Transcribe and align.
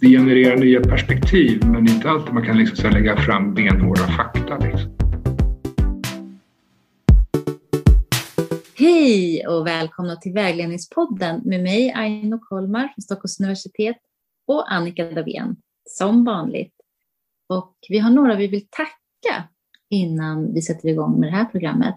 det 0.00 0.08
genererar 0.08 0.56
nya 0.56 0.80
perspektiv 0.80 1.60
men 1.64 1.84
det 1.84 1.90
är 1.90 1.94
inte 1.94 2.10
alltid 2.10 2.34
man 2.34 2.46
kan 2.46 2.58
liksom 2.58 2.76
så 2.76 2.90
lägga 2.90 3.16
fram 3.16 3.54
benhårda 3.54 4.02
fakta. 4.02 4.58
Liksom. 4.58 4.96
Hej 8.78 9.46
och 9.46 9.66
välkomna 9.66 10.16
till 10.16 10.32
Vägledningspodden 10.32 11.40
med 11.44 11.62
mig 11.62 11.92
Aino 11.96 12.38
Kolmar 12.38 12.80
från 12.80 13.02
Stockholms 13.02 13.40
universitet 13.40 13.96
och 14.46 14.72
Annika 14.72 15.10
Davén 15.10 15.56
som 15.84 16.24
vanligt. 16.24 16.74
Och 17.48 17.76
vi 17.88 17.98
har 17.98 18.10
några 18.10 18.36
vi 18.36 18.46
vill 18.46 18.66
tacka 18.70 19.48
innan 19.90 20.54
vi 20.54 20.62
sätter 20.62 20.88
igång 20.88 21.20
med 21.20 21.28
det 21.28 21.36
här 21.36 21.44
programmet. 21.44 21.96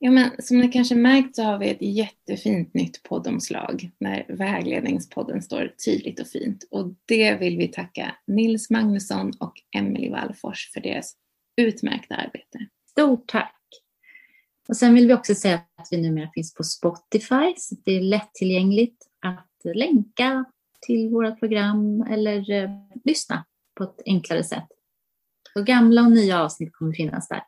Ja, 0.00 0.10
men 0.10 0.30
som 0.38 0.58
ni 0.58 0.68
kanske 0.68 0.94
märkt 0.94 1.36
så 1.36 1.42
har 1.42 1.58
vi 1.58 1.70
ett 1.70 1.82
jättefint 1.82 2.74
nytt 2.74 3.02
poddomslag 3.02 3.90
när 3.98 4.26
Vägledningspodden 4.28 5.42
står 5.42 5.74
tydligt 5.84 6.20
och 6.20 6.26
fint. 6.26 6.64
Och 6.70 6.94
det 7.06 7.34
vill 7.34 7.58
vi 7.58 7.68
tacka 7.68 8.14
Nils 8.26 8.70
Magnusson 8.70 9.32
och 9.40 9.52
Emelie 9.76 10.10
Wallfors 10.10 10.70
för 10.72 10.80
deras 10.80 11.16
utmärkta 11.56 12.14
arbete. 12.14 12.58
Stort 12.90 13.26
tack! 13.26 13.54
Och 14.68 14.76
sen 14.76 14.94
vill 14.94 15.06
vi 15.06 15.14
också 15.14 15.34
säga 15.34 15.54
att 15.54 15.88
vi 15.90 15.96
numera 15.96 16.30
finns 16.34 16.54
på 16.54 16.64
Spotify, 16.64 17.54
så 17.56 17.76
det 17.84 17.92
är 17.92 18.00
lättillgängligt 18.00 19.06
att 19.20 19.76
länka 19.76 20.44
till 20.86 21.08
våra 21.10 21.32
program 21.32 22.02
eller 22.02 22.50
eh, 22.50 22.70
lyssna 23.04 23.44
på 23.74 23.84
ett 23.84 24.02
enklare 24.06 24.44
sätt. 24.44 24.68
Och 25.54 25.66
gamla 25.66 26.02
och 26.02 26.12
nya 26.12 26.42
avsnitt 26.42 26.72
kommer 26.72 26.92
finnas 26.92 27.28
där. 27.28 27.42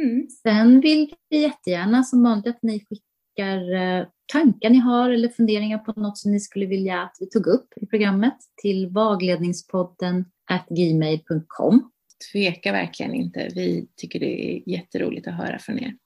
Mm. 0.00 0.28
Sen 0.28 0.80
vill 0.80 1.14
vi 1.28 1.42
jättegärna 1.42 2.02
som 2.02 2.22
vanligt 2.22 2.46
att 2.46 2.62
ni 2.62 2.80
skickar 2.80 3.72
eh, 3.74 4.06
tankar 4.32 4.70
ni 4.70 4.78
har 4.78 5.10
eller 5.10 5.28
funderingar 5.28 5.78
på 5.78 6.00
något 6.00 6.18
som 6.18 6.32
ni 6.32 6.40
skulle 6.40 6.66
vilja 6.66 7.02
att 7.02 7.16
vi 7.20 7.26
tog 7.30 7.46
upp 7.46 7.68
i 7.76 7.86
programmet 7.86 8.36
till 8.62 8.88
vagledningspodden 8.90 10.24
gmail.com. 10.70 11.90
Tveka 12.32 12.72
verkligen 12.72 13.14
inte. 13.14 13.48
Vi 13.54 13.88
tycker 13.96 14.20
det 14.20 14.56
är 14.56 14.68
jätteroligt 14.68 15.28
att 15.28 15.34
höra 15.34 15.58
från 15.58 15.78
er. 15.78 15.96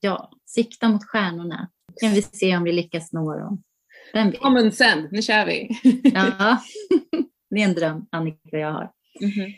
Ja, 0.00 0.30
sikta 0.46 0.88
mot 0.88 1.04
stjärnorna. 1.04 1.70
Kan 2.00 2.12
vi 2.12 2.22
se 2.22 2.56
om 2.56 2.64
vi 2.64 2.72
lyckas 2.72 3.12
nå 3.12 3.38
dem. 3.38 3.62
Vem 4.12 4.30
vet? 4.30 4.40
Kom 4.40 4.70
sen, 4.72 5.08
nu 5.12 5.22
kör 5.22 5.46
vi. 5.46 5.68
ja, 6.14 6.62
det 7.50 7.60
är 7.60 7.64
en 7.64 7.74
dröm 7.74 8.06
Annika 8.10 8.38
och 8.52 8.58
jag 8.58 8.72
har. 8.72 8.92
Mm 9.20 9.30
-hmm. 9.30 9.54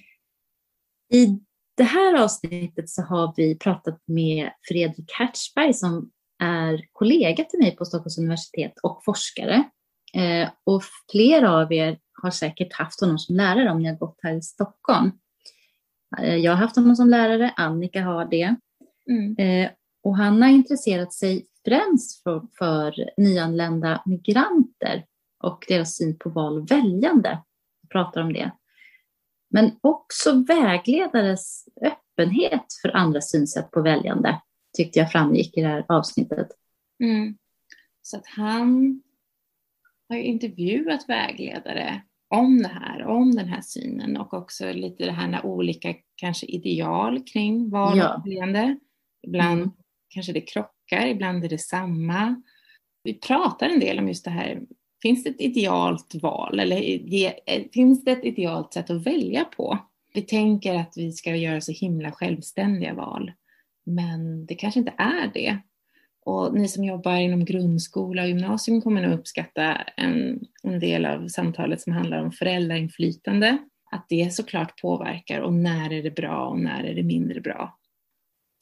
I 1.13 1.41
det 1.77 1.85
här 1.85 2.23
avsnittet 2.23 2.91
så 2.91 3.03
har 3.03 3.35
vi 3.37 3.59
pratat 3.59 4.01
med 4.07 4.51
Fredrik 4.69 5.13
Hertzberg 5.19 5.75
som 5.75 6.11
är 6.43 6.85
kollega 6.93 7.45
till 7.45 7.59
mig 7.59 7.77
på 7.77 7.85
Stockholms 7.85 8.19
universitet 8.19 8.73
och 8.83 9.05
forskare. 9.05 9.65
Eh, 10.15 10.49
och 10.65 10.83
flera 11.11 11.53
av 11.53 11.73
er 11.73 11.99
har 12.23 12.31
säkert 12.31 12.73
haft 12.73 13.01
honom 13.01 13.19
som 13.19 13.37
lärare 13.37 13.71
om 13.71 13.83
ni 13.83 13.89
har 13.89 13.97
gått 13.97 14.19
här 14.23 14.35
i 14.35 14.43
Stockholm. 14.43 15.11
Eh, 16.19 16.37
jag 16.37 16.53
har 16.53 16.59
haft 16.59 16.77
honom 16.77 16.97
som 16.97 17.09
lärare, 17.11 17.53
Annika 17.57 18.03
har 18.03 18.25
det. 18.25 18.57
Mm. 19.11 19.37
Eh, 19.39 19.71
och 20.03 20.17
han 20.17 20.43
har 20.43 20.49
intresserat 20.49 21.13
sig 21.13 21.47
främst 21.65 22.23
för, 22.23 22.43
för 22.59 23.11
nyanlända 23.17 24.03
migranter 24.07 25.05
och 25.45 25.65
deras 25.69 25.97
syn 25.97 26.19
på 26.19 26.31
val 26.31 26.59
och 26.59 26.71
väljande. 26.71 27.39
Vi 27.83 27.89
pratar 27.89 28.21
om 28.21 28.33
det. 28.33 28.53
Men 29.57 29.79
också 29.81 30.45
vägledares 30.49 31.65
öppenhet 31.83 32.65
för 32.83 32.97
andra 32.97 33.21
synsätt 33.21 33.71
på 33.71 33.83
väljande 33.83 34.41
tyckte 34.77 34.99
jag 34.99 35.13
framgick 35.13 35.57
i 35.57 35.61
det 35.61 35.69
här 35.69 35.85
avsnittet. 35.89 36.49
Mm. 37.03 37.39
Så 38.03 38.17
att 38.17 38.27
han 38.27 39.03
har 40.09 40.17
ju 40.17 40.23
intervjuat 40.23 41.09
vägledare 41.09 42.03
om 42.35 42.63
det 42.63 42.69
här, 42.69 43.07
om 43.07 43.35
den 43.35 43.49
här 43.49 43.61
synen 43.61 44.17
och 44.17 44.35
också 44.35 44.73
lite 44.73 45.05
det 45.05 45.13
här 45.13 45.29
när 45.29 45.47
olika 45.47 45.95
kanske 46.17 46.47
ideal 46.47 47.25
kring 47.25 47.71
val 47.71 48.01
och 48.01 48.27
väljande. 48.27 48.79
Ibland 49.27 49.63
mm. 49.63 49.73
kanske 50.09 50.33
det 50.33 50.41
krockar, 50.41 51.07
ibland 51.07 51.45
är 51.45 51.49
det 51.49 51.59
samma. 51.59 52.43
Vi 53.03 53.15
pratar 53.15 53.69
en 53.69 53.81
del 53.81 53.99
om 53.99 54.09
just 54.09 54.25
det 54.25 54.31
här 54.31 54.63
Finns 55.07 55.25
det 55.25 55.31
ett 55.31 55.41
idealt 55.41 56.15
val 56.15 56.61
eller 56.61 56.77
eh, 57.47 57.63
finns 57.73 58.05
det 58.05 58.11
ett 58.11 58.25
idealt 58.25 58.73
sätt 58.73 58.91
att 58.91 59.07
välja 59.07 59.45
på? 59.45 59.79
Vi 60.15 60.23
tänker 60.23 60.75
att 60.75 60.93
vi 60.97 61.13
ska 61.13 61.37
göra 61.37 61.61
så 61.61 61.73
himla 61.73 62.13
självständiga 62.13 62.95
val, 62.95 63.33
men 63.85 64.47
det 64.47 64.55
kanske 64.55 64.81
inte 64.81 64.95
är 64.99 65.31
det. 65.35 65.59
Och 66.25 66.55
ni 66.55 66.69
som 66.69 66.85
jobbar 66.85 67.17
inom 67.17 67.45
grundskola 67.45 68.23
och 68.23 68.29
gymnasium 68.29 68.83
kommer 68.83 69.03
nog 69.03 69.19
uppskatta 69.19 69.75
en, 69.97 70.41
en 70.63 70.81
del 70.81 71.07
av 71.07 71.29
samtalet 71.29 71.81
som 71.81 71.93
handlar 71.93 72.23
om 72.23 72.33
föräldrainflytande. 72.33 73.59
Att 73.91 74.07
det 74.09 74.35
såklart 74.35 74.81
påverkar 74.81 75.41
och 75.41 75.55
när 75.55 75.93
är 75.93 76.03
det 76.03 76.17
bra 76.17 76.49
och 76.49 76.59
när 76.59 76.85
är 76.85 76.95
det 76.95 77.03
mindre 77.03 77.41
bra. 77.41 77.79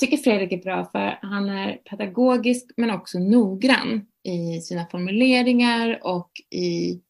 Jag 0.01 0.09
tycker 0.09 0.23
Fredrik 0.23 0.53
är 0.53 0.63
bra 0.63 0.85
för 0.85 1.19
han 1.23 1.49
är 1.49 1.73
pedagogisk 1.73 2.71
men 2.77 2.91
också 2.91 3.19
noggrann 3.19 4.07
i 4.25 4.61
sina 4.61 4.87
formuleringar 4.87 6.01
och 6.03 6.31
i, 6.51 7.01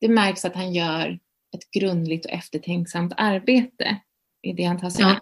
det 0.00 0.08
märks 0.08 0.44
att 0.44 0.54
han 0.54 0.72
gör 0.72 1.18
ett 1.54 1.70
grundligt 1.70 2.24
och 2.24 2.32
eftertänksamt 2.32 3.12
arbete 3.16 4.00
i 4.42 4.52
det 4.52 4.64
han 4.64 4.80
tar 4.80 4.90
sig 4.90 5.04
ja, 5.04 5.20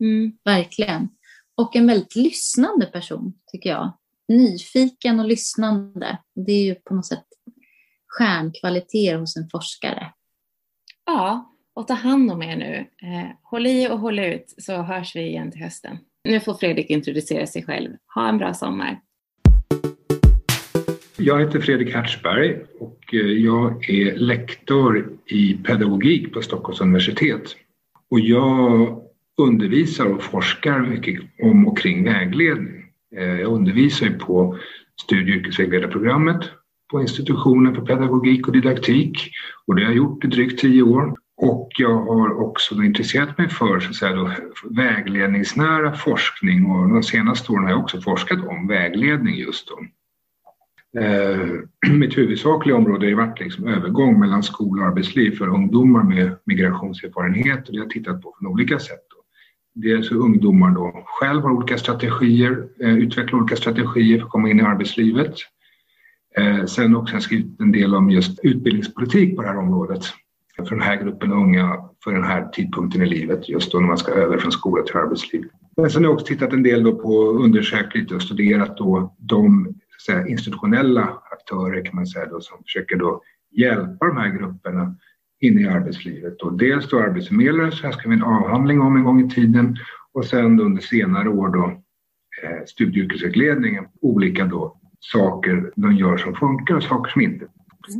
mm. 0.00 0.38
Verkligen. 0.44 1.08
Och 1.54 1.76
en 1.76 1.86
väldigt 1.86 2.16
lyssnande 2.16 2.86
person, 2.86 3.34
tycker 3.52 3.70
jag. 3.70 3.92
Nyfiken 4.28 5.20
och 5.20 5.26
lyssnande. 5.26 6.18
Det 6.46 6.52
är 6.52 6.64
ju 6.64 6.74
på 6.74 6.94
något 6.94 7.06
sätt 7.06 7.24
stjärnkvaliteter 8.06 9.18
hos 9.18 9.36
en 9.36 9.48
forskare. 9.50 10.12
Ja, 11.06 11.52
och 11.74 11.88
ta 11.88 11.94
hand 11.94 12.30
om 12.30 12.42
er 12.42 12.56
nu. 12.56 12.76
Eh, 13.08 13.30
håll 13.42 13.66
i 13.66 13.88
och 13.88 13.98
håll 13.98 14.18
ut 14.18 14.54
så 14.58 14.82
hörs 14.82 15.16
vi 15.16 15.20
igen 15.20 15.52
till 15.52 15.62
hösten. 15.62 15.98
Nu 16.24 16.40
får 16.40 16.54
Fredrik 16.54 16.90
introducera 16.90 17.46
sig 17.46 17.64
själv. 17.64 17.90
Ha 18.14 18.28
en 18.28 18.38
bra 18.38 18.54
sommar. 18.54 19.00
Jag 21.18 21.40
heter 21.40 21.60
Fredrik 21.60 21.94
Hertzberg 21.94 22.56
och 22.78 23.14
eh, 23.14 23.20
jag 23.20 23.90
är 23.90 24.16
lektor 24.16 25.08
i 25.26 25.54
pedagogik 25.54 26.34
på 26.34 26.42
Stockholms 26.42 26.80
universitet. 26.80 27.56
Och 28.10 28.20
jag 28.20 29.02
undervisar 29.38 30.06
och 30.06 30.22
forskar 30.22 30.80
mycket 30.80 31.20
om 31.42 31.68
och 31.68 31.78
kring 31.78 32.04
vägledning. 32.04 32.84
Eh, 33.16 33.40
jag 33.40 33.52
undervisar 33.52 34.10
på 34.10 34.58
studie 35.02 35.32
och 35.32 35.36
yrkesvägledarprogrammet 35.36 36.40
på 36.90 37.00
institutionen 37.00 37.74
för 37.74 37.82
pedagogik 37.82 38.46
och 38.46 38.52
didaktik 38.52 39.30
och 39.66 39.74
det 39.74 39.82
har 39.82 39.90
jag 39.90 39.96
gjort 39.96 40.24
i 40.24 40.28
drygt 40.28 40.60
tio 40.60 40.82
år. 40.82 41.16
Och 41.36 41.68
jag 41.78 42.04
har 42.04 42.40
också 42.42 42.74
intresserat 42.74 43.38
mig 43.38 43.48
för 43.48 43.80
så 43.80 43.90
att 43.90 43.96
säga, 43.96 44.12
då, 44.12 44.30
vägledningsnära 44.70 45.92
forskning 45.92 46.66
och 46.66 46.88
de 46.88 47.02
senaste 47.02 47.52
åren 47.52 47.64
har 47.64 47.70
jag 47.70 47.80
också 47.80 48.00
forskat 48.00 48.46
om 48.46 48.68
vägledning 48.68 49.34
just 49.34 49.68
då. 49.68 49.78
Eh, 51.00 51.90
mitt 51.92 52.18
huvudsakliga 52.18 52.76
område 52.76 53.06
har 53.06 53.14
varit 53.14 53.40
liksom 53.40 53.66
övergång 53.66 54.20
mellan 54.20 54.42
skola 54.42 54.82
och 54.82 54.88
arbetsliv 54.88 55.36
för 55.36 55.48
ungdomar 55.48 56.02
med 56.02 56.36
migrationserfarenhet 56.44 57.68
och 57.68 57.72
det 57.72 57.78
har 57.78 57.84
jag 57.84 57.90
tittat 57.90 58.22
på 58.22 58.34
från 58.38 58.52
olika 58.52 58.78
sätt. 58.78 59.00
Dels 59.74 60.12
hur 60.12 60.16
ungdomar 60.16 60.70
då 60.70 61.04
själv 61.06 61.42
har 61.42 61.50
olika 61.50 61.78
strategier, 61.78 62.68
eh, 62.80 62.94
utvecklar 62.94 63.38
olika 63.38 63.56
strategier 63.56 64.18
för 64.18 64.24
att 64.24 64.32
komma 64.32 64.50
in 64.50 64.60
i 64.60 64.62
arbetslivet. 64.62 65.34
Eh, 66.36 66.64
sen 66.64 66.96
också 66.96 67.12
har 67.12 67.16
jag 67.16 67.22
skrivit 67.22 67.60
en 67.60 67.72
del 67.72 67.94
om 67.94 68.10
just 68.10 68.38
utbildningspolitik 68.42 69.36
på 69.36 69.42
det 69.42 69.48
här 69.48 69.58
området 69.58 70.02
för 70.56 70.74
den 70.74 70.82
här 70.82 71.02
gruppen 71.02 71.32
unga 71.32 71.78
för 72.04 72.12
den 72.12 72.24
här 72.24 72.48
tidpunkten 72.48 73.02
i 73.02 73.06
livet, 73.06 73.48
just 73.48 73.72
då 73.72 73.78
när 73.78 73.86
man 73.86 73.98
ska 73.98 74.12
över 74.12 74.38
från 74.38 74.52
skola 74.52 74.82
till 74.82 74.96
arbetsliv. 74.96 75.44
Men 75.76 75.90
sen 75.90 76.04
har 76.04 76.10
jag 76.10 76.14
också 76.14 76.26
tittat 76.26 76.52
en 76.52 76.62
del 76.62 76.84
då 76.84 76.94
på 76.94 77.30
undersökt 77.30 77.94
lite 77.94 78.14
och 78.14 78.22
studerat 78.22 78.76
då 78.76 79.14
de 79.18 79.74
säga, 80.06 80.26
institutionella 80.26 81.22
aktörer 81.30 81.84
kan 81.84 81.94
man 81.94 82.06
säga 82.06 82.26
då, 82.26 82.40
som 82.40 82.62
försöker 82.62 82.96
då 82.96 83.22
hjälpa 83.50 84.06
de 84.06 84.16
här 84.16 84.28
grupperna 84.28 84.96
in 85.40 85.58
i 85.58 85.66
arbetslivet. 85.66 86.42
Och 86.42 86.58
dels 86.58 86.88
då 86.88 86.98
arbetsförmedlare, 86.98 87.72
så 87.72 87.86
här 87.86 87.92
ska 87.92 88.08
vi 88.08 88.14
en 88.14 88.22
avhandling 88.22 88.80
om 88.80 88.96
en 88.96 89.04
gång 89.04 89.26
i 89.26 89.30
tiden 89.30 89.76
och 90.12 90.24
sen 90.24 90.60
under 90.60 90.82
senare 90.82 91.28
år 91.28 91.48
då 91.48 91.82
eh, 92.42 92.64
studie 92.66 93.00
och 93.00 93.04
yrkesvägledningen, 93.04 93.84
olika 94.00 94.44
då 94.44 94.80
saker 95.00 95.72
de 95.76 95.96
gör 95.96 96.16
som 96.16 96.34
funkar 96.34 96.74
och 96.74 96.82
saker 96.82 97.10
som 97.10 97.22
inte. 97.22 97.46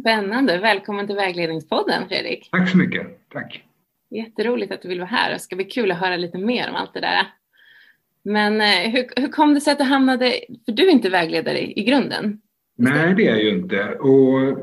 Spännande! 0.00 0.59
Välkommen 0.59 1.06
till 1.06 1.17
Vägledningspodden 1.17 2.09
Fredrik. 2.09 2.49
Tack 2.50 2.69
så 2.69 2.79
mycket. 2.79 3.29
Tack. 3.32 3.62
Jätteroligt 4.11 4.73
att 4.73 4.82
du 4.82 4.88
vill 4.88 5.00
vara 5.00 5.09
här. 5.09 5.32
Det 5.32 5.38
ska 5.38 5.56
bli 5.56 5.64
kul 5.64 5.91
att 5.91 5.99
höra 5.99 6.17
lite 6.17 6.38
mer 6.38 6.69
om 6.70 6.76
allt 6.76 6.94
det 6.94 7.00
där. 7.00 7.26
Men 8.26 8.61
eh, 8.61 8.90
hur, 8.93 9.20
hur 9.20 9.28
kom 9.28 9.55
det 9.55 9.61
sig 9.61 9.73
att 9.73 9.78
du 9.78 9.84
hamnade, 9.84 10.32
för 10.64 10.73
du 10.73 10.88
är 10.88 10.90
inte 10.90 11.08
vägledare 11.08 11.58
i, 11.58 11.81
i 11.81 11.84
grunden? 11.84 12.40
Nej, 12.76 13.14
det 13.14 13.26
är 13.26 13.31
jag 13.31 13.43
ju 13.43 13.50
inte. 13.50 13.84
Och 13.94 14.58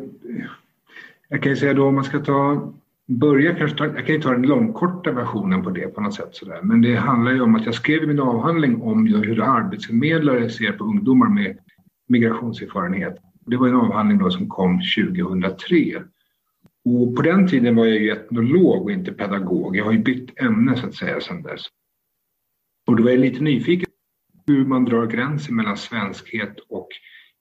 jag 1.29 1.43
kan 1.43 1.51
ju 1.51 1.55
säga 1.55 1.73
då 1.73 1.87
om 1.87 1.95
man 1.95 2.03
ska 2.03 2.19
ta, 2.19 2.73
börja 3.05 3.55
kanske 3.55 3.77
ta, 3.77 3.85
jag 3.85 4.05
kan 4.05 4.15
ju 4.15 4.21
ta 4.21 4.31
den 4.31 4.41
långkorta 4.41 5.11
versionen 5.11 5.63
på 5.63 5.69
det 5.69 5.87
på 5.87 6.01
något 6.01 6.13
sätt 6.13 6.35
sådär. 6.35 6.59
Men 6.63 6.81
det 6.81 6.95
handlar 6.95 7.31
ju 7.31 7.41
om 7.41 7.55
att 7.55 7.65
jag 7.65 7.75
skrev 7.75 8.07
min 8.07 8.19
avhandling 8.19 8.81
om 8.81 9.07
hur 9.07 9.41
arbetsförmedlare 9.41 10.49
ser 10.49 10.71
på 10.71 10.83
ungdomar 10.83 11.29
med 11.29 11.57
migrationserfarenhet. 12.07 13.17
Det 13.45 13.57
var 13.57 13.67
en 13.67 13.75
avhandling 13.75 14.17
då 14.17 14.31
som 14.31 14.49
kom 14.49 14.81
2003. 14.97 16.03
Och 16.85 17.15
på 17.15 17.21
den 17.21 17.47
tiden 17.47 17.75
var 17.75 17.85
jag 17.85 17.97
ju 17.97 18.11
etnolog 18.11 18.83
och 18.83 18.91
inte 18.91 19.11
pedagog. 19.11 19.75
Jag 19.75 19.85
har 19.85 19.91
ju 19.91 19.99
bytt 19.99 20.39
ämne 20.41 20.77
så 20.77 20.87
att 20.87 20.95
säga 20.95 21.19
sedan 21.19 21.41
dess. 21.41 21.61
Och 22.87 22.95
då 22.95 23.03
var 23.03 23.09
jag 23.09 23.19
lite 23.19 23.43
nyfiken 23.43 23.89
hur 24.47 24.65
man 24.65 24.85
drar 24.85 25.05
gränsen 25.05 25.55
mellan 25.55 25.77
svenskhet 25.77 26.59
och 26.69 26.87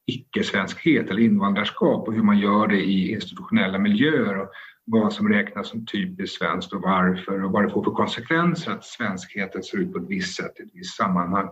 icke-svenskhet 0.07 1.11
eller 1.11 1.23
invandrarskap 1.23 2.09
och 2.09 2.15
hur 2.15 2.23
man 2.23 2.39
gör 2.39 2.67
det 2.67 2.81
i 2.81 3.13
institutionella 3.13 3.79
miljöer 3.79 4.39
och 4.39 4.49
vad 4.85 5.13
som 5.13 5.29
räknas 5.29 5.69
som 5.69 5.87
typiskt 5.87 6.39
svenskt 6.39 6.73
och 6.73 6.83
varför 6.83 7.45
och 7.45 7.53
vad 7.53 7.65
det 7.65 7.71
får 7.71 7.85
för 7.85 7.91
konsekvenser 7.91 8.73
att 8.73 8.85
svenskheten 8.85 9.63
ser 9.63 9.79
ut 9.79 9.93
på 9.93 9.99
ett 9.99 10.09
visst 10.09 10.37
sätt 10.37 10.61
i 10.61 10.63
ett 10.63 10.71
visst 10.73 10.97
sammanhang. 10.97 11.49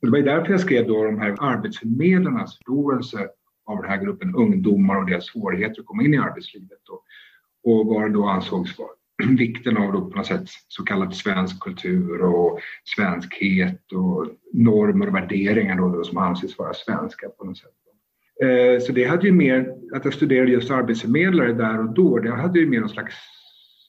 Och 0.00 0.06
det 0.06 0.10
var 0.10 0.18
därför 0.18 0.50
jag 0.50 0.60
skrev 0.60 0.86
då 0.86 1.04
de 1.04 1.18
här 1.18 1.36
arbetsförmedlarnas 1.40 2.56
förståelse 2.56 3.28
av 3.66 3.82
den 3.82 3.90
här 3.90 4.04
gruppen 4.04 4.34
ungdomar 4.34 4.96
och 4.96 5.06
deras 5.06 5.26
svårigheter 5.26 5.80
att 5.80 5.86
komma 5.86 6.02
in 6.02 6.14
i 6.14 6.18
arbetslivet 6.18 6.78
då, 6.84 7.02
och 7.70 7.86
vad 7.86 8.02
det 8.02 8.12
då 8.12 8.26
ansågs 8.26 8.78
vara 8.78 8.90
vikten 9.38 9.76
av 9.76 9.92
då 9.92 10.10
på 10.10 10.16
något 10.16 10.26
sätt 10.26 10.44
så 10.68 10.84
kallad 10.84 11.14
svensk 11.14 11.60
kultur 11.60 12.22
och 12.22 12.60
svenskhet 12.96 13.92
och 13.92 14.26
normer 14.52 15.06
och 15.06 15.14
värderingar 15.14 15.76
då, 15.76 15.88
då 15.88 16.04
som 16.04 16.18
anses 16.18 16.58
vara 16.58 16.74
svenska 16.74 17.28
på 17.28 17.44
något 17.44 17.58
sätt. 17.58 17.70
Eh, 18.42 18.80
så 18.80 18.92
det 18.92 19.04
hade 19.04 19.26
ju 19.26 19.32
mer, 19.32 19.74
att 19.94 20.04
jag 20.04 20.14
studerade 20.14 20.50
just 20.50 20.70
arbetsförmedlare 20.70 21.52
där 21.52 21.78
och 21.78 21.94
då, 21.94 22.18
det 22.18 22.30
hade 22.30 22.58
ju 22.58 22.66
mer 22.66 22.80
någon 22.80 22.88
slags, 22.88 23.14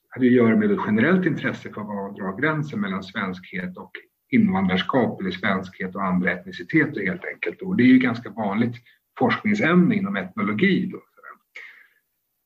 hade 0.09 0.25
ju 0.25 0.31
att 0.31 0.47
göra 0.47 0.57
med 0.57 0.71
ett 0.71 0.79
generellt 0.85 1.25
intresse 1.25 1.69
för 1.73 1.81
att 1.81 2.15
dra 2.15 2.35
gränsen 2.35 2.81
mellan 2.81 3.03
svenskhet 3.03 3.77
och 3.77 3.91
invandrarskap 4.29 5.21
eller 5.21 5.31
svenskhet 5.31 5.95
och 5.95 6.03
andra 6.03 6.31
etniciteter 6.31 7.05
helt 7.05 7.25
enkelt. 7.25 7.61
Och 7.61 7.77
det 7.77 7.83
är 7.83 7.87
ju 7.87 7.99
ganska 7.99 8.29
vanligt 8.29 8.75
forskningsämne 9.19 9.95
inom 9.95 10.15
etnologi. 10.15 10.89
Då. 10.91 10.99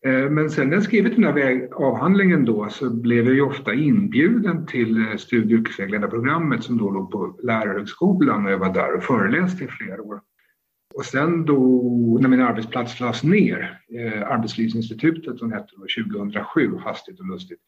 Eh, 0.06 0.30
men 0.30 0.50
sen 0.50 0.70
när 0.70 0.76
jag 0.76 0.84
skrivit 0.84 1.16
den 1.16 1.24
här 1.24 1.70
avhandlingen 1.74 2.46
då 2.46 2.70
så 2.70 2.90
blev 2.90 3.26
jag 3.26 3.36
ju 3.36 3.42
ofta 3.42 3.74
inbjuden 3.74 4.66
till 4.66 4.98
eh, 4.98 5.16
studie 5.18 5.56
och 5.56 5.60
yrkesvägledarprogrammet 5.60 6.64
som 6.64 6.78
då 6.78 6.90
låg 6.90 7.12
på 7.12 7.40
lärarhögskolan 7.44 8.46
och 8.46 8.52
jag 8.52 8.58
var 8.58 8.74
där 8.74 8.94
och 8.94 9.04
föreläste 9.04 9.64
i 9.64 9.68
flera 9.68 10.02
år. 10.02 10.22
Och 10.94 11.06
sen 11.06 11.46
då 11.46 12.18
när 12.22 12.30
min 12.30 12.42
arbetsplats 12.42 13.00
lades 13.00 13.24
ner, 13.24 13.82
eh, 13.98 14.32
Arbetslivsinstitutet 14.32 15.40
som 15.40 15.52
hette 15.52 15.74
då 15.76 15.86
2007, 16.06 16.78
hastigt 16.78 17.20
och 17.20 17.28
lustigt, 17.28 17.60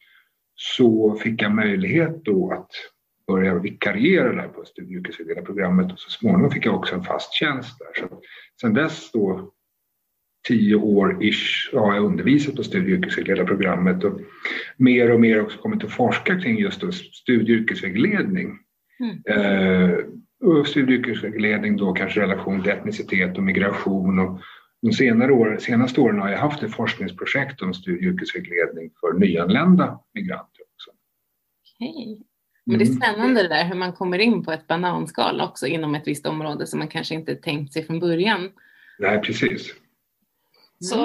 så 0.54 1.14
fick 1.14 1.42
jag 1.42 1.54
möjlighet 1.54 2.24
då 2.24 2.52
att 2.52 2.70
börja 3.26 3.58
vikariera 3.58 4.32
där 4.32 4.48
på 4.48 4.64
studie 4.64 4.96
och 4.96 5.00
yrkesvägledarprogrammet 5.00 5.92
och 5.92 5.98
så 5.98 6.10
småningom 6.10 6.50
fick 6.50 6.66
jag 6.66 6.74
också 6.74 6.94
en 6.94 7.02
fast 7.02 7.32
tjänst 7.32 7.78
där. 7.78 8.08
Så 8.08 8.20
sen 8.60 8.74
dess 8.74 9.12
då 9.12 9.53
tio 10.48 10.76
år 10.76 11.24
ish 11.24 11.70
har 11.72 11.94
jag 11.94 12.04
undervisat 12.04 12.56
på 12.56 12.62
studie 12.62 12.92
och 12.92 12.98
yrkesvägledarprogrammet 12.98 14.04
och 14.04 14.20
mer 14.76 15.10
och 15.10 15.20
mer 15.20 15.42
också 15.42 15.58
kommit 15.58 15.84
att 15.84 15.92
forska 15.92 16.40
kring 16.40 16.58
just 16.58 16.94
studie 17.14 17.54
och 17.54 17.60
yrkesvägledning. 17.60 18.58
Mm. 19.00 19.22
Eh, 19.26 19.98
och 20.44 20.66
studie 20.66 20.98
och 20.98 21.08
yrkesvägledning 21.08 21.76
då 21.76 21.92
kanske 21.92 22.20
relation 22.20 22.62
till 22.62 22.72
etnicitet 22.72 23.36
och 23.36 23.42
migration 23.42 24.18
och 24.18 24.40
de 24.82 24.92
senare 24.92 25.32
år, 25.32 25.58
senaste 25.60 26.00
åren 26.00 26.20
har 26.20 26.28
jag 26.28 26.38
haft 26.38 26.62
ett 26.62 26.74
forskningsprojekt 26.74 27.62
om 27.62 27.74
studie 27.74 28.08
och 28.08 28.12
yrkesvägledning 28.12 28.90
för 29.00 29.12
nyanlända 29.12 30.00
migranter 30.14 30.62
också. 30.74 30.90
Okej. 31.74 32.20
Men 32.66 32.78
det 32.78 32.84
är 32.84 32.86
mm. 32.86 33.00
spännande 33.00 33.42
det 33.42 33.48
där 33.48 33.64
hur 33.64 33.74
man 33.74 33.92
kommer 33.92 34.18
in 34.18 34.44
på 34.44 34.52
ett 34.52 34.66
bananskal 34.66 35.40
också 35.40 35.66
inom 35.66 35.94
ett 35.94 36.06
visst 36.08 36.26
område 36.26 36.66
som 36.66 36.78
man 36.78 36.88
kanske 36.88 37.14
inte 37.14 37.34
tänkt 37.34 37.72
sig 37.72 37.84
från 37.86 38.00
början. 38.00 38.50
Nej, 38.98 39.20
precis. 39.20 39.74
Så 40.80 40.96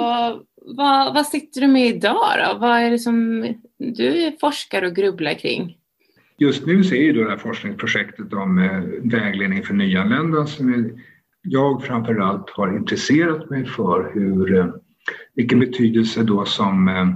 vad, 0.76 1.14
vad 1.14 1.26
sitter 1.26 1.60
du 1.60 1.66
med 1.66 1.86
idag 1.86 2.34
då? 2.38 2.58
Vad 2.58 2.78
är 2.78 2.90
det 2.90 2.98
som 2.98 3.46
du 3.78 4.36
forskar 4.40 4.82
och 4.82 4.96
grubblar 4.96 5.34
kring? 5.34 5.76
Just 6.38 6.66
nu 6.66 6.84
så 6.84 6.94
är 6.94 7.12
det 7.12 7.30
här 7.30 7.36
forskningsprojektet 7.36 8.32
om 8.32 8.58
eh, 8.58 9.10
vägledning 9.10 9.62
för 9.62 9.74
nyanlända 9.74 10.46
som 10.46 10.90
jag 11.42 11.84
framförallt 11.84 12.50
har 12.50 12.76
intresserat 12.76 13.50
mig 13.50 13.66
för 13.66 14.10
hur, 14.14 14.58
eh, 14.58 14.66
vilken 15.34 15.60
betydelse 15.60 16.22
då 16.22 16.44
som 16.44 16.88
eh, 16.88 17.08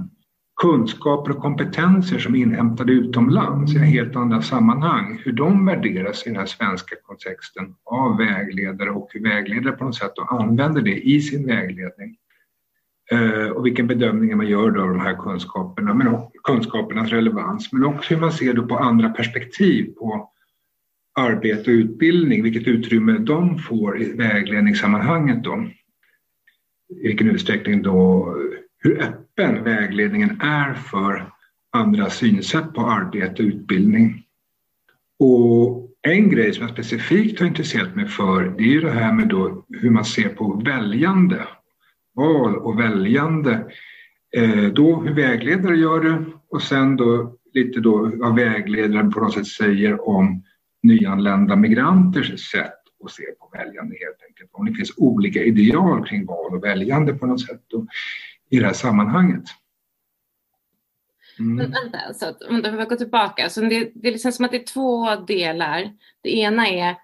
kunskaper 0.61 1.31
och 1.31 1.41
kompetenser 1.41 2.19
som 2.19 2.35
är 2.35 2.39
inhämtade 2.39 2.93
utomlands 2.93 3.75
i 3.75 3.79
helt 3.79 4.15
andra 4.15 4.41
sammanhang, 4.41 5.21
hur 5.25 5.31
de 5.31 5.65
värderas 5.65 6.25
i 6.25 6.29
den 6.29 6.39
här 6.39 6.45
svenska 6.45 6.95
kontexten 7.03 7.75
av 7.83 8.17
vägledare 8.17 8.89
och 8.89 9.09
hur 9.11 9.23
vägledare 9.23 9.73
på 9.73 9.85
något 9.85 9.95
sätt 9.95 10.13
använder 10.27 10.81
det 10.81 11.07
i 11.07 11.21
sin 11.21 11.47
vägledning. 11.47 12.17
Eh, 13.11 13.49
och 13.49 13.65
vilken 13.65 13.87
bedömning 13.87 14.37
man 14.37 14.47
gör 14.47 14.71
då 14.71 14.81
av 14.81 14.87
de 14.87 14.99
här 14.99 15.15
kunskaperna, 15.15 15.93
men 15.93 16.07
också 16.07 16.31
kunskapernas 16.43 17.09
relevans, 17.09 17.71
men 17.71 17.83
också 17.83 18.13
hur 18.13 18.21
man 18.21 18.31
ser 18.31 18.53
då 18.53 18.67
på 18.67 18.77
andra 18.77 19.09
perspektiv 19.09 19.93
på 19.93 20.29
arbete 21.19 21.71
och 21.71 21.75
utbildning, 21.75 22.43
vilket 22.43 22.67
utrymme 22.67 23.17
de 23.17 23.59
får 23.59 24.01
i 24.01 24.13
vägledningssammanhanget 24.13 25.43
då. 25.43 25.67
I 27.03 27.07
vilken 27.07 27.29
utsträckning 27.29 27.81
då, 27.81 28.29
hur 28.77 29.01
öppen 29.01 29.63
vägledningen 29.63 30.41
är 30.41 30.73
för 30.73 31.31
andra 31.71 32.09
synsätt 32.09 32.73
på 32.73 32.81
arbete 32.81 33.43
och 33.43 33.47
utbildning. 33.47 34.23
Och 35.19 35.89
en 36.01 36.29
grej 36.29 36.53
som 36.53 36.61
jag 36.61 36.71
specifikt 36.71 37.39
har 37.39 37.47
intresserat 37.47 37.95
mig 37.95 38.07
för, 38.07 38.43
det 38.57 38.63
är 38.63 38.67
ju 38.67 38.81
det 38.81 38.91
här 38.91 39.13
med 39.13 39.27
då 39.27 39.65
hur 39.69 39.89
man 39.89 40.05
ser 40.05 40.29
på 40.29 40.61
väljande 40.65 41.47
val 42.15 42.55
och 42.55 42.79
väljande. 42.79 43.71
Eh, 44.35 44.65
då 44.65 45.01
hur 45.01 45.13
vägledare 45.13 45.75
gör 45.75 45.99
det 45.99 46.25
och 46.49 46.61
sen 46.61 46.95
då 46.95 47.37
lite 47.53 47.79
då 47.79 48.11
vad 48.15 48.35
vägledaren 48.35 49.11
på 49.11 49.19
något 49.19 49.33
sätt 49.33 49.47
säger 49.47 50.09
om 50.09 50.43
nyanlända 50.83 51.55
migranters 51.55 52.51
sätt 52.51 52.73
att 53.03 53.11
se 53.11 53.23
på 53.39 53.49
väljande 53.57 53.95
helt 54.05 54.23
enkelt. 54.29 54.49
Om 54.53 54.65
det 54.65 54.73
finns 54.73 54.93
olika 54.97 55.43
ideal 55.43 56.07
kring 56.07 56.25
val 56.25 56.55
och 56.55 56.63
väljande 56.63 57.13
på 57.13 57.25
något 57.25 57.41
sätt 57.41 57.61
då, 57.67 57.87
i 58.49 58.59
det 58.59 58.65
här 58.65 58.73
sammanhanget. 58.73 59.43
Mm. 61.39 61.55
Men 61.55 61.71
vänta, 61.71 62.13
så 62.13 62.25
att, 62.25 62.41
om 62.41 62.55
vi 62.55 62.85
går 62.85 62.95
tillbaka. 62.95 63.49
Så 63.49 63.61
det, 63.61 63.91
det 63.95 64.07
är 64.07 64.11
liksom 64.11 64.31
som 64.31 64.45
att 64.45 64.51
det 64.51 64.57
är 64.57 64.73
två 64.73 65.15
delar. 65.15 65.93
Det 66.21 66.37
ena 66.37 66.67
är 66.67 66.95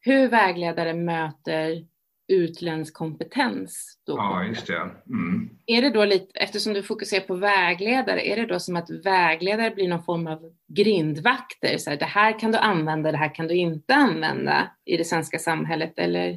hur 0.00 0.28
vägledare 0.28 0.94
möter 0.94 1.84
utländsk 2.28 2.94
kompetens. 2.94 3.98
Då. 4.06 4.16
Ja, 4.16 4.44
just 4.44 4.66
det. 4.66 4.90
Mm. 5.06 5.50
Är 5.66 5.82
det 5.82 5.90
då 5.90 6.04
lite, 6.04 6.38
eftersom 6.38 6.72
du 6.72 6.82
fokuserar 6.82 7.20
på 7.20 7.34
vägledare, 7.34 8.28
är 8.28 8.36
det 8.36 8.46
då 8.46 8.58
som 8.58 8.76
att 8.76 8.90
vägledare 9.04 9.70
blir 9.70 9.88
någon 9.88 10.04
form 10.04 10.26
av 10.26 10.52
grindvakter? 10.68 11.78
Så 11.78 11.90
här, 11.90 11.96
det 11.96 12.04
här 12.04 12.38
kan 12.38 12.52
du 12.52 12.58
använda, 12.58 13.12
det 13.12 13.18
här 13.18 13.34
kan 13.34 13.48
du 13.48 13.54
inte 13.54 13.94
använda 13.94 14.70
i 14.84 14.96
det 14.96 15.04
svenska 15.04 15.38
samhället, 15.38 15.92
eller? 15.96 16.28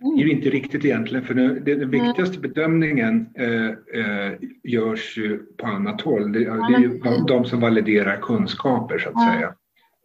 Mm. 0.00 0.16
Det 0.16 0.22
är 0.22 0.28
inte 0.28 0.50
riktigt 0.50 0.84
egentligen, 0.84 1.24
för 1.24 1.34
den, 1.34 1.64
den 1.64 1.90
viktigaste 1.90 2.38
bedömningen 2.38 3.26
eh, 3.38 3.66
eh, 4.00 4.32
görs 4.62 5.18
ju 5.18 5.38
på 5.38 5.66
annat 5.66 6.00
håll. 6.00 6.32
Det, 6.32 6.38
det 6.38 6.74
är 6.74 6.80
ju 6.80 7.00
de 7.26 7.44
som 7.44 7.60
validerar 7.60 8.20
kunskaper, 8.20 8.98
så 8.98 9.08
att 9.08 9.32
säga. 9.32 9.54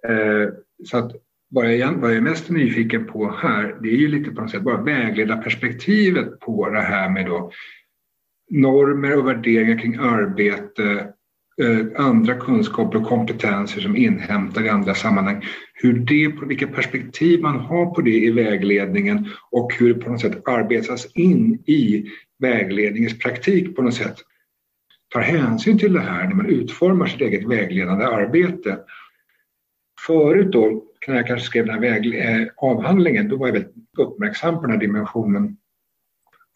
Eh, 0.08 0.50
så 0.86 0.98
att 0.98 1.12
vad 1.54 1.76
jag, 1.76 1.94
vad 1.94 2.10
jag 2.10 2.18
är 2.18 2.22
mest 2.22 2.50
nyfiken 2.50 3.06
på 3.06 3.32
här, 3.32 3.76
det 3.82 3.90
är 3.90 3.98
ju 3.98 4.08
lite 4.08 4.32
på 4.32 4.42
något 4.42 4.52
sätt 4.52 4.62
bara 4.62 4.82
vägleda 4.82 5.38
perspektivet 5.38 6.40
på 6.40 6.70
det 6.70 6.82
här 6.82 7.10
med 7.10 7.26
då 7.26 7.52
normer 8.50 9.18
och 9.18 9.28
värderingar 9.28 9.78
kring 9.78 9.96
arbete, 9.96 11.14
eh, 11.62 12.06
andra 12.06 12.36
kunskaper 12.36 12.98
och 12.98 13.08
kompetenser 13.08 13.82
som 13.82 13.96
inhämtar 13.96 14.66
i 14.66 14.70
andra 14.70 14.94
sammanhang. 14.96 15.46
Hur 15.74 15.94
det, 15.94 16.46
vilka 16.48 16.68
perspektiv 16.68 17.42
man 17.42 17.60
har 17.60 17.86
på 17.86 18.02
det 18.02 18.26
i 18.26 18.32
vägledningen 18.32 19.30
och 19.52 19.74
hur 19.74 19.94
det 19.94 20.00
på 20.00 20.12
något 20.12 20.22
sätt 20.22 20.48
arbetas 20.48 21.16
in 21.16 21.64
i 21.66 22.06
vägledningens 22.40 23.20
praktik 23.20 23.76
på 23.76 23.82
något 23.82 23.94
sätt. 23.94 24.16
Tar 25.14 25.22
hänsyn 25.22 25.80
till 25.80 25.94
det 25.94 26.00
här 26.00 26.28
när 26.28 26.36
man 26.36 26.46
utformar 26.46 27.06
sitt 27.06 27.22
eget 27.22 27.48
vägledande 27.48 28.06
arbete. 28.06 28.80
Förut 30.08 30.52
då 30.52 30.91
när 31.08 31.16
jag 31.16 31.28
kanske 31.28 31.46
skrev 31.46 31.66
den 31.66 31.74
här 31.74 31.82
väg, 31.82 32.16
eh, 32.16 32.48
avhandlingen, 32.58 33.30
då 33.30 33.38
var 33.38 33.48
jag 33.48 33.54
väldigt 33.54 33.74
uppmärksam 33.98 34.56
på 34.56 34.62
den 34.62 34.72
här 34.72 34.78
dimensionen. 34.78 35.58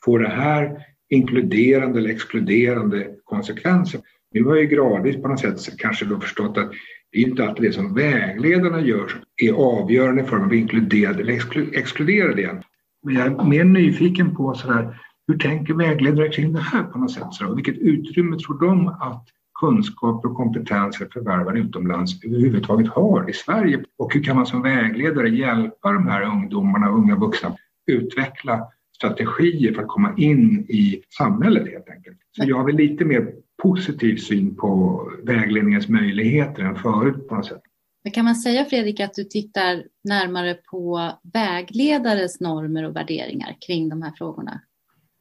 Får 0.05 0.19
det 0.19 0.29
här 0.29 0.85
inkluderande 1.09 1.99
eller 1.99 2.09
exkluderande 2.09 3.07
konsekvenser? 3.23 4.01
Nu 4.31 4.43
har 4.43 4.55
jag 4.55 4.69
gradvis 4.69 5.21
på 5.21 5.27
något 5.27 5.39
sätt 5.39 5.77
kanske 5.77 6.05
då 6.05 6.19
förstått 6.19 6.57
att 6.57 6.71
det 7.11 7.17
är 7.17 7.27
inte 7.27 7.45
alltid 7.45 7.63
det 7.63 7.73
som 7.73 7.93
vägledarna 7.93 8.81
gör 8.81 9.07
som 9.07 9.19
är 9.43 9.53
avgörande 9.53 10.23
för 10.23 10.37
om 10.37 10.49
vi 10.49 10.57
inkluderar 10.57 11.19
eller 11.19 11.33
exkluderar 11.77 12.35
det. 12.35 12.63
Men 13.03 13.15
jag 13.15 13.25
är 13.25 13.43
mer 13.43 13.63
nyfiken 13.63 14.35
på 14.35 14.53
sådär, 14.53 14.99
hur 15.27 15.37
tänker 15.37 15.73
vägledare 15.73 16.29
kring 16.29 16.53
det 16.53 16.61
här 16.61 16.83
på 16.83 16.97
något 16.97 17.11
sätt? 17.11 17.33
Så, 17.33 17.55
vilket 17.55 17.77
utrymme 17.77 18.37
tror 18.39 18.59
de 18.59 18.87
att 18.87 19.27
kunskaper 19.55 20.29
och 20.29 20.35
kompetenser 20.35 21.09
förvärvade 21.13 21.59
utomlands 21.59 22.23
överhuvudtaget 22.23 22.87
har 22.87 23.29
i 23.29 23.33
Sverige? 23.33 23.83
Och 23.97 24.13
hur 24.13 24.23
kan 24.23 24.35
man 24.35 24.45
som 24.45 24.61
vägledare 24.61 25.29
hjälpa 25.29 25.91
de 25.91 26.07
här 26.07 26.21
ungdomarna 26.21 26.89
och 26.89 26.97
unga 26.97 27.15
vuxna 27.15 27.57
utveckla 27.87 28.67
strategier 28.95 29.73
för 29.73 29.81
att 29.81 29.87
komma 29.87 30.13
in 30.17 30.65
i 30.69 31.01
samhället 31.17 31.67
helt 31.71 31.89
enkelt. 31.89 32.17
Så 32.31 32.43
jag 32.45 32.57
har 32.57 32.65
väl 32.65 32.75
lite 32.75 33.05
mer 33.05 33.33
positiv 33.63 34.17
syn 34.17 34.55
på 34.55 35.01
vägledningens 35.23 35.87
möjligheter 35.87 36.63
än 36.63 36.75
förut 36.75 37.27
på 37.27 37.35
något 37.35 37.45
sätt. 37.45 37.61
Men 38.03 38.11
kan 38.11 38.25
man 38.25 38.35
säga 38.35 38.65
Fredrik 38.65 38.99
att 38.99 39.13
du 39.13 39.23
tittar 39.23 39.83
närmare 40.03 40.53
på 40.53 41.11
vägledares 41.33 42.39
normer 42.39 42.85
och 42.85 42.95
värderingar 42.95 43.57
kring 43.67 43.89
de 43.89 44.01
här 44.01 44.11
frågorna? 44.17 44.61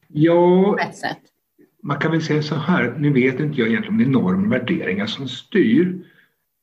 Ja, 0.07 0.77
man 1.85 1.99
kan 1.99 2.11
väl 2.11 2.21
säga 2.21 2.41
så 2.41 2.55
här, 2.55 2.95
nu 2.97 3.13
vet 3.13 3.39
inte 3.39 3.59
jag 3.59 3.69
egentligen 3.69 3.93
om 3.93 3.97
det 3.97 4.03
är 4.03 4.21
normer 4.21 4.45
och 4.45 4.53
värderingar 4.53 5.05
som 5.05 5.27
styr, 5.27 6.05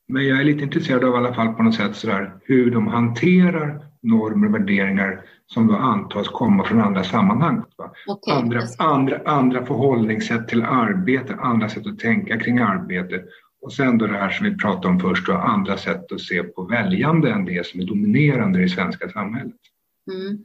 men 0.07 0.27
jag 0.27 0.39
är 0.39 0.43
lite 0.43 0.63
intresserad 0.63 1.03
av 1.03 1.13
i 1.13 1.17
alla 1.17 1.33
fall 1.33 1.53
på 1.53 1.63
något 1.63 1.75
sätt 1.75 1.95
sådär, 1.95 2.33
hur 2.43 2.71
de 2.71 2.87
hanterar 2.87 3.85
normer 4.01 4.47
och 4.47 4.53
värderingar 4.53 5.25
som 5.47 5.67
då 5.67 5.75
antas 5.75 6.27
komma 6.27 6.63
från 6.63 6.81
andra 6.81 7.03
sammanhang. 7.03 7.63
Okay. 8.07 8.33
Andra, 8.35 8.61
andra, 8.77 9.21
andra 9.25 9.65
förhållningssätt 9.65 10.47
till 10.47 10.63
arbete, 10.63 11.35
andra 11.35 11.69
sätt 11.69 11.87
att 11.87 11.99
tänka 11.99 12.39
kring 12.39 12.57
arbete 12.57 13.23
och 13.61 13.73
sen 13.73 13.97
då 13.97 14.07
det 14.07 14.17
här 14.17 14.29
som 14.29 14.45
vi 14.45 14.57
pratade 14.57 14.87
om 14.87 14.99
först, 14.99 15.27
då, 15.27 15.33
andra 15.33 15.77
sätt 15.77 16.11
att 16.11 16.21
se 16.21 16.43
på 16.43 16.63
väljande 16.63 17.31
än 17.31 17.45
det 17.45 17.65
som 17.67 17.79
är 17.79 17.85
dominerande 17.85 18.59
i 18.59 18.61
det 18.61 18.69
svenska 18.69 19.09
samhället. 19.09 19.55
Mm. 20.11 20.43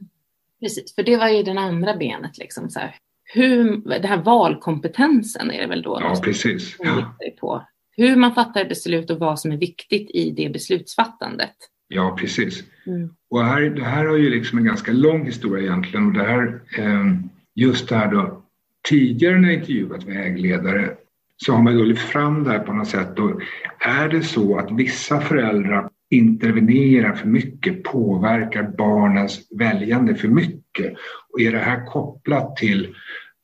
Precis, 0.59 0.95
för 0.95 1.03
det 1.03 1.17
var 1.17 1.29
ju 1.29 1.43
den 1.43 1.57
andra 1.57 1.97
benet. 1.97 2.37
Liksom, 2.37 2.69
så 2.69 2.79
här. 2.79 2.95
Hur, 3.33 3.81
det 3.99 4.07
här 4.07 4.23
valkompetensen 4.23 5.51
är 5.51 5.61
det 5.61 5.67
väl 5.67 5.81
då? 5.81 5.97
Ja, 6.01 6.21
precis. 6.23 6.75
Ja. 6.79 7.15
På. 7.39 7.67
Hur 7.97 8.15
man 8.15 8.35
fattar 8.35 8.65
beslut 8.65 9.09
och 9.09 9.19
vad 9.19 9.39
som 9.39 9.51
är 9.51 9.57
viktigt 9.57 10.09
i 10.11 10.31
det 10.31 10.49
beslutsfattandet. 10.49 11.55
Ja, 11.87 12.17
precis. 12.19 12.63
Mm. 12.87 13.09
Och 13.29 13.45
här, 13.45 13.61
det 13.61 13.83
här 13.83 14.05
har 14.05 14.17
ju 14.17 14.29
liksom 14.29 14.57
en 14.57 14.65
ganska 14.65 14.91
lång 14.91 15.25
historia 15.25 15.63
egentligen. 15.63 16.07
Och 16.07 16.13
det 16.13 16.23
här, 16.23 16.61
eh, 16.77 17.13
just 17.55 17.89
det 17.89 17.95
här 17.95 18.11
då, 18.11 18.43
tidigare 18.89 19.39
när 19.39 19.49
jag 19.49 19.59
intervjuat 19.59 20.03
vägledare 20.03 20.95
så 21.37 21.53
har 21.53 21.61
man 21.61 21.77
då 21.77 21.83
lyft 21.83 22.09
fram 22.09 22.43
det 22.43 22.49
här 22.49 22.59
på 22.59 22.73
något 22.73 22.87
sätt. 22.87 23.19
Och 23.19 23.41
är 23.79 24.09
det 24.09 24.23
så 24.23 24.57
att 24.57 24.71
vissa 24.71 25.21
föräldrar 25.21 25.89
intervenerar 26.09 27.15
för 27.15 27.27
mycket, 27.27 27.83
påverkar 27.83 28.63
barnens 28.77 29.47
väljande 29.59 30.15
för 30.15 30.27
mycket? 30.27 30.93
Och 31.33 31.41
är 31.41 31.51
det 31.51 31.59
här 31.59 31.85
kopplat 31.85 32.55
till 32.55 32.95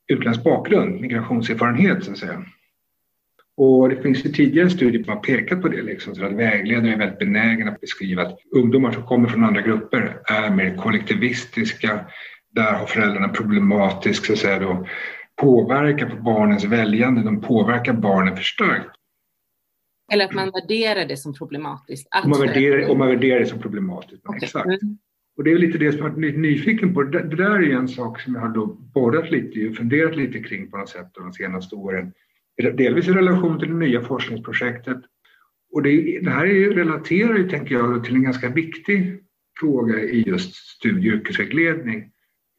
utländsk 0.07 0.43
bakgrund, 0.43 1.01
migrationserfarenhet 1.01 2.03
så 2.03 2.11
att 2.11 2.17
säga? 2.17 2.45
Och 3.57 3.89
det 3.89 4.01
finns 4.01 4.25
ju 4.25 4.29
tidigare 4.29 4.69
studier 4.69 5.03
som 5.03 5.13
har 5.13 5.19
pekat 5.19 5.61
på 5.61 5.67
det, 5.67 5.81
liksom, 5.81 6.15
så 6.15 6.25
att 6.25 6.33
vägledare 6.33 6.93
är 6.93 6.97
väldigt 6.97 7.19
benägna 7.19 7.71
att 7.71 7.81
beskriva 7.81 8.21
att 8.21 8.37
ungdomar 8.55 8.91
som 8.91 9.03
kommer 9.03 9.29
från 9.29 9.43
andra 9.43 9.61
grupper 9.61 10.17
är 10.25 10.49
mer 10.49 10.75
kollektivistiska. 10.75 12.05
Där 12.51 12.73
har 12.73 12.85
föräldrarna 12.85 13.29
problematisk 13.29 14.25
så 14.25 14.33
att 14.33 14.39
säga, 14.39 14.59
då, 14.59 14.87
påverkar 15.35 16.09
på 16.09 16.15
barnens 16.15 16.63
väljande, 16.63 17.23
de 17.23 17.41
påverkar 17.41 17.93
barnen 17.93 18.35
för 18.35 18.43
starkt. 18.43 18.89
Eller 20.11 20.25
att 20.25 20.33
man 20.33 20.51
värderar 20.51 21.05
det 21.05 21.17
som 21.17 21.33
problematiskt. 21.33 22.07
Om 22.23 22.29
man 22.29 22.39
värderar, 22.39 22.89
om 22.89 22.97
man 22.97 23.07
värderar 23.07 23.39
det 23.39 23.45
som 23.45 23.59
problematiskt, 23.59 24.27
okay. 24.27 24.39
exakt. 24.43 24.65
Mm. 24.65 24.97
Och 25.37 25.43
det 25.43 25.51
är 25.51 25.57
lite 25.57 25.77
det 25.77 25.91
som 25.91 26.01
jag 26.01 26.09
varit 26.09 26.37
nyfiken 26.37 26.93
på. 26.93 27.03
Det, 27.03 27.19
det 27.19 27.35
där 27.35 27.63
är 27.63 27.75
en 27.75 27.87
sak 27.87 28.21
som 28.21 28.33
jag 28.33 28.41
har 28.41 28.49
då 28.49 28.65
borrat 28.65 29.31
lite 29.31 29.67
och 29.67 29.75
funderat 29.75 30.15
lite 30.15 30.39
kring 30.39 30.71
på 30.71 30.77
något 30.77 30.89
sätt 30.89 31.07
de 31.13 31.33
senaste 31.33 31.75
åren. 31.75 32.13
Delvis 32.57 33.07
i 33.07 33.11
relation 33.11 33.59
till 33.59 33.67
det 33.67 33.75
nya 33.75 34.01
forskningsprojektet. 34.01 34.97
Och 35.71 35.83
det, 35.83 36.19
det 36.19 36.29
här 36.29 36.45
är, 36.45 36.69
relaterar 36.69 37.37
ju, 37.37 37.49
tänker 37.49 37.75
jag, 37.75 38.03
till 38.03 38.15
en 38.15 38.23
ganska 38.23 38.49
viktig 38.49 39.19
fråga 39.59 39.99
i 39.99 40.23
just 40.27 40.55
studie 40.55 41.09
och 41.09 41.15
yrkesvägledning. 41.15 42.11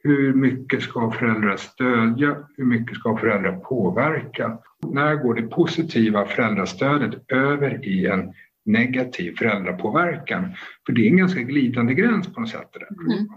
Hur 0.07 0.35
mycket 0.35 0.83
ska 0.83 1.11
föräldrar 1.11 1.57
stödja? 1.57 2.37
Hur 2.57 2.65
mycket 2.65 2.97
ska 2.97 3.17
föräldrar 3.17 3.57
påverka? 3.57 4.59
När 4.93 5.15
går 5.15 5.35
det 5.35 5.43
positiva 5.43 6.27
föräldrastödet 6.27 7.33
över 7.33 7.85
i 7.85 8.07
en 8.07 8.33
negativ 8.65 9.37
föräldrapåverkan? 9.39 10.55
För 10.87 10.93
det 10.93 11.07
är 11.07 11.11
en 11.11 11.17
ganska 11.17 11.41
glidande 11.41 11.95
gräns 11.95 12.35
på 12.35 12.41
något 12.41 12.51
sätt. 12.51 12.77
Mm. 12.77 13.29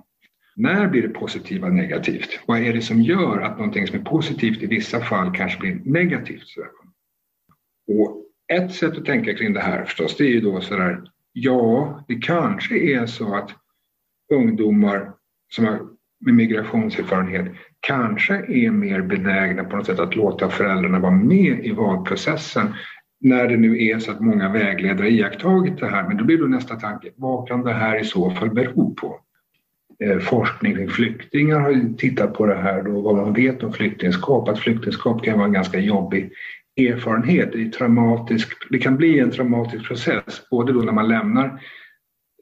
När 0.56 0.88
blir 0.88 1.02
det 1.02 1.10
positiva 1.10 1.70
negativt? 1.70 2.40
Vad 2.46 2.60
är 2.60 2.74
det 2.74 2.82
som 2.82 3.02
gör 3.02 3.42
att 3.42 3.58
någonting 3.58 3.88
som 3.88 4.00
är 4.00 4.04
positivt 4.04 4.64
i 4.64 4.68
vissa 4.68 5.00
fall 5.00 5.36
kanske 5.36 5.60
blir 5.60 5.82
negativt? 5.86 6.48
Och 7.88 8.26
ett 8.54 8.74
sätt 8.74 8.98
att 8.98 9.06
tänka 9.06 9.34
kring 9.34 9.54
det 9.54 9.60
här 9.60 9.86
förstås, 9.86 10.18
det 10.18 10.24
är 10.24 10.32
ju 10.32 10.42
då 10.42 10.62
sådär, 10.62 11.02
ja, 11.34 12.04
det 12.08 12.16
kanske 12.16 12.78
är 12.78 13.06
så 13.06 13.36
att 13.36 13.52
ungdomar 14.34 15.14
som 15.50 15.66
har 15.66 15.99
med 16.20 16.34
migrationserfarenhet 16.34 17.46
kanske 17.80 18.34
är 18.36 18.72
mer 18.72 19.02
benägna 19.02 19.64
på 19.64 19.76
något 19.76 19.86
sätt 19.86 20.00
att 20.00 20.16
låta 20.16 20.50
föräldrarna 20.50 21.00
vara 21.00 21.12
med 21.12 21.66
i 21.66 21.72
valprocessen 21.72 22.74
när 23.22 23.48
det 23.48 23.58
nu 23.58 23.86
är 23.86 24.00
så 24.00 24.12
att 24.12 24.20
många 24.20 24.50
vägledare 24.50 25.10
iakttagit 25.10 25.80
det 25.80 25.88
här. 25.88 26.08
Men 26.08 26.18
då 26.18 26.24
blir 26.24 26.38
då 26.38 26.46
nästa 26.46 26.76
tanke, 26.76 27.10
vad 27.16 27.48
kan 27.48 27.64
det 27.64 27.74
här 27.74 28.02
i 28.02 28.04
så 28.04 28.32
fall 28.32 28.50
bero 28.50 28.96
på? 28.96 29.20
Eh, 30.04 30.20
forskning 30.20 30.76
kring 30.76 30.90
flyktingar 30.90 31.60
har 31.60 31.98
tittat 31.98 32.34
på 32.34 32.46
det 32.46 32.56
här 32.56 32.88
och 32.88 33.04
vad 33.04 33.16
man 33.16 33.34
vet 33.34 33.64
om 33.64 33.74
flyktingskap, 33.74 34.50
att 34.50 34.60
flyktingskap 34.60 35.24
kan 35.24 35.38
vara 35.38 35.48
en 35.48 35.54
ganska 35.54 35.80
jobbig 35.80 36.32
erfarenhet. 36.78 37.52
Det, 37.52 37.62
är 37.62 37.70
traumatisk, 37.70 38.48
det 38.70 38.80
kan 38.80 38.98
bli 38.98 39.20
en 39.20 39.32
traumatisk 39.32 39.88
process, 39.88 40.50
både 40.52 40.74
då 40.74 40.80
när 40.80 40.92
man 40.92 41.08
lämnar 41.08 41.62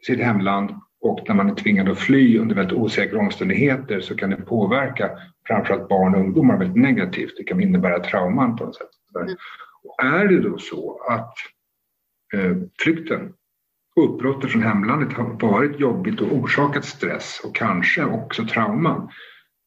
sitt 0.08 0.20
hemland 0.20 0.72
och 1.02 1.20
när 1.28 1.36
man 1.36 1.50
är 1.50 1.56
tvingad 1.56 1.90
att 1.90 2.00
fly 2.00 2.38
under 2.38 2.56
väldigt 2.56 2.78
osäkra 2.78 3.20
omständigheter 3.20 4.02
så 4.02 4.16
kan 4.16 4.30
det 4.30 4.36
påverka 4.36 5.10
framförallt 5.48 5.90
barn 5.90 6.16
och 6.16 6.22
ungdomar 6.22 6.58
väldigt 6.58 6.82
negativt. 6.82 7.34
Det 7.38 7.44
kan 7.44 7.62
innebära 7.62 8.00
trauman 8.00 8.56
på 8.56 8.66
något 8.66 8.76
sätt. 8.76 8.88
Mm. 9.22 9.36
Och 9.84 10.04
är 10.04 10.28
det 10.28 10.40
då 10.40 10.58
så 10.58 11.02
att 11.10 11.34
eh, 12.34 12.58
flykten 12.84 13.34
och 13.96 14.14
uppbrottet 14.14 14.52
från 14.52 14.64
hemlandet 14.64 15.14
har 15.14 15.50
varit 15.50 15.80
jobbigt 15.80 16.22
och 16.22 16.34
orsakat 16.34 16.86
stress 16.86 17.42
och 17.44 17.56
kanske 17.56 18.06
också 18.06 18.46
trauman, 18.46 19.10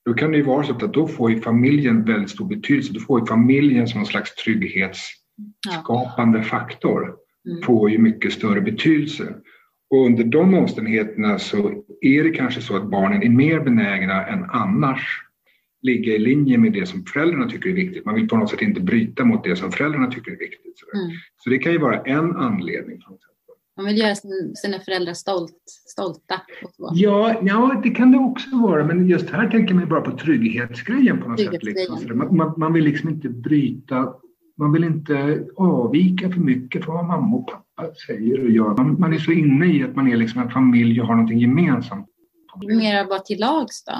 då 0.04 0.14
kan 0.14 0.30
det 0.30 0.36
ju 0.36 0.42
vara 0.42 0.64
så 0.64 0.72
att 0.72 0.92
då 0.92 1.08
får 1.08 1.30
ju 1.30 1.40
familjen 1.40 2.04
väldigt 2.04 2.30
stor 2.30 2.48
betydelse. 2.48 2.92
Då 2.92 3.00
får 3.00 3.20
ju 3.20 3.26
familjen 3.26 3.88
som 3.88 4.00
en 4.00 4.06
slags 4.06 4.34
trygghetsskapande 4.34 6.42
faktor 6.42 7.14
mm. 7.50 7.62
får 7.62 7.90
ju 7.90 7.98
mycket 7.98 8.32
större 8.32 8.60
betydelse. 8.60 9.34
Och 9.90 10.06
under 10.06 10.24
de 10.24 10.54
omständigheterna 10.54 11.38
så 11.38 11.84
är 12.00 12.24
det 12.24 12.30
kanske 12.30 12.60
så 12.60 12.76
att 12.76 12.90
barnen 12.90 13.22
är 13.22 13.28
mer 13.28 13.60
benägna 13.60 14.26
än 14.26 14.44
annars 14.44 15.22
ligga 15.82 16.14
i 16.14 16.18
linje 16.18 16.58
med 16.58 16.72
det 16.72 16.86
som 16.86 17.04
föräldrarna 17.04 17.48
tycker 17.48 17.70
är 17.70 17.74
viktigt. 17.74 18.04
Man 18.04 18.14
vill 18.14 18.28
på 18.28 18.36
något 18.36 18.50
sätt 18.50 18.62
inte 18.62 18.80
bryta 18.80 19.24
mot 19.24 19.44
det 19.44 19.56
som 19.56 19.72
föräldrarna 19.72 20.06
tycker 20.06 20.32
är 20.32 20.36
viktigt. 20.36 20.82
Mm. 20.94 21.10
Så 21.36 21.50
det 21.50 21.58
kan 21.58 21.72
ju 21.72 21.78
vara 21.78 22.02
en 22.02 22.36
anledning. 22.36 23.02
Man 23.76 23.86
vill 23.86 23.98
göra 23.98 24.14
sina 24.54 24.80
föräldrar 24.84 25.14
stolt, 25.14 25.62
stolta. 25.86 26.40
Ja, 26.94 27.40
ja, 27.42 27.80
det 27.82 27.90
kan 27.90 28.12
det 28.12 28.18
också 28.18 28.56
vara. 28.56 28.84
Men 28.84 29.08
just 29.08 29.30
här 29.30 29.50
tänker 29.50 29.74
man 29.74 29.88
bara 29.88 30.00
på 30.00 30.18
trygghetsgrejen 30.18 31.22
på 31.22 31.28
något 31.28 31.40
sätt. 31.40 31.62
Liksom. 31.64 32.18
Man, 32.18 32.36
man, 32.36 32.54
man, 32.56 32.72
vill 32.72 32.84
liksom 32.84 33.08
inte 33.08 33.28
bryta, 33.28 34.14
man 34.60 34.72
vill 34.72 34.84
inte 34.84 35.46
avvika 35.56 36.30
för 36.30 36.40
mycket 36.40 36.84
från 36.84 36.94
vad 36.94 37.06
mamma 37.06 37.36
och 37.36 37.46
pappa 37.46 37.94
säger 38.06 38.44
och 38.44 38.50
gör. 38.50 38.76
Man, 38.76 39.00
man 39.00 39.12
är 39.12 39.18
så 39.18 39.32
inne 39.32 39.66
i 39.66 39.82
att 39.82 39.96
man 39.96 40.12
är 40.12 40.16
liksom 40.16 40.42
en 40.42 40.50
familj 40.50 41.00
och 41.00 41.06
har 41.06 41.14
någonting 41.14 41.38
gemensamt. 41.38 42.06
Mera 42.66 43.04
vara 43.04 43.18
till 43.18 43.40
lags 43.40 43.84
då? 43.84 43.92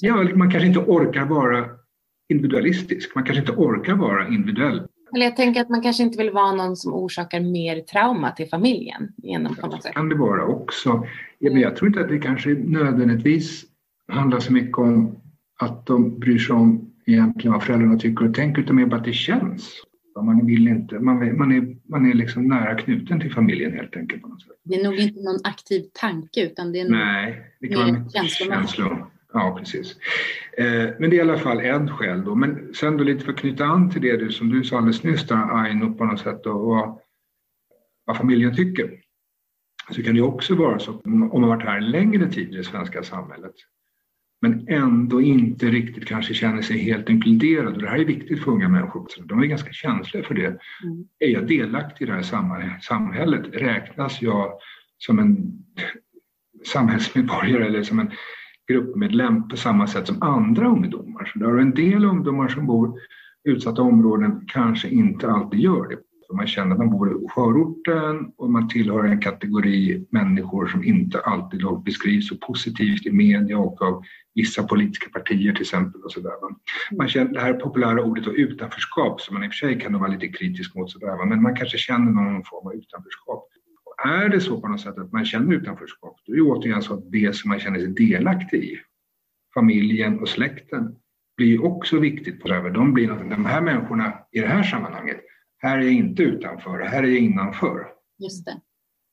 Ja, 0.00 0.24
man 0.34 0.50
kanske 0.50 0.66
inte 0.66 0.78
orkar 0.78 1.24
vara 1.24 1.64
individualistisk. 2.28 3.14
Man 3.14 3.24
kanske 3.24 3.40
inte 3.40 3.52
orkar 3.52 3.94
vara 3.94 4.28
individuell. 4.28 4.82
Eller 5.14 5.24
jag 5.24 5.36
tänker 5.36 5.60
att 5.60 5.68
man 5.68 5.82
kanske 5.82 6.02
inte 6.02 6.18
vill 6.18 6.30
vara 6.30 6.52
någon 6.52 6.76
som 6.76 6.94
orsakar 6.94 7.40
mer 7.40 7.80
trauma 7.80 8.30
till 8.30 8.48
familjen. 8.48 9.08
Genom 9.16 9.54
på 9.54 9.66
något 9.66 9.82
sätt. 9.82 9.94
kan 9.94 10.08
det 10.08 10.16
vara 10.16 10.44
också. 10.44 11.06
Ja, 11.38 11.52
men 11.52 11.60
jag 11.60 11.76
tror 11.76 11.88
inte 11.88 12.00
att 12.00 12.08
det 12.08 12.18
kanske 12.18 12.50
nödvändigtvis 12.50 13.64
handlar 14.08 14.40
så 14.40 14.52
mycket 14.52 14.78
om 14.78 15.20
att 15.58 15.86
de 15.86 16.18
bryr 16.18 16.38
sig 16.38 16.56
om 16.56 16.90
egentligen 17.06 17.52
vad 17.52 17.62
föräldrarna 17.62 17.98
tycker 17.98 18.28
och 18.28 18.34
tänker 18.34 18.62
utan 18.62 18.76
mer 18.76 18.86
bara 18.86 18.96
att 18.96 19.04
det 19.04 19.12
känns. 19.12 19.82
Man, 20.22 20.46
vill 20.46 20.68
inte, 20.68 20.98
man, 20.98 21.36
man, 21.38 21.52
är, 21.52 21.76
man 21.88 22.10
är 22.10 22.14
liksom 22.14 22.48
nära 22.48 22.74
knuten 22.74 23.20
till 23.20 23.32
familjen 23.32 23.72
helt 23.72 23.96
enkelt. 23.96 24.22
På 24.22 24.28
något 24.28 24.42
sätt. 24.42 24.52
Det 24.64 24.74
är 24.74 24.84
nog 24.84 24.96
inte 24.96 25.20
någon 25.20 25.40
aktiv 25.44 25.84
tanke 26.00 26.46
utan 26.46 26.72
det 26.72 26.80
är 26.80 26.88
Nej, 26.88 27.42
det 27.60 27.68
kan 27.68 27.92
vara 27.92 28.08
känslor. 28.08 29.06
Ja, 29.32 29.56
precis. 29.58 29.96
Eh, 30.58 30.90
men 30.98 31.10
det 31.10 31.16
är 31.16 31.18
i 31.18 31.20
alla 31.20 31.38
fall 31.38 31.60
en 31.60 31.90
skäl 31.90 32.24
då. 32.24 32.34
Men 32.34 32.74
sen 32.74 32.96
då 32.96 33.04
lite 33.04 33.24
för 33.24 33.32
att 33.32 33.38
knyta 33.38 33.64
an 33.64 33.90
till 33.90 34.02
det 34.02 34.16
du, 34.16 34.32
som 34.32 34.48
du 34.48 34.64
sa 34.64 34.76
alldeles 34.76 35.02
nyss 35.02 35.26
där, 35.26 35.62
Aino, 35.62 35.94
på 35.94 36.04
något 36.04 36.20
sätt 36.20 36.46
och 36.46 36.66
vad, 38.06 38.16
familjen 38.16 38.54
tycker. 38.56 39.00
Så 39.90 40.02
kan 40.02 40.14
det 40.14 40.22
också 40.22 40.54
vara 40.54 40.78
så 40.78 41.00
om 41.04 41.40
man 41.40 41.48
varit 41.48 41.62
här 41.62 41.76
en 41.76 41.90
längre 41.90 42.30
tid 42.30 42.52
i 42.52 42.56
det 42.56 42.64
svenska 42.64 43.02
samhället 43.02 43.54
men 44.40 44.68
ändå 44.68 45.20
inte 45.20 45.66
riktigt 45.66 46.06
kanske 46.06 46.34
känner 46.34 46.62
sig 46.62 46.78
helt 46.78 47.08
inkluderad. 47.08 47.74
Och 47.74 47.82
det 47.82 47.88
här 47.88 47.98
är 47.98 48.04
viktigt 48.04 48.44
för 48.44 48.52
unga 48.52 48.68
människor. 48.68 49.06
De 49.24 49.42
är 49.42 49.46
ganska 49.46 49.72
känsliga 49.72 50.24
för 50.24 50.34
det. 50.34 50.46
Mm. 50.46 51.04
Är 51.18 51.28
jag 51.28 51.46
delaktig 51.46 52.04
i 52.04 52.08
det 52.08 52.14
här 52.14 52.78
samhället? 52.80 53.46
Räknas 53.52 54.22
jag 54.22 54.52
som 54.98 55.18
en 55.18 55.52
samhällsmedborgare 56.66 57.66
eller 57.66 57.82
som 57.82 57.98
en 57.98 58.10
gruppmedlem 58.68 59.48
på 59.48 59.56
samma 59.56 59.86
sätt 59.86 60.06
som 60.06 60.22
andra 60.22 60.68
ungdomar. 60.68 61.30
Så 61.32 61.38
där 61.38 61.46
har 61.46 61.58
en 61.58 61.74
del 61.74 62.04
ungdomar 62.04 62.48
som 62.48 62.66
bor 62.66 62.98
i 63.44 63.50
utsatta 63.50 63.82
områden 63.82 64.44
kanske 64.46 64.88
inte 64.88 65.30
alltid 65.30 65.60
gör 65.60 65.88
det. 65.88 65.96
Så 66.28 66.36
man 66.36 66.46
känner 66.46 66.72
att 66.72 66.78
man 66.78 66.90
bor 66.90 67.24
i 67.24 67.28
förorten 67.34 68.32
och 68.36 68.50
man 68.50 68.68
tillhör 68.68 69.04
en 69.04 69.20
kategori 69.20 70.06
människor 70.10 70.66
som 70.66 70.84
inte 70.84 71.20
alltid 71.20 71.60
beskrivs 71.84 72.28
så 72.28 72.36
positivt 72.36 73.06
i 73.06 73.12
media 73.12 73.58
och 73.58 73.82
av 73.82 74.02
vissa 74.34 74.62
politiska 74.62 75.10
partier 75.10 75.52
till 75.52 75.62
exempel. 75.62 76.00
Och 76.02 76.12
så 76.12 76.20
där. 76.20 76.32
Man 76.96 77.08
känner 77.08 77.32
det 77.32 77.40
här 77.40 77.52
populära 77.52 78.02
ordet 78.02 78.24
då, 78.24 78.32
utanförskap 78.32 79.20
som 79.20 79.34
man 79.34 79.44
i 79.44 79.48
och 79.48 79.52
för 79.52 79.56
sig 79.56 79.80
kan 79.80 79.98
vara 79.98 80.10
lite 80.10 80.28
kritisk 80.28 80.74
mot, 80.74 80.90
så 80.90 80.98
där, 80.98 81.26
men 81.26 81.42
man 81.42 81.56
kanske 81.56 81.78
känner 81.78 82.12
någon 82.12 82.44
form 82.44 82.66
av 82.66 82.74
utanförskap. 82.74 83.48
Och 83.84 84.06
är 84.06 84.28
det 84.28 84.40
så 84.40 84.60
på 84.60 84.68
något 84.68 84.80
sätt 84.80 84.98
att 84.98 85.12
man 85.12 85.24
känner 85.24 85.54
utanförskap, 85.54 86.16
då 86.26 86.32
är 86.32 86.36
det 86.36 86.42
återigen 86.42 86.82
så 86.82 86.94
att 86.94 87.12
det 87.12 87.36
som 87.36 87.48
man 87.48 87.60
känner 87.60 87.78
sig 87.78 87.88
delaktig 87.88 88.64
i, 88.64 88.78
familjen 89.54 90.18
och 90.18 90.28
släkten, 90.28 90.96
blir 91.36 91.64
också 91.64 91.98
viktigt. 91.98 92.42
På 92.42 92.48
De, 92.48 92.92
blir, 92.92 93.08
de 93.08 93.44
här 93.44 93.60
människorna 93.60 94.12
i 94.32 94.40
det 94.40 94.46
här 94.46 94.62
sammanhanget, 94.62 95.20
här 95.58 95.78
är 95.78 95.82
jag 95.82 95.92
inte 95.92 96.22
utanför, 96.22 96.78
här 96.80 97.02
är 97.02 97.06
jag 97.06 97.18
innanför. 97.18 97.86
Just 98.18 98.44
det. 98.44 98.60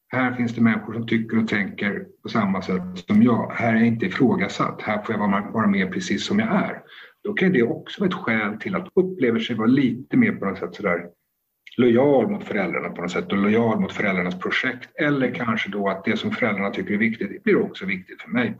Här 0.07 0.35
finns 0.35 0.55
det 0.55 0.61
människor 0.61 0.93
som 0.93 1.07
tycker 1.07 1.37
och 1.37 1.47
tänker 1.47 2.05
på 2.23 2.29
samma 2.29 2.61
sätt 2.61 2.81
som 3.07 3.23
jag. 3.23 3.51
Här 3.51 3.73
är 3.73 3.77
jag 3.77 3.87
inte 3.87 4.05
ifrågasatt. 4.05 4.81
Här 4.81 5.03
får 5.03 5.15
jag 5.15 5.51
vara 5.51 5.67
med 5.67 5.91
precis 5.91 6.25
som 6.25 6.39
jag 6.39 6.47
är. 6.47 6.83
Då 7.23 7.33
kan 7.33 7.53
det 7.53 7.63
också 7.63 8.01
vara 8.01 8.09
ett 8.09 8.15
skäl 8.15 8.59
till 8.59 8.75
att 8.75 8.87
upplever 8.95 9.39
sig 9.39 9.55
vara 9.55 9.67
lite 9.67 10.17
mer 10.17 10.31
på 10.31 10.45
något 10.45 10.59
sätt 10.59 10.75
sådär 10.75 11.09
lojal 11.77 12.31
mot 12.31 12.43
föräldrarna 12.43 12.89
på 12.89 13.01
något 13.01 13.11
sätt 13.11 13.31
och 13.31 13.37
lojal 13.37 13.79
mot 13.79 13.91
föräldrarnas 13.91 14.39
projekt. 14.39 14.89
Eller 14.95 15.31
kanske 15.33 15.69
då 15.69 15.89
att 15.89 16.05
det 16.05 16.17
som 16.17 16.31
föräldrarna 16.31 16.69
tycker 16.69 16.93
är 16.93 16.97
viktigt 16.97 17.43
blir 17.43 17.61
också 17.61 17.85
viktigt 17.85 18.21
för 18.21 18.29
mig. 18.29 18.57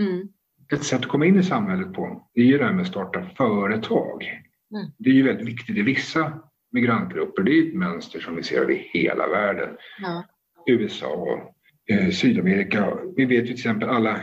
Mm. 0.00 0.28
Ett 0.72 0.84
sätt 0.84 1.00
att 1.00 1.08
komma 1.08 1.26
in 1.26 1.38
i 1.38 1.42
samhället 1.42 1.92
på 1.92 2.28
det 2.34 2.40
är 2.40 2.44
ju 2.44 2.58
det 2.58 2.64
här 2.64 2.72
med 2.72 2.82
att 2.82 2.88
starta 2.88 3.22
företag. 3.36 4.22
Mm. 4.74 4.90
Det 4.98 5.10
är 5.10 5.14
ju 5.14 5.22
väldigt 5.22 5.46
viktigt 5.46 5.76
i 5.76 5.82
vissa 5.82 6.40
migrantgrupper. 6.76 7.42
Det 7.42 7.58
är 7.58 7.68
ett 7.68 7.74
mönster 7.74 8.20
som 8.20 8.36
vi 8.36 8.42
ser 8.42 8.60
över 8.60 8.74
hela 8.74 9.28
världen. 9.28 9.68
Ja. 10.02 10.24
USA 10.66 11.06
och 11.06 11.94
eh, 11.94 12.10
Sydamerika. 12.10 12.98
Vi 13.16 13.24
vet 13.24 13.42
ju 13.42 13.46
till 13.46 13.54
exempel 13.54 13.88
alla, 13.88 14.20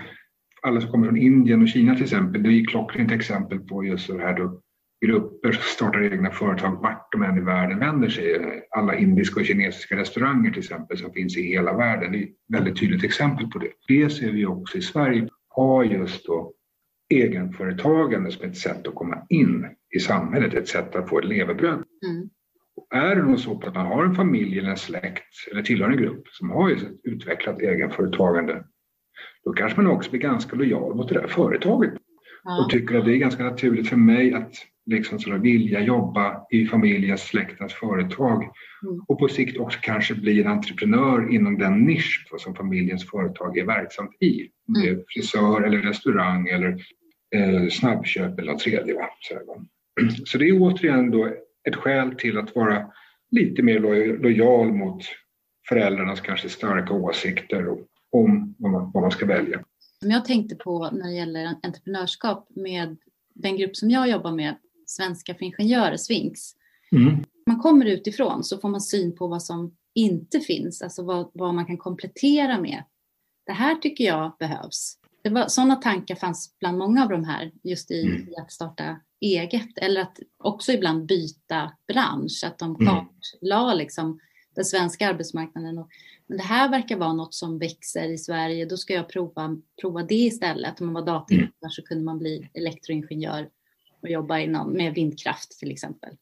alla 0.62 0.82
som 0.82 0.92
kommer 0.92 1.08
från 1.08 1.18
Indien 1.18 1.62
och 1.62 1.68
Kina 1.68 1.96
till 1.96 2.04
exempel. 2.04 2.44
Det 2.44 2.50
är 2.50 2.66
klockrent 2.66 3.12
exempel 3.12 3.60
på 3.60 3.84
just 3.84 4.08
det 4.08 4.20
här 4.20 4.38
då 4.38 4.62
grupper 5.06 5.52
som 5.52 5.64
startar 5.64 6.04
egna 6.04 6.32
företag 6.32 6.82
vart 6.82 7.12
de 7.12 7.24
än 7.24 7.38
i 7.38 7.42
världen 7.42 7.80
vänder 7.80 8.10
sig. 8.10 8.40
Alla 8.70 8.96
indiska 8.96 9.40
och 9.40 9.46
kinesiska 9.46 9.98
restauranger 9.98 10.52
till 10.52 10.60
exempel 10.60 10.98
som 10.98 11.14
finns 11.14 11.38
i 11.38 11.42
hela 11.42 11.78
världen. 11.78 12.12
Det 12.12 12.18
är 12.18 12.24
ett 12.24 12.30
väldigt 12.48 12.80
tydligt 12.80 13.04
exempel 13.04 13.48
på 13.48 13.60
det. 13.60 13.72
Det 13.88 14.10
ser 14.10 14.32
vi 14.32 14.46
också 14.46 14.78
i 14.78 14.82
Sverige. 14.82 15.30
Har 15.50 15.84
just 15.84 16.26
då 16.26 16.54
egenföretagande 17.10 18.32
som 18.32 18.50
ett 18.50 18.58
sätt 18.58 18.88
att 18.88 18.96
komma 18.96 19.26
in 19.30 19.68
i 19.96 20.00
samhället, 20.00 20.54
ett 20.54 20.68
sätt 20.68 20.96
att 20.96 21.10
få 21.10 21.20
ett 21.20 21.26
levebröd. 21.26 21.84
Mm. 22.06 22.30
Är 22.94 23.16
det 23.16 23.22
nog 23.24 23.40
så 23.40 23.62
att 23.64 23.76
man 23.76 23.86
har 23.86 24.06
en 24.06 24.16
familj 24.16 24.60
eller 24.60 24.70
en 24.70 24.78
släkt 24.78 25.24
eller 25.52 25.62
tillhör 25.62 25.90
en 25.90 25.98
grupp 25.98 26.28
som 26.28 26.50
har 26.50 26.72
ett 26.72 26.84
utvecklat 27.04 27.62
egenföretagande, 27.62 28.64
då 29.46 29.54
kanske 29.54 29.82
man 29.82 29.92
också 29.92 30.12
blir 30.12 30.22
ganska 30.22 30.56
lojal 30.56 30.96
mot 30.96 31.10
det 31.10 31.16
där 31.22 31.28
företaget 31.28 31.94
Ja. 32.46 32.64
och 32.64 32.70
tycker 32.70 32.96
att 32.96 33.06
det 33.06 33.14
är 33.14 33.18
ganska 33.18 33.44
naturligt 33.44 33.90
för 33.90 33.96
mig 33.98 34.34
att 34.34 34.54
liksom 34.86 35.20
sådär 35.20 35.38
vilja 35.38 35.82
jobba 35.82 36.46
i 36.52 36.66
familjens, 36.66 37.22
släktens 37.22 37.74
företag 37.74 38.44
Mm. 38.86 39.00
och 39.08 39.20
på 39.20 39.28
sikt 39.28 39.58
också 39.58 39.80
kanske 39.82 40.16
bli 40.16 40.42
en 40.42 40.48
entreprenör 40.48 41.32
inom 41.34 41.58
den 41.58 41.74
nisch 41.86 42.28
som 42.38 42.56
familjens 42.56 43.10
företag 43.10 43.58
är 43.58 43.66
verksamt 43.66 44.22
i. 44.22 44.50
Om 44.68 44.74
det 44.74 44.90
är 44.90 45.04
frisör 45.08 45.62
eller 45.62 45.78
restaurang 45.78 46.48
eller 46.48 46.70
eh, 47.36 47.68
snabbköp 47.70 48.40
eller 48.40 48.54
tredje. 48.56 48.96
Så 50.26 50.38
det 50.38 50.48
är 50.50 50.62
återigen 50.62 51.12
då 51.12 51.34
ett 51.70 51.76
skäl 51.76 52.16
till 52.16 52.38
att 52.38 52.56
vara 52.56 52.92
lite 53.32 53.64
mer 53.64 53.80
loj 53.80 54.18
lojal 54.18 54.74
mot 54.74 55.04
föräldrarnas 55.70 56.22
kanske 56.22 56.50
starka 56.50 56.94
åsikter 56.94 57.68
om 58.12 58.56
vad 58.58 58.72
man, 58.72 58.92
vad 58.92 59.04
man 59.04 59.12
ska 59.12 59.26
välja. 59.26 59.64
Som 60.00 60.12
jag 60.12 60.26
tänkte 60.26 60.56
på 60.56 60.90
när 60.92 61.08
det 61.08 61.16
gäller 61.16 61.56
entreprenörskap 61.64 62.48
med 62.56 62.98
den 63.36 63.58
grupp 63.58 63.76
som 63.76 63.90
jag 63.90 64.10
jobbar 64.10 64.32
med, 64.32 64.56
Svenska 64.86 65.36
för 65.36 65.46
ingenjörer, 65.46 65.98
Svinx. 65.98 66.40
Mm. 66.92 67.24
man 67.48 67.60
kommer 67.60 67.86
utifrån 67.86 68.44
så 68.44 68.58
får 68.58 68.70
man 68.70 68.82
syn 68.82 69.16
på 69.16 69.28
vad 69.28 69.44
som 69.44 69.76
inte 69.96 70.40
finns, 70.40 70.82
alltså 70.82 71.04
vad, 71.04 71.32
vad 71.34 71.54
man 71.54 71.66
kan 71.66 71.78
komplettera 71.78 72.62
med. 72.62 72.84
Det 73.46 73.52
här 73.52 73.76
tycker 73.76 74.04
jag 74.04 74.36
behövs. 74.40 74.98
Det 75.24 75.30
var, 75.30 75.48
sådana 75.48 75.76
tankar 75.76 76.16
fanns 76.16 76.56
bland 76.60 76.78
många 76.78 77.04
av 77.04 77.10
de 77.10 77.24
här 77.24 77.52
just 77.64 77.92
i, 77.92 78.02
Mm. 78.06 78.30
i 78.30 78.36
att 78.38 78.52
starta 78.52 79.00
eget 79.22 79.78
eller 79.78 80.02
att 80.02 80.20
också 80.38 80.72
ibland 80.72 81.06
byta 81.06 81.72
bransch, 81.88 82.44
att 82.46 82.60
de 82.60 82.76
Mm. 82.76 82.88
kartlade 82.88 83.76
liksom 83.76 84.20
den 84.56 84.66
svenska 84.66 85.10
arbetsmarknaden. 85.10 85.78
Och, 85.78 85.90
men 86.28 86.38
det 86.38 86.44
här 86.44 86.70
verkar 86.70 86.98
vara 86.98 87.14
något 87.14 87.34
som 87.34 87.60
växer 87.60 88.10
i 88.10 88.18
Sverige, 88.18 88.66
då 88.66 88.78
ska 88.78 88.94
jag 88.94 89.10
prova, 89.10 89.58
prova 89.82 90.04
det 90.04 90.16
istället. 90.16 90.82
Om 90.82 90.86
man 90.88 90.94
var 90.94 91.06
dataingenjör 91.06 91.70
så 91.70 91.82
kunde 91.82 92.04
man 92.04 92.20
bli 92.20 92.50
elektroingenjör 92.54 93.50
och 94.02 94.10
jobba 94.10 94.40
inom, 94.40 94.74
med 94.74 94.94
vindkraft 94.94 95.60
till 95.60 95.72
exempel. 95.72 96.18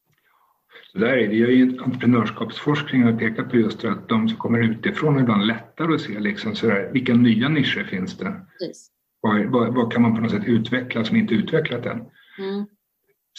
Så 0.84 0.98
där 0.98 1.17
är 1.17 1.28
det. 1.28 1.41
Har 1.41 1.52
ju 1.52 1.80
entreprenörskapsforskning 1.80 3.08
och 3.08 3.20
pekat 3.20 3.50
på 3.50 3.58
just 3.58 3.86
att 3.86 4.10
de 4.10 4.30
som 4.30 4.38
kommer 4.38 4.60
utifrån 4.60 5.17
är 5.17 5.22
ibland 5.22 5.48
lättare 5.48 5.96
att 5.96 6.02
se 6.02 6.20
liksom 6.20 6.56
sådär, 6.56 6.89
vilka 6.94 7.13
nya 7.13 7.50
nischer 7.50 7.84
finns 7.84 8.17
det? 8.17 8.36
Vad, 9.22 9.74
vad 9.76 9.94
kan 9.94 10.02
man 10.02 10.15
på 10.15 10.22
något 10.22 10.32
sätt 10.32 10.46
utveckla 10.46 11.04
som 11.04 11.17
inte 11.17 11.34
utvecklat 11.34 11.86
än? 11.86 12.06
Mm. 12.39 12.65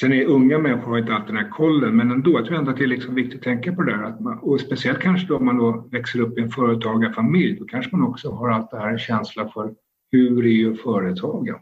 Sen 0.01 0.13
är 0.13 0.25
unga 0.25 0.59
människor 0.59 0.91
har 0.91 0.99
inte 0.99 1.15
alltid 1.15 1.35
den 1.35 1.45
här 1.45 1.51
kollen, 1.51 1.97
men 1.97 2.11
ändå, 2.11 2.31
jag 2.31 2.47
tror 2.47 2.59
ändå 2.59 2.71
att 2.71 2.77
det 2.77 2.85
är 2.85 2.89
liksom 2.89 3.15
viktigt 3.15 3.39
att 3.39 3.45
tänka 3.45 3.73
på 3.73 3.83
det 3.83 3.97
där. 3.97 4.03
Att 4.03 4.21
man, 4.21 4.39
och 4.39 4.61
speciellt 4.61 4.99
kanske 4.99 5.27
då 5.27 5.37
om 5.37 5.45
man 5.45 5.59
då 5.59 5.89
växer 5.91 6.21
upp 6.21 6.39
i 6.39 6.41
en 6.41 6.51
företagarfamilj, 6.51 7.59
då 7.59 7.65
kanske 7.65 7.97
man 7.97 8.09
också 8.09 8.31
har 8.31 8.49
allt 8.49 8.71
det 8.71 8.79
här 8.79 8.91
en 8.91 8.99
känsla 8.99 9.49
för 9.49 9.75
hur 10.11 10.45
är 10.45 10.51
ju 10.51 10.75
företagen? 10.75 11.55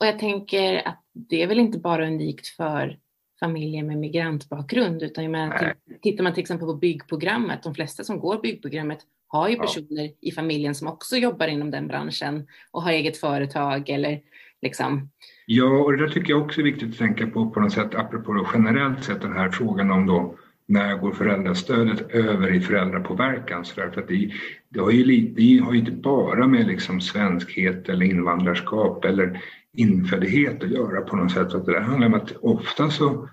Och 0.00 0.06
jag 0.06 0.18
tänker 0.18 0.88
att 0.88 1.02
det 1.12 1.42
är 1.42 1.46
väl 1.46 1.58
inte 1.58 1.78
bara 1.78 2.06
unikt 2.06 2.46
för 2.46 2.98
familjer 3.44 3.84
med 3.84 3.98
migrantbakgrund 3.98 5.02
utan 5.02 5.30
menar, 5.30 5.74
tittar 6.02 6.24
man 6.24 6.34
till 6.34 6.40
exempel 6.40 6.66
på 6.66 6.74
byggprogrammet, 6.74 7.62
de 7.62 7.74
flesta 7.74 8.04
som 8.04 8.18
går 8.20 8.40
byggprogrammet 8.42 8.98
har 9.28 9.48
ju 9.48 9.56
Ja. 9.56 9.62
personer 9.62 10.10
i 10.20 10.32
familjen 10.32 10.74
som 10.74 10.88
också 10.88 11.16
jobbar 11.16 11.46
inom 11.46 11.70
den 11.70 11.86
branschen 11.86 12.46
och 12.70 12.82
har 12.82 12.92
eget 12.92 13.16
företag 13.16 13.88
eller 13.88 14.20
liksom, 14.62 15.10
Ja, 15.46 15.66
och 15.84 15.92
det 15.92 16.06
där 16.06 16.12
tycker 16.12 16.30
jag 16.30 16.42
också 16.42 16.60
är 16.60 16.64
viktigt 16.64 16.90
att 16.90 16.98
tänka 16.98 17.26
på 17.26 17.50
på 17.50 17.60
något 17.60 17.72
sätt, 17.72 17.94
apropå 17.94 18.32
då 18.32 18.46
generellt 18.54 19.04
sett 19.04 19.22
den 19.22 19.32
här 19.32 19.50
frågan 19.50 19.90
om 19.90 20.06
då 20.06 20.34
när 20.66 20.96
går 20.96 21.12
föräldrastödet 21.12 22.10
över 22.10 22.54
i 22.54 22.60
föräldrapåverkan? 22.60 23.64
Så 23.64 23.80
där, 23.80 23.90
för 23.90 24.00
att 24.00 24.08
det, 24.08 24.30
det, 24.74 24.80
har 24.80 24.90
ju 24.90 25.04
lite, 25.04 25.40
det 25.40 25.58
har 25.64 25.72
ju 25.72 25.78
inte 25.78 25.92
bara 25.92 26.46
med 26.46 26.66
liksom 26.66 27.00
svenskhet 27.00 27.88
eller 27.88 28.06
invandrarskap 28.06 29.04
eller 29.04 29.42
inföddhet 29.76 30.64
att 30.64 30.70
göra 30.70 31.00
på 31.00 31.16
något 31.16 31.32
sätt. 31.32 31.54
Att 31.54 31.66
det 31.66 31.80
handlar 31.80 32.06
om 32.06 32.14
att 32.14 32.36
ofta 32.36 32.90
så 32.90 33.28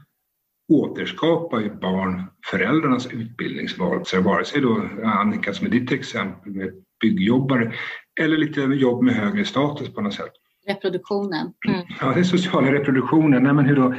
återskapar 0.71 1.59
ju 1.59 1.75
barn 1.75 2.23
föräldrarnas 2.45 3.07
utbildningsval. 3.07 4.05
Så 4.05 4.21
vare 4.21 4.45
sig 4.45 4.61
då 4.61 4.83
Annika 5.03 5.53
som 5.53 5.67
är 5.67 5.71
ditt 5.71 5.91
exempel 5.91 6.51
med 6.51 6.71
byggjobbare 7.01 7.73
eller 8.19 8.37
lite 8.37 8.61
jobb 8.61 9.03
med 9.03 9.13
högre 9.13 9.45
status 9.45 9.93
på 9.93 10.01
något 10.01 10.13
sätt. 10.13 10.31
Reproduktionen. 10.67 11.53
mm, 11.67 11.81
Ja, 12.01 12.11
det 12.13 12.19
är 12.19 12.23
sociala 12.23 12.71
reproduktionen. 12.71 13.43
Nej, 13.43 13.53
men 13.53 13.65
hur 13.65 13.75
då 13.75 13.95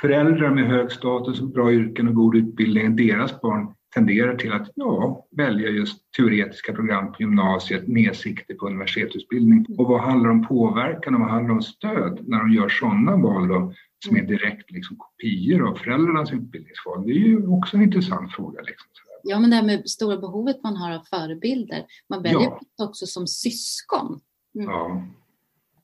föräldrar 0.00 0.50
med 0.50 0.66
hög 0.66 0.92
status, 0.92 1.40
bra 1.40 1.72
yrken 1.72 2.08
och 2.08 2.14
god 2.14 2.36
utbildning, 2.36 2.96
deras 2.96 3.40
barn 3.40 3.74
tenderar 3.94 4.36
till 4.36 4.52
att 4.52 4.70
ja, 4.74 5.26
välja 5.36 5.68
just 5.68 6.12
teoretiska 6.16 6.72
program 6.72 7.12
på 7.12 7.16
gymnasiet 7.22 7.88
med 7.88 8.16
sikte 8.16 8.54
på 8.54 8.66
universitetsutbildning. 8.66 9.66
Och 9.78 9.86
vad 9.86 10.00
handlar 10.00 10.30
om 10.30 10.46
påverkan 10.46 11.14
och 11.14 11.20
vad 11.20 11.30
handlar 11.30 11.54
om 11.54 11.62
stöd 11.62 12.28
när 12.28 12.38
de 12.38 12.52
gör 12.52 12.68
sådana 12.68 13.16
val 13.16 13.48
då, 13.48 13.72
som 14.06 14.16
är 14.16 14.22
direkt 14.22 14.70
liksom, 14.70 14.96
kopior 14.96 15.68
av 15.68 15.74
föräldrarnas 15.74 16.32
utbildningsval? 16.32 17.06
Det 17.06 17.12
är 17.12 17.14
ju 17.14 17.46
också 17.46 17.76
en 17.76 17.82
intressant 17.82 18.32
fråga. 18.32 18.60
Liksom. 18.60 18.86
Ja, 19.22 19.40
men 19.40 19.50
det 19.50 19.56
här 19.56 19.62
med 19.66 19.88
stora 19.90 20.16
behovet 20.16 20.62
man 20.62 20.76
har 20.76 20.90
av 20.92 21.00
förebilder. 21.10 21.84
Man 22.08 22.22
väljer 22.22 22.40
Ja. 22.40 22.60
också 22.78 23.06
som 23.06 23.26
syskon 23.26 24.20
Ja. 24.52 25.02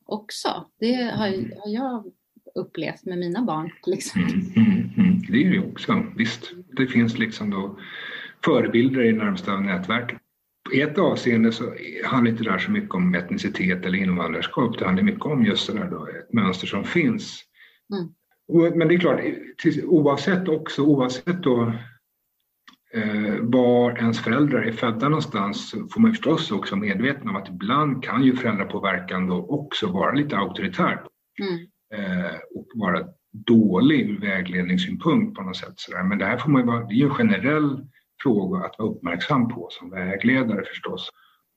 också. 0.04 0.48
Det 0.80 0.94
har, 0.94 1.26
har 1.60 1.68
jag 1.74 2.04
upplevt 2.54 3.04
med 3.04 3.18
mina 3.18 3.42
barn 3.42 3.70
till 3.84 3.92
exempel. 3.92 4.34
Mm, 4.56 4.90
mm, 4.96 5.03
mm. 5.14 5.32
Det 5.32 5.44
är 5.44 5.48
det 5.48 5.56
ju 5.56 5.64
också, 5.64 6.06
visst. 6.16 6.52
Det 6.76 6.86
finns 6.86 7.18
liksom 7.18 7.50
då 7.50 7.78
förebilder 8.44 9.02
i 9.02 9.12
närmsta 9.12 9.60
nätverket. 9.60 10.18
I 10.72 10.80
ett 10.80 10.98
avseende 10.98 11.52
så 11.52 11.74
handlar 12.04 12.30
inte 12.30 12.44
det 12.44 12.50
där 12.50 12.58
så 12.58 12.70
mycket 12.70 12.94
om 12.94 13.14
etnicitet 13.14 13.86
eller 13.86 13.98
invandrarskap. 13.98 14.78
Det 14.78 14.84
handlar 14.84 15.04
mycket 15.04 15.24
om 15.24 15.44
just 15.44 15.66
det 15.66 15.78
där 15.78 15.90
då, 15.90 16.06
ett 16.06 16.32
mönster 16.32 16.66
som 16.66 16.84
finns. 16.84 17.42
Mm. 17.92 18.78
Men 18.78 18.88
det 18.88 18.94
är 18.94 18.98
klart, 18.98 19.20
oavsett 19.84 20.48
också, 20.48 20.82
oavsett 20.82 21.42
då 21.42 21.72
eh, 22.94 23.36
var 23.40 23.98
ens 23.98 24.20
föräldrar 24.20 24.62
är 24.62 24.72
födda 24.72 25.08
någonstans 25.08 25.74
får 25.90 26.00
man 26.00 26.10
förstås 26.10 26.50
också 26.50 26.74
vara 26.74 26.86
medveten 26.86 27.28
om 27.28 27.36
att 27.36 27.48
ibland 27.48 28.04
kan 28.04 28.22
ju 28.22 28.36
föräldrapåverkan 28.36 29.26
då 29.26 29.46
också 29.46 29.86
vara 29.86 30.12
lite 30.12 30.36
auktoritär. 30.36 31.02
Mm. 31.42 31.66
Eh, 31.94 32.34
och 32.54 32.66
vara 32.74 33.08
dålig 33.34 34.10
ur 34.10 34.20
vägledningssynpunkt 34.20 35.36
på 35.36 35.42
något 35.42 35.56
sätt. 35.56 35.74
Sådär. 35.76 36.02
Men 36.02 36.18
det 36.18 36.24
här 36.24 36.38
får 36.38 36.50
man 36.50 36.66
vara, 36.66 36.84
det 36.84 36.94
är 36.94 36.96
ju 36.96 37.04
en 37.04 37.14
generell 37.14 37.86
fråga 38.22 38.64
att 38.64 38.78
vara 38.78 38.88
uppmärksam 38.88 39.48
på 39.48 39.68
som 39.70 39.90
vägledare 39.90 40.64
förstås. 40.64 41.10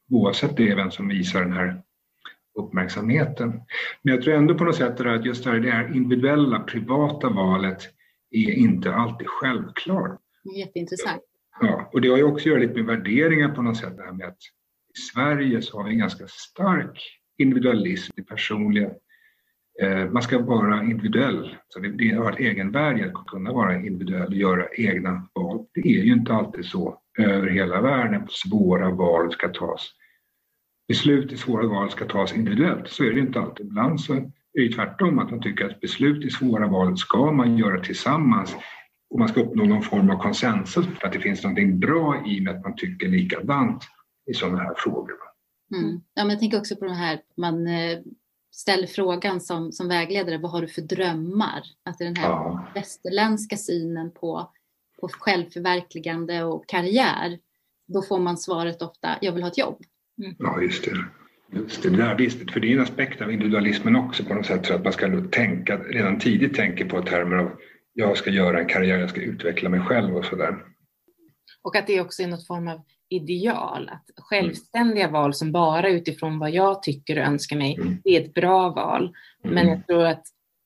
Oavsett 0.09 0.57
det 0.57 0.75
vem 0.75 0.91
som 0.91 1.07
visar 1.07 1.41
den 1.41 1.53
här 1.53 1.81
uppmärksamheten. 2.59 3.49
Men 4.01 4.13
jag 4.13 4.23
tror 4.23 4.33
ändå 4.35 4.55
på 4.55 4.63
något 4.63 4.75
sätt 4.75 5.01
att 5.01 5.25
just 5.25 5.43
det 5.43 5.49
här, 5.49 5.59
det 5.59 5.71
här 5.71 5.95
individuella, 5.95 6.59
privata 6.59 7.29
valet 7.29 7.81
är 8.31 8.51
inte 8.51 8.93
alltid 8.93 9.27
självklart. 9.27 10.19
Jätteintressant. 10.57 11.21
Ja, 11.61 11.89
och 11.93 12.01
det 12.01 12.07
har 12.07 12.17
ju 12.17 12.23
också 12.23 12.41
att 12.41 12.45
göra 12.45 12.59
lite 12.59 12.73
med 12.73 12.85
värderingar 12.85 13.49
på 13.49 13.61
något 13.61 13.77
sätt. 13.77 13.97
Det 13.97 14.03
här 14.03 14.11
med 14.11 14.27
att 14.27 14.37
i 14.97 14.99
Sverige 15.13 15.61
så 15.61 15.77
har 15.77 15.83
vi 15.83 15.91
en 15.91 15.99
ganska 15.99 16.27
stark 16.27 17.19
individualism, 17.37 18.13
det 18.15 18.23
personliga. 18.23 18.89
Eh, 19.81 20.09
man 20.09 20.21
ska 20.21 20.39
vara 20.39 20.83
individuell, 20.83 21.55
så 21.67 21.79
det, 21.79 21.89
det 21.89 22.15
har 22.15 22.31
ett 22.31 22.39
egenvärde 22.39 23.11
att 23.15 23.27
kunna 23.27 23.53
vara 23.53 23.75
individuell 23.75 24.27
och 24.27 24.33
göra 24.33 24.67
egna 24.77 25.27
val. 25.33 25.65
Det 25.73 25.79
är 25.79 26.03
ju 26.03 26.13
inte 26.13 26.33
alltid 26.33 26.65
så 26.65 26.99
över 27.17 27.47
hela 27.47 27.81
världen. 27.81 28.27
Svåra 28.29 28.89
val 28.89 29.31
ska 29.31 29.47
tas 29.47 29.93
beslut 30.87 31.31
i 31.31 31.37
svåra 31.37 31.67
val 31.67 31.91
ska 31.91 32.05
tas 32.05 32.33
individuellt. 32.33 32.89
Så 32.89 33.03
är 33.03 33.13
det 33.13 33.19
inte 33.19 33.39
alltid. 33.39 33.65
Ibland 33.65 34.01
så 34.01 34.13
är 34.13 34.31
det 34.53 34.71
tvärtom, 34.71 35.19
att 35.19 35.31
man 35.31 35.41
tycker 35.41 35.65
att 35.65 35.79
beslut 35.79 36.25
i 36.25 36.29
svåra 36.29 36.67
val 36.67 36.97
ska 36.97 37.31
man 37.31 37.57
göra 37.57 37.83
tillsammans 37.83 38.55
och 39.09 39.19
man 39.19 39.27
ska 39.27 39.41
uppnå 39.41 39.63
någon 39.63 39.83
form 39.83 40.09
av 40.09 40.21
konsensus 40.21 40.85
för 40.85 41.07
att 41.07 41.13
det 41.13 41.19
finns 41.19 41.43
någonting 41.43 41.79
bra 41.79 42.23
i 42.25 42.41
med 42.41 42.55
att 42.55 42.63
man 42.63 42.75
tycker 42.75 43.07
likadant 43.07 43.83
i 44.31 44.33
sådana 44.33 44.57
här 44.57 44.73
frågor. 44.77 45.15
Mm. 45.75 46.01
Ja, 46.13 46.23
men 46.23 46.29
jag 46.29 46.39
tänker 46.39 46.57
också 46.57 46.75
på 46.75 46.85
det 46.85 46.93
här, 46.93 47.19
man 47.37 47.67
eh, 47.67 47.99
ställer 48.57 48.87
frågan 48.87 49.41
som, 49.41 49.71
som 49.71 49.87
vägledare, 49.87 50.37
vad 50.37 50.51
har 50.51 50.61
du 50.61 50.67
för 50.67 50.81
drömmar? 50.81 51.63
Att 51.85 51.97
den 51.97 52.15
här 52.15 52.29
ja. 52.29 52.67
västerländska 52.75 53.57
synen 53.57 54.11
på, 54.11 54.51
på 55.01 55.07
självförverkligande 55.07 56.43
och 56.43 56.67
karriär, 56.67 57.39
då 57.87 58.01
får 58.01 58.19
man 58.19 58.37
svaret 58.37 58.81
ofta, 58.81 59.17
jag 59.21 59.31
vill 59.31 59.43
ha 59.43 59.49
ett 59.49 59.57
jobb. 59.57 59.81
Mm. 60.23 60.35
Ja, 60.39 60.61
just 60.61 60.85
det. 60.85 60.91
Just 61.51 61.83
det, 61.83 61.89
där, 61.89 62.15
visst, 62.15 62.51
för 62.51 62.59
det 62.59 62.67
är 62.67 62.75
en 62.75 62.83
aspekt 62.83 63.21
av 63.21 63.31
individualismen 63.31 63.95
också 63.95 64.23
på 64.23 64.33
något 64.33 64.45
sätt, 64.45 64.65
så 64.65 64.73
att 64.73 64.83
man 64.83 64.93
ska 64.93 65.23
tänka, 65.31 65.77
redan 65.77 66.19
tidigt 66.19 66.55
tänka 66.55 66.85
på 66.85 67.01
termer 67.01 67.35
av 67.35 67.51
jag 67.93 68.17
ska 68.17 68.29
göra 68.29 68.59
en 68.59 68.67
karriär, 68.67 68.99
jag 68.99 69.09
ska 69.09 69.21
utveckla 69.21 69.69
mig 69.69 69.79
själv 69.79 70.15
och 70.15 70.25
sådär. 70.25 70.57
Och 71.61 71.75
att 71.75 71.87
det 71.87 72.01
också 72.01 72.23
är 72.23 72.27
något 72.27 72.47
form 72.47 72.67
av 72.67 72.81
ideal, 73.09 73.89
att 73.89 74.23
självständiga 74.23 75.03
mm. 75.03 75.13
val 75.13 75.33
som 75.33 75.51
bara 75.51 75.89
utifrån 75.89 76.39
vad 76.39 76.51
jag 76.51 76.83
tycker 76.83 77.19
och 77.19 77.25
önskar 77.25 77.57
mig, 77.57 77.75
mm. 77.75 77.97
det 78.03 78.17
är 78.17 78.21
ett 78.21 78.33
bra 78.33 78.69
val. 78.69 79.03
Mm. 79.43 79.55
Men 79.55 79.67
jag 79.67 79.87
tror 79.87 80.05
att 80.05 80.23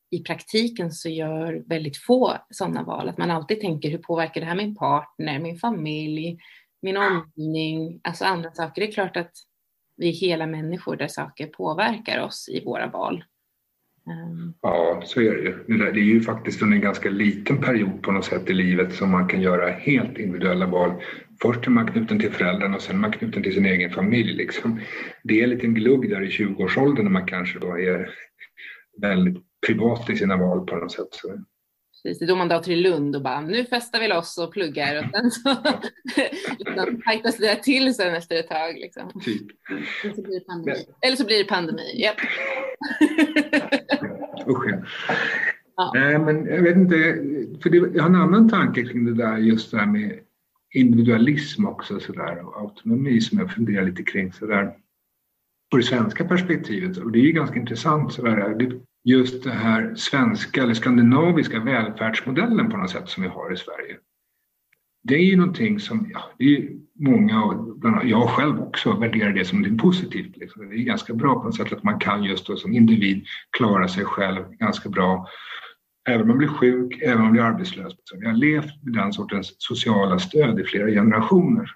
i 0.10 0.24
praktiken 0.24 0.92
så 0.92 1.10
gör 1.10 1.64
väldigt 1.68 1.98
få 1.98 2.38
sådana 2.50 2.84
val, 2.84 3.10
att 3.10 3.18
man 3.18 3.32
alltid 3.32 3.62
tänker 3.62 3.90
hur 3.90 3.98
påverkar 3.98 4.42
det 4.42 4.48
här 4.48 4.56
min 4.56 4.76
partner, 4.76 5.40
min 5.40 5.60
familj, 5.60 6.38
min 6.82 6.98
omgivning, 6.98 8.00
alltså 8.04 8.26
andra 8.26 8.52
saker. 8.52 8.82
Det 8.82 8.88
är 8.88 8.92
klart 8.92 9.18
att 9.18 9.32
vi 9.98 10.10
är 10.10 10.14
hela 10.14 10.48
människor 10.48 10.96
där 10.96 11.08
saker 11.08 11.48
påverkar 11.48 12.20
oss 12.20 12.50
i 12.50 12.64
våra 12.66 12.88
val. 12.88 13.24
Ehm. 14.08 14.54
Ja, 14.62 15.02
så 15.06 15.22
är 15.22 15.32
det 15.32 15.42
ju. 15.42 15.78
Det 15.78 16.00
är 16.00 16.04
ju 16.04 16.22
faktiskt 16.22 16.62
under 16.62 16.76
en 16.76 16.82
ganska 16.82 17.10
liten 17.10 17.62
period 17.62 18.02
på 18.02 18.12
något 18.12 18.26
sätt 18.26 18.50
i 18.50 18.54
livet 18.54 18.94
som 18.94 19.12
man 19.12 19.28
kan 19.28 19.42
göra 19.42 19.72
helt 19.72 20.18
individuella 20.18 20.66
val. 20.66 20.92
Först 21.42 21.68
är 21.68 21.72
man 21.72 21.92
knuten 21.92 22.20
till 22.20 22.32
föräldrarna 22.32 22.76
och 22.76 22.82
sen 22.82 22.96
är 22.96 23.00
man 23.00 23.12
knuten 23.12 23.44
till 23.44 23.54
sin 23.54 23.66
egen 23.66 23.92
familj. 23.92 24.34
Liksom. 24.34 24.80
Det 25.24 25.40
är 25.40 25.44
en 25.44 25.50
liten 25.50 25.74
glugg 25.74 26.10
där 26.10 26.22
i 26.22 26.30
20-årsåldern 26.30 27.06
när 27.06 27.12
man 27.12 27.26
kanske 27.26 27.60
då 27.60 27.80
är 27.80 28.10
väldigt 29.02 29.44
privat 29.68 30.10
i 30.10 30.18
sina 30.18 30.38
val 30.38 30.66
på 30.66 30.76
något 30.76 30.92
sätt. 30.92 31.08
Så 31.12 31.38
Precis, 32.04 32.20
det 32.20 32.26
är 32.26 32.28
då 32.28 32.36
man 32.36 32.48
drar 32.48 32.60
till 32.60 32.82
Lund 32.82 33.16
och 33.16 33.22
bara 33.22 33.42
nu 33.42 33.66
festar 33.66 34.00
vi 34.00 34.08
loss 34.08 34.38
och 34.38 34.54
pluggar 34.54 34.98
och 34.98 35.06
sen 35.12 35.32
så 35.32 35.56
liksom, 36.60 37.02
tajtas 37.02 37.38
det 37.38 37.64
till 37.64 37.96
sen 37.96 38.16
efter 38.16 38.36
ett 38.36 38.48
tag. 38.48 38.74
Liksom. 38.74 39.22
Typ. 39.26 39.48
Eller 40.04 40.14
så 40.16 40.22
blir 40.22 40.40
det 40.40 40.46
pandemi. 40.46 40.86
Eller 41.02 41.18
så 41.18 41.26
blir 41.26 41.38
det 41.38 41.44
pandemi, 41.44 42.04
yep. 42.04 42.16
Usch 44.48 44.66
ja. 45.76 45.92
Nej, 45.94 46.20
men 46.20 46.46
jag 46.46 46.62
vet 46.62 46.76
inte, 46.76 46.96
för 47.64 47.70
det, 47.70 47.78
jag 47.78 48.04
har 48.04 48.10
en 48.10 48.16
annan 48.16 48.50
tanke 48.50 48.84
kring 48.84 49.06
det 49.06 49.14
där, 49.14 49.38
just 49.38 49.72
det 49.72 49.78
här 49.78 49.86
med 49.86 50.20
individualism 50.72 51.66
också 51.66 52.00
sådär 52.00 52.48
och 52.48 52.62
autonomi 52.62 53.22
som 53.22 53.40
jag 53.40 53.52
funderar 53.52 53.86
lite 53.86 54.04
kring 54.04 54.34
sådär 54.34 54.74
på 55.72 55.78
det 55.78 55.84
svenska 55.84 56.26
perspektivet 56.26 56.98
och 56.98 57.12
det 57.12 57.20
är 57.20 57.24
ju 57.24 57.32
ganska 57.32 57.60
intressant 57.60 58.14
sådär 58.14 58.56
det, 58.60 58.82
just 59.04 59.44
den 59.44 59.58
här 59.58 59.96
svenska 59.96 60.64
eller 60.64 60.74
skandinaviska 60.74 61.60
välfärdsmodellen 61.60 62.70
på 62.70 62.78
något 62.78 62.90
sätt 62.90 63.10
som 63.10 63.24
vi 63.24 63.30
har 63.30 63.54
i 63.54 63.58
Sverige. 63.58 63.98
Det 65.04 65.16
är 65.16 65.24
ju 65.24 65.38
någonting 65.38 65.80
som, 65.80 66.10
ja, 66.14 66.22
det 66.38 66.58
är 66.58 66.70
många, 67.00 67.44
och 67.44 67.78
jag 68.04 68.30
själv 68.30 68.62
också, 68.62 68.94
värderar 68.94 69.34
det 69.34 69.46
som 69.46 69.62
något 69.62 69.82
positivt. 69.82 70.38
Liksom. 70.38 70.70
Det 70.70 70.76
är 70.76 70.84
ganska 70.84 71.14
bra 71.14 71.36
på 71.36 71.44
något 71.44 71.56
sätt 71.56 71.74
att 71.74 71.84
man 71.84 72.00
kan 72.00 72.24
just 72.24 72.48
då 72.48 72.56
som 72.56 72.74
individ 72.74 73.26
klara 73.58 73.88
sig 73.88 74.06
själv 74.06 74.44
ganska 74.50 74.90
bra. 74.90 75.28
Även 76.10 76.22
om 76.22 76.28
man 76.28 76.38
blir 76.38 76.48
sjuk, 76.48 77.02
även 77.02 77.18
om 77.18 77.24
man 77.24 77.32
blir 77.32 77.42
arbetslös. 77.42 77.94
Så 78.04 78.18
vi 78.20 78.26
har 78.26 78.34
levt 78.34 78.84
med 78.84 78.94
den 78.94 79.14
sortens 79.14 79.56
sociala 79.58 80.20
stöd 80.20 80.60
i 80.60 80.64
flera 80.64 80.88
generationer. 80.88 81.72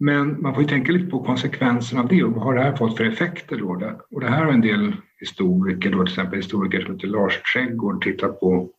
Men 0.00 0.42
man 0.42 0.54
får 0.54 0.62
ju 0.62 0.68
tänka 0.68 0.92
lite 0.92 1.10
på 1.10 1.24
konsekvenserna 1.24 2.02
av 2.02 2.08
det 2.08 2.24
och 2.24 2.32
vad 2.32 2.44
har 2.44 2.54
det 2.54 2.62
här 2.62 2.76
fått 2.76 2.96
för 2.96 3.04
effekter 3.04 3.56
då? 3.56 4.00
Och 4.10 4.20
det 4.20 4.28
här 4.28 4.44
har 4.44 4.52
en 4.52 4.60
del 4.60 4.96
historiker, 5.20 5.90
då, 5.90 6.04
till 6.04 6.12
exempel 6.12 6.36
historiker 6.36 6.80
som 6.80 6.94
heter 6.94 7.08
Lars 7.08 7.42
Trädgård, 7.42 8.04
tittat 8.04 8.40
på 8.40 8.70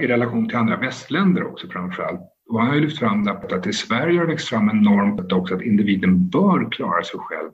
i 0.00 0.06
relation 0.06 0.48
till 0.48 0.56
andra 0.56 0.76
västländer 0.76 1.44
också 1.44 1.68
framförallt. 1.68 2.20
Och 2.50 2.60
han 2.60 2.68
har 2.68 2.74
ju 2.74 2.80
lyft 2.80 2.98
fram 2.98 3.28
att 3.28 3.66
i 3.66 3.72
Sverige 3.72 4.18
har 4.18 4.26
det 4.26 4.32
växt 4.32 4.48
fram 4.48 4.68
en 4.68 4.82
norm 4.82 5.26
också 5.32 5.54
att 5.54 5.62
individen 5.62 6.28
bör 6.28 6.70
klara 6.70 7.04
sig 7.04 7.20
själv 7.20 7.50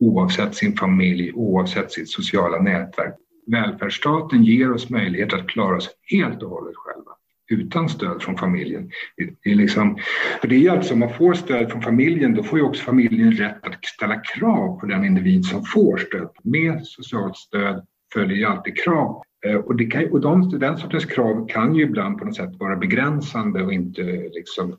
oavsett 0.00 0.54
sin 0.54 0.76
familj, 0.76 1.32
oavsett 1.32 1.92
sitt 1.92 2.08
sociala 2.08 2.58
nätverk. 2.58 3.14
Välfärdsstaten 3.50 4.44
ger 4.44 4.72
oss 4.72 4.90
möjlighet 4.90 5.34
att 5.34 5.48
klara 5.48 5.76
oss 5.76 5.90
helt 6.10 6.42
och 6.42 6.50
hållet 6.50 6.76
själva 6.76 7.10
utan 7.50 7.88
stöd 7.88 8.22
från 8.22 8.36
familjen. 8.36 8.90
Det 9.16 9.50
är, 9.50 9.54
liksom, 9.54 9.98
för 10.40 10.48
det 10.48 10.66
är 10.66 10.70
alltså 10.70 10.94
om 10.94 11.00
man 11.00 11.14
får 11.14 11.34
stöd 11.34 11.70
från 11.70 11.82
familjen, 11.82 12.34
då 12.34 12.42
får 12.42 12.58
ju 12.58 12.64
också 12.64 12.84
familjen 12.84 13.32
rätt 13.32 13.66
att 13.66 13.84
ställa 13.84 14.20
krav 14.20 14.80
på 14.80 14.86
den 14.86 15.04
individ 15.04 15.44
som 15.44 15.64
får 15.64 15.96
stöd. 15.96 16.28
Med 16.42 16.86
socialt 16.86 17.36
stöd 17.36 17.86
följer 18.14 18.36
ju 18.36 18.44
alltid 18.44 18.76
krav. 18.76 19.22
Eh, 19.46 19.54
och, 19.54 19.76
det 19.76 19.84
kan, 19.84 20.10
och 20.12 20.20
de, 20.20 20.58
den 20.58 20.78
sortens 20.78 21.04
krav 21.04 21.48
kan 21.48 21.74
ju 21.74 21.82
ibland 21.82 22.18
på 22.18 22.24
något 22.24 22.36
sätt 22.36 22.56
vara 22.58 22.76
begränsande 22.76 23.62
och 23.62 23.72
inte 23.72 24.02
liksom 24.32 24.76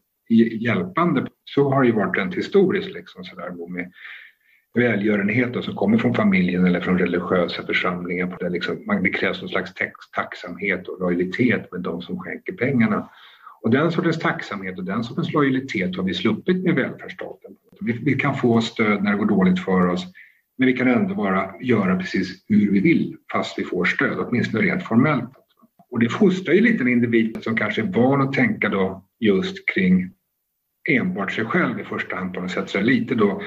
hjälpande. 0.59 1.27
Så 1.43 1.69
har 1.69 1.81
det 1.81 1.87
ju 1.87 1.93
varit 1.93 2.17
rent 2.17 2.35
historiskt. 2.35 2.89
Liksom, 2.89 3.23
så 3.23 3.35
där, 3.35 3.69
med, 3.69 3.91
välgörenhet 4.73 5.63
som 5.63 5.75
kommer 5.75 5.97
från 5.97 6.15
familjen 6.15 6.65
eller 6.65 6.81
från 6.81 6.99
religiösa 6.99 7.65
församlingar. 7.65 8.27
På 8.27 8.43
det, 8.43 8.49
liksom, 8.49 8.99
det 9.03 9.09
krävs 9.09 9.41
någon 9.41 9.49
slags 9.49 9.73
tacksamhet 10.15 10.87
och 10.87 10.99
lojalitet 10.99 11.71
med 11.71 11.81
de 11.81 12.01
som 12.01 12.19
skänker 12.19 12.53
pengarna. 12.53 13.09
Och 13.61 13.69
den 13.69 13.91
sortens 13.91 14.19
tacksamhet 14.19 14.77
och 14.77 14.83
den 14.83 15.03
sortens 15.03 15.33
lojalitet 15.33 15.95
har 15.95 16.03
vi 16.03 16.13
sluppit 16.13 16.63
med 16.63 16.75
välfärdsstaten. 16.75 17.51
Vi, 17.81 17.93
vi 17.93 18.13
kan 18.13 18.37
få 18.37 18.61
stöd 18.61 19.03
när 19.03 19.11
det 19.11 19.17
går 19.17 19.25
dåligt 19.25 19.59
för 19.59 19.87
oss 19.87 20.05
men 20.59 20.67
vi 20.67 20.73
kan 20.73 20.87
ändå 20.87 21.15
bara 21.15 21.53
göra 21.61 21.95
precis 21.95 22.43
hur 22.47 22.71
vi 22.71 22.79
vill 22.79 23.17
fast 23.31 23.59
vi 23.59 23.63
får 23.63 23.85
stöd, 23.85 24.19
åtminstone 24.19 24.63
rent 24.63 24.83
formellt. 24.83 25.29
Och 25.91 25.99
det 25.99 26.09
fostrar 26.09 26.53
ju 26.53 26.61
lite 26.61 26.83
en 26.83 26.87
individ 26.87 27.37
som 27.41 27.55
kanske 27.55 27.81
är 27.81 27.85
van 27.85 28.21
att 28.21 28.33
tänka 28.33 28.69
då 28.69 29.05
just 29.19 29.69
kring 29.69 30.11
enbart 30.89 31.31
sig 31.31 31.45
själv 31.45 31.79
i 31.79 31.83
första 31.83 32.15
hand 32.15 32.33
på 32.33 32.41
något 32.41 32.51
sätt. 32.51 32.69
Så 32.69 32.81
lite 32.81 33.15
då 33.15 33.41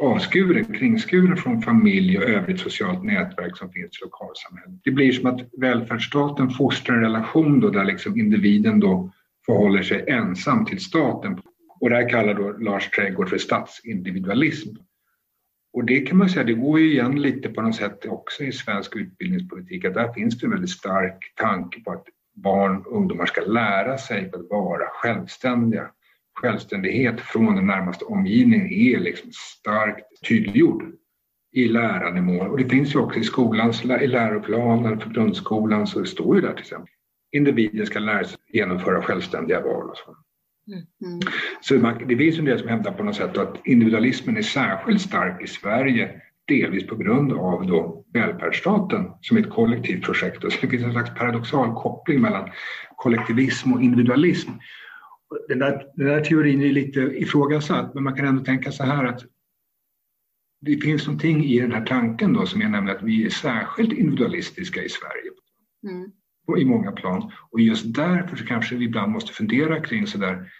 avskuren, 0.00 0.64
kringskuren 0.64 1.36
från 1.36 1.62
familj 1.62 2.18
och 2.18 2.24
övrigt 2.24 2.60
socialt 2.60 3.04
nätverk 3.04 3.56
som 3.56 3.72
finns 3.72 4.00
i 4.00 4.04
lokalsamhället. 4.04 4.80
Det 4.84 4.90
blir 4.90 5.12
som 5.12 5.26
att 5.26 5.40
välfärdsstaten 5.58 6.50
fostrar 6.50 6.96
en 6.96 7.02
relation 7.02 7.60
då 7.60 7.70
där 7.70 7.84
liksom 7.84 8.18
individen 8.18 8.80
då 8.80 9.12
förhåller 9.46 9.82
sig 9.82 10.04
ensam 10.08 10.66
till 10.66 10.80
staten. 10.80 11.40
Och 11.80 11.90
det 11.90 11.96
här 11.96 12.08
kallar 12.08 12.34
då 12.34 12.52
Lars 12.52 12.90
Trädgård 12.90 13.28
för 13.28 13.38
statsindividualism. 13.38 14.76
Och 15.72 15.84
det 15.84 16.00
kan 16.00 16.18
man 16.18 16.28
säga, 16.28 16.44
det 16.44 16.52
går 16.52 16.80
ju 16.80 16.92
igen 16.92 17.22
lite 17.22 17.48
på 17.48 17.62
något 17.62 17.76
sätt 17.76 18.06
också 18.06 18.44
i 18.44 18.52
svensk 18.52 18.96
utbildningspolitik, 18.96 19.84
att 19.84 19.94
där 19.94 20.12
finns 20.12 20.38
det 20.38 20.46
en 20.46 20.50
väldigt 20.50 20.70
stark 20.70 21.32
tanke 21.36 21.80
på 21.80 21.92
att 21.92 22.04
barn 22.34 22.76
och 22.76 22.96
ungdomar 22.96 23.26
ska 23.26 23.40
lära 23.40 23.98
sig 23.98 24.30
att 24.34 24.50
vara 24.50 24.86
självständiga 24.86 25.90
självständighet 26.34 27.20
från 27.20 27.56
den 27.56 27.66
närmaste 27.66 28.04
omgivningen 28.04 28.66
är 28.66 28.98
liksom 28.98 29.30
starkt 29.32 30.28
tydliggjord 30.28 30.82
i 31.52 31.68
lärandemål. 31.68 32.48
Och 32.50 32.58
det 32.58 32.68
finns 32.68 32.94
ju 32.94 32.98
också 32.98 33.18
i 33.18 33.24
skolans, 33.24 33.84
i 33.84 34.06
läroplanen 34.06 35.00
för 35.00 35.10
grundskolan 35.10 35.86
så 35.86 36.00
det 36.00 36.06
står 36.06 36.36
ju 36.36 36.42
där 36.42 36.52
till 36.52 36.60
exempel 36.60 36.92
individen 37.32 37.86
ska 37.86 37.98
lära 37.98 38.24
sig 38.24 38.38
genomföra 38.48 39.02
självständiga 39.02 39.60
val 39.60 39.90
och 39.90 39.96
så. 39.96 40.16
Mm. 41.04 41.20
Så 41.60 41.74
man, 41.74 42.08
det 42.08 42.16
finns 42.16 42.38
ju 42.38 42.42
det 42.42 42.58
som 42.58 42.68
hävdar 42.68 42.92
på 42.92 43.02
något 43.02 43.16
sätt 43.16 43.38
att 43.38 43.66
individualismen 43.66 44.36
är 44.36 44.42
särskilt 44.42 45.00
stark 45.00 45.42
i 45.42 45.46
Sverige 45.46 46.20
delvis 46.48 46.86
på 46.86 46.96
grund 46.96 47.32
av 47.32 47.66
då 47.66 48.04
välfärdsstaten 48.12 49.10
som 49.20 49.36
ett 49.36 49.50
kollektivt 49.50 50.04
projekt. 50.04 50.42
Så 50.42 50.48
det 50.60 50.68
finns 50.68 50.84
en 50.84 50.92
slags 50.92 51.14
paradoxal 51.14 51.74
koppling 51.74 52.20
mellan 52.20 52.50
kollektivism 52.96 53.72
och 53.72 53.82
individualism. 53.82 54.50
Den 55.48 55.58
där, 55.58 55.86
den 55.94 56.06
där 56.06 56.24
teorin 56.24 56.62
är 56.62 56.72
lite 56.72 57.00
ifrågasatt, 57.00 57.94
men 57.94 58.04
man 58.04 58.16
kan 58.16 58.26
ändå 58.26 58.44
tänka 58.44 58.72
så 58.72 58.84
här 58.84 59.04
att 59.04 59.22
det 60.60 60.76
finns 60.76 61.06
någonting 61.06 61.44
i 61.44 61.60
den 61.60 61.72
här 61.72 61.86
tanken 61.86 62.32
då 62.32 62.46
som 62.46 62.62
är 62.62 62.68
nämligen 62.68 62.96
att 62.96 63.02
vi 63.02 63.26
är 63.26 63.30
särskilt 63.30 63.92
individualistiska 63.92 64.82
i 64.82 64.88
Sverige. 64.88 65.30
Mm. 65.88 66.12
I 66.58 66.64
många 66.64 66.92
plan. 66.92 67.32
Och 67.50 67.60
just 67.60 67.94
därför 67.94 68.36
så 68.36 68.46
kanske 68.46 68.76
vi 68.76 68.84
ibland 68.84 69.12
måste 69.12 69.32
fundera 69.32 69.80
kring 69.80 70.06
sådär 70.06 70.50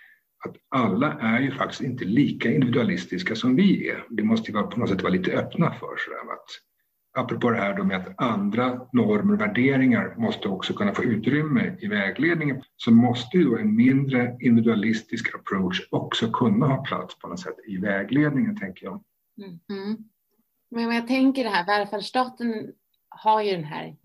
att 0.44 0.56
alla 0.68 1.12
är 1.12 1.40
ju 1.40 1.50
faktiskt 1.50 1.83
inte 1.83 2.04
lika 2.04 2.52
individualistiska 2.52 3.37
som 3.37 3.56
vi 3.56 3.88
är. 3.88 4.04
Det 4.11 4.22
måste 4.22 4.52
vi 4.52 4.59
på 4.59 4.76
något 4.76 4.88
sätt 4.88 5.02
vara 5.02 5.12
lite 5.12 5.33
öppna 5.33 5.72
för. 5.72 5.96
Så 5.96 6.11
att, 6.33 6.46
apropå 7.12 7.51
det 7.51 7.57
här 7.57 7.77
då 7.77 7.85
med 7.85 7.96
att 7.96 8.14
andra 8.16 8.87
normer 8.92 9.35
och 9.35 9.40
värderingar 9.40 10.14
måste 10.16 10.49
också 10.49 10.75
kunna 10.75 10.94
få 10.94 11.05
utrymme 11.05 11.77
i 11.81 11.87
vägledningen 11.87 12.62
så 12.77 12.90
måste 12.90 13.37
ju 13.37 13.44
då 13.44 13.59
en 13.59 13.77
mindre 13.77 14.37
individualistisk 14.40 15.35
approach 15.35 15.88
också 15.90 16.31
kunna 16.31 16.66
ha 16.66 16.85
plats 16.85 17.18
på 17.18 17.29
något 17.29 17.40
sätt 17.40 17.57
i 17.66 17.77
vägledningen, 17.77 18.57
tänker 18.57 18.87
jag. 18.87 19.05
Mm. 19.38 19.61
Mm. 19.70 19.96
Men 20.70 20.94
jag 20.94 21.07
tänker 21.07 21.44
det 21.44 21.51
här, 21.51 21.66
välfärdsstaten 21.66 22.73
har 23.09 23.42
ju 23.42 23.53
den 23.53 23.64
här, 23.64 23.96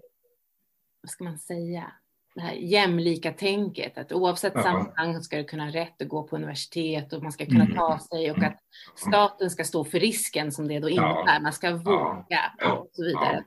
vad 1.02 1.10
ska 1.10 1.24
man 1.24 1.38
säga, 1.38 1.92
det 2.36 2.42
här 2.42 2.54
jämlika 2.54 3.32
tänket, 3.32 3.98
att 3.98 4.12
oavsett 4.12 4.54
ja. 4.56 4.64
sammanhang 4.64 5.22
ska 5.22 5.38
du 5.38 5.44
kunna 5.44 5.64
ha 5.64 5.72
rätt 5.72 6.02
att 6.02 6.08
gå 6.08 6.24
på 6.24 6.36
universitet 6.36 7.14
och 7.14 7.24
man 7.24 7.32
ska 7.32 7.46
kunna 7.46 7.64
mm. 7.64 7.76
ta 7.76 8.00
sig 8.00 8.32
och 8.32 8.44
att 8.44 8.60
staten 8.96 9.50
ska 9.50 9.64
stå 9.64 9.84
för 9.84 10.00
risken 10.00 10.52
som 10.52 10.68
det 10.68 10.80
då 10.80 10.90
innebär. 10.90 11.40
Man 11.42 11.54
ska 11.54 11.72
våga 11.72 12.40
och 12.64 12.90
så 12.92 13.04
vidare. 13.04 13.44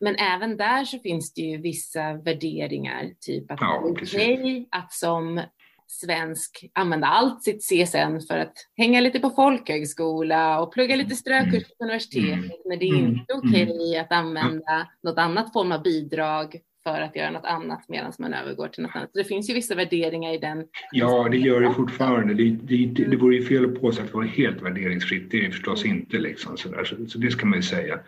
Men 0.00 0.16
även 0.16 0.56
där 0.56 0.84
så 0.84 0.98
finns 0.98 1.34
det 1.34 1.40
ju 1.40 1.56
vissa 1.60 2.12
värderingar, 2.12 3.10
typ 3.20 3.50
att 3.50 3.60
ja, 3.60 3.82
det 3.84 3.88
är 3.88 4.04
okej 4.04 4.34
okay 4.34 4.66
att 4.70 4.92
som 4.92 5.40
svensk 5.86 6.70
använda 6.72 7.06
allt 7.06 7.42
sitt 7.42 7.62
CSN 7.62 8.26
för 8.28 8.38
att 8.38 8.52
hänga 8.76 9.00
lite 9.00 9.20
på 9.20 9.30
folkhögskola 9.30 10.60
och 10.60 10.72
plugga 10.72 10.96
lite 10.96 11.16
strökurs 11.16 11.64
på 11.78 11.84
universitetet. 11.84 12.32
Mm. 12.32 12.50
Men 12.64 12.78
det 12.78 12.84
är 12.84 12.98
mm. 12.98 13.10
inte 13.10 13.34
okej 13.34 13.72
okay 13.72 13.96
att 13.96 14.12
använda 14.12 14.88
något 15.02 15.18
annat 15.18 15.52
form 15.52 15.72
av 15.72 15.82
bidrag 15.82 16.60
för 16.84 17.00
att 17.00 17.16
göra 17.16 17.30
något 17.30 17.44
annat 17.44 17.88
medan 17.88 18.12
man 18.18 18.34
övergår 18.34 18.68
till 18.68 18.82
något 18.82 18.96
annat. 18.96 19.12
Så 19.12 19.18
det 19.18 19.24
finns 19.24 19.50
ju 19.50 19.54
vissa 19.54 19.74
värderingar 19.74 20.34
i 20.34 20.38
den. 20.38 20.64
Ja, 20.92 21.28
det 21.30 21.36
gör 21.36 21.60
det 21.60 21.74
fortfarande. 21.74 22.34
Det, 22.34 22.50
det, 22.50 23.04
det 23.04 23.16
vore 23.16 23.36
ju 23.36 23.44
fel 23.44 23.64
att 23.64 23.80
påstå 23.80 24.02
att 24.02 24.08
det 24.08 24.16
var 24.16 24.24
helt 24.24 24.62
värderingsfritt. 24.62 25.30
Det 25.30 25.38
är 25.38 25.42
det 25.42 25.50
förstås 25.50 25.84
inte. 25.84 26.18
Liksom, 26.18 26.56
så, 26.56 26.68
där. 26.68 26.84
Så, 26.84 26.96
så, 27.08 27.18
det 27.18 27.30
ska 27.30 27.46
man 27.46 27.58
ju 27.58 27.62
säga. 27.62 27.98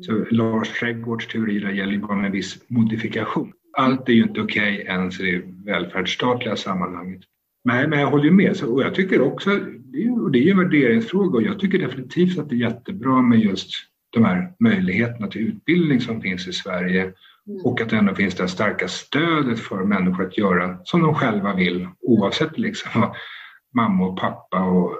Så 0.00 0.24
Lars 0.30 0.80
Trädgårds 0.80 1.26
teori 1.26 1.76
gäller 1.76 1.92
ju 1.92 1.98
bara 1.98 2.16
med 2.16 2.26
en 2.26 2.32
viss 2.32 2.58
modifikation. 2.68 3.52
Allt 3.72 4.08
är 4.08 4.12
ju 4.12 4.22
inte 4.22 4.40
okej 4.40 4.74
okay 4.74 4.86
ens 4.86 5.20
i 5.20 5.22
det 5.32 5.72
välfärdsstatliga 5.72 6.56
sammanhanget. 6.56 7.22
Nej, 7.64 7.88
men 7.88 8.00
jag 8.00 8.10
håller 8.10 8.24
ju 8.24 8.30
med. 8.30 8.56
Så, 8.56 8.74
och 8.74 8.82
jag 8.82 8.94
tycker 8.94 9.20
också, 9.20 9.50
det 10.32 10.38
är, 10.38 10.42
ju 10.42 10.50
en 10.50 10.58
värderingsfråga 10.58 11.36
och 11.36 11.42
jag 11.42 11.60
tycker 11.60 11.78
definitivt 11.78 12.38
att 12.38 12.48
det 12.48 12.54
är 12.54 12.58
jättebra 12.58 13.22
med 13.22 13.38
just 13.38 13.70
de 14.10 14.24
här 14.24 14.52
möjligheterna 14.60 15.28
till 15.28 15.48
utbildning 15.48 16.00
som 16.00 16.20
finns 16.20 16.48
i 16.48 16.52
Sverige 16.52 17.12
Mm. 17.48 17.60
Och 17.64 17.80
att 17.80 17.90
det 17.90 17.96
ändå 17.96 18.14
finns 18.14 18.34
det 18.34 18.48
starka 18.48 18.88
stödet 18.88 19.60
för 19.60 19.84
människor 19.84 20.26
att 20.26 20.38
göra 20.38 20.78
som 20.84 21.02
de 21.02 21.14
själva 21.14 21.54
vill 21.54 21.88
oavsett 22.00 22.58
liksom 22.58 23.00
vad 23.00 23.10
mamma 23.74 24.06
och 24.06 24.18
pappa 24.18 24.62
och 24.62 24.92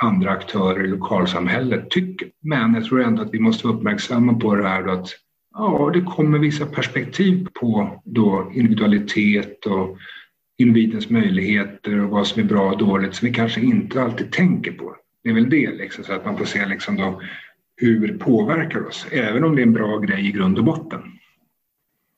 andra 0.00 0.30
aktörer 0.30 0.84
i 0.84 0.88
lokalsamhället 0.88 1.90
tycker. 1.90 2.28
Men 2.42 2.74
jag 2.74 2.84
tror 2.84 3.02
ändå 3.02 3.22
att 3.22 3.34
vi 3.34 3.38
måste 3.38 3.66
vara 3.66 3.76
uppmärksamma 3.76 4.34
på 4.34 4.54
det 4.54 4.68
här 4.68 4.88
att 4.88 5.08
ja, 5.54 5.90
det 5.94 6.00
kommer 6.00 6.38
vissa 6.38 6.66
perspektiv 6.66 7.48
på 7.60 8.02
då 8.04 8.50
individualitet 8.54 9.66
och 9.66 9.96
individens 10.58 11.10
möjligheter 11.10 11.98
och 11.98 12.10
vad 12.10 12.26
som 12.26 12.42
är 12.42 12.46
bra 12.46 12.70
och 12.72 12.78
dåligt 12.78 13.14
som 13.14 13.28
vi 13.28 13.34
kanske 13.34 13.60
inte 13.60 14.02
alltid 14.02 14.32
tänker 14.32 14.72
på. 14.72 14.96
Det 15.24 15.30
är 15.30 15.34
väl 15.34 15.50
det, 15.50 15.70
liksom, 15.72 16.04
så 16.04 16.12
att 16.12 16.24
man 16.24 16.38
får 16.38 16.44
se 16.44 16.66
liksom 16.66 16.96
då 16.96 17.22
hur 17.76 18.08
det 18.08 18.18
påverkar 18.18 18.86
oss, 18.86 19.06
även 19.10 19.44
om 19.44 19.56
det 19.56 19.62
är 19.62 19.66
en 19.66 19.72
bra 19.72 19.98
grej 19.98 20.28
i 20.28 20.32
grund 20.32 20.58
och 20.58 20.64
botten 20.64 21.17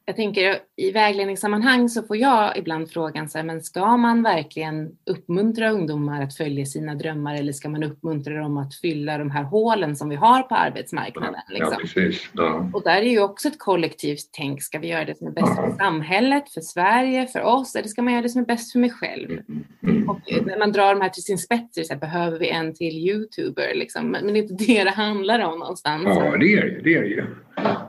jag 0.07 0.17
tänker 0.17 0.59
i 0.77 0.91
vägledningssammanhang 0.91 1.89
så 1.89 2.03
får 2.03 2.17
jag 2.17 2.59
ibland 2.59 2.91
frågan 2.91 3.29
så 3.29 3.39
här, 3.39 3.45
men 3.45 3.61
ska 3.61 3.97
man 3.97 4.23
verkligen 4.23 4.91
uppmuntra 5.11 5.71
ungdomar 5.71 6.23
att 6.23 6.37
följa 6.37 6.67
sina 6.67 6.95
drömmar 6.95 7.35
eller 7.35 7.53
ska 7.53 7.69
man 7.69 7.83
uppmuntra 7.83 8.35
dem 8.35 8.57
att 8.57 8.75
fylla 8.75 9.19
de 9.19 9.31
här 9.31 9.43
hålen 9.43 9.97
som 9.97 10.09
vi 10.09 10.17
har 10.17 10.43
på 10.43 10.55
arbetsmarknaden? 10.55 11.41
Liksom? 11.49 11.73
Ja, 11.73 11.79
precis. 11.81 12.31
Ja. 12.33 12.71
Och 12.73 12.83
där 12.83 12.97
är 12.97 13.11
ju 13.11 13.21
också 13.21 13.49
ett 13.49 13.59
kollektivt 13.59 14.29
tänk. 14.33 14.63
Ska 14.63 14.79
vi 14.79 14.89
göra 14.89 15.05
det 15.05 15.19
som 15.19 15.27
är 15.27 15.31
bäst 15.33 15.57
för 15.57 15.77
samhället, 15.79 16.51
för 16.51 16.61
Sverige, 16.61 17.27
för 17.27 17.43
oss 17.43 17.75
eller 17.75 17.89
ska 17.89 18.03
man 18.03 18.13
göra 18.13 18.23
det 18.23 18.29
som 18.29 18.43
är 18.43 18.47
bäst 18.47 18.73
för 18.73 18.79
mig 18.79 18.91
själv? 18.91 19.31
Mm, 19.31 19.65
mm, 19.83 20.11
och 20.11 20.21
när 20.47 20.59
man 20.59 20.73
drar 20.73 20.95
de 20.95 21.01
här 21.01 21.09
till 21.09 21.23
sin 21.23 21.39
spets, 21.39 21.75
så 21.75 21.95
här, 21.95 22.01
behöver 22.01 22.39
vi 22.39 22.49
en 22.49 22.75
till 22.75 23.09
youtuber? 23.09 23.75
Liksom? 23.75 24.11
Men 24.11 24.27
det 24.27 24.39
är 24.39 24.43
inte 24.43 24.65
det 24.65 24.85
det 24.85 24.91
handlar 24.91 25.41
om 25.41 25.59
någonstans. 25.59 26.05
Ja, 26.07 26.37
det 26.37 26.53
är 26.53 26.81
det, 26.85 26.95
är 26.95 27.03
det. 27.03 27.27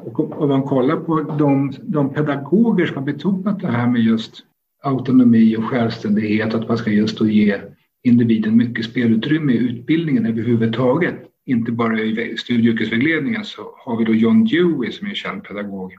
Och 0.05 0.41
om 0.41 0.49
man 0.49 0.63
kollar 0.63 0.95
på 0.95 1.21
de, 1.21 1.73
de 1.81 2.13
pedagoger 2.13 2.85
som 2.85 2.95
har 2.95 3.03
betonat 3.03 3.59
det 3.59 3.67
här 3.67 3.87
med 3.87 4.01
just 4.01 4.43
autonomi 4.83 5.57
och 5.57 5.63
självständighet, 5.63 6.53
att 6.53 6.67
man 6.67 6.77
ska 6.77 6.89
just 6.89 7.17
då 7.17 7.27
ge 7.27 7.61
individen 8.03 8.57
mycket 8.57 8.85
spelutrymme 8.85 9.53
i 9.53 9.57
utbildningen 9.57 10.25
överhuvudtaget. 10.25 11.15
Inte 11.45 11.71
bara 11.71 11.99
i 11.99 12.37
studie 12.37 12.69
och 12.69 12.73
yrkesvägledningen 12.73 13.45
så 13.45 13.61
har 13.77 13.97
vi 13.97 14.03
då 14.03 14.13
John 14.13 14.45
Dewey 14.45 14.91
som 14.91 15.07
är 15.07 15.09
en 15.09 15.15
känd 15.15 15.43
pedagog. 15.43 15.93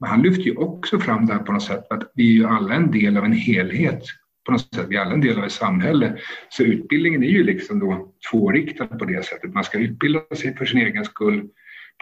Men 0.00 0.10
han 0.10 0.22
lyfter 0.22 0.42
ju 0.42 0.56
också 0.56 0.98
fram 0.98 1.26
det 1.26 1.32
här 1.32 1.42
på 1.42 1.52
något 1.52 1.62
sätt 1.62 1.84
att 1.90 2.10
vi 2.14 2.28
är 2.28 2.32
ju 2.32 2.46
alla 2.46 2.74
en 2.74 2.90
del 2.90 3.16
av 3.16 3.24
en 3.24 3.32
helhet. 3.32 4.02
På 4.46 4.52
något 4.52 4.74
sätt, 4.74 4.86
vi 4.88 4.96
är 4.96 5.00
alla 5.00 5.14
en 5.14 5.20
del 5.20 5.38
av 5.38 5.44
ett 5.44 5.52
samhälle. 5.52 6.16
Så 6.48 6.62
utbildningen 6.62 7.22
är 7.22 7.28
ju 7.28 7.44
liksom 7.44 7.78
då 7.78 8.12
tvåriktad 8.30 8.86
på 8.86 9.04
det 9.04 9.24
sättet. 9.24 9.54
Man 9.54 9.64
ska 9.64 9.78
utbilda 9.78 10.20
sig 10.36 10.56
för 10.56 10.64
sin 10.64 10.80
egen 10.80 11.04
skull 11.04 11.48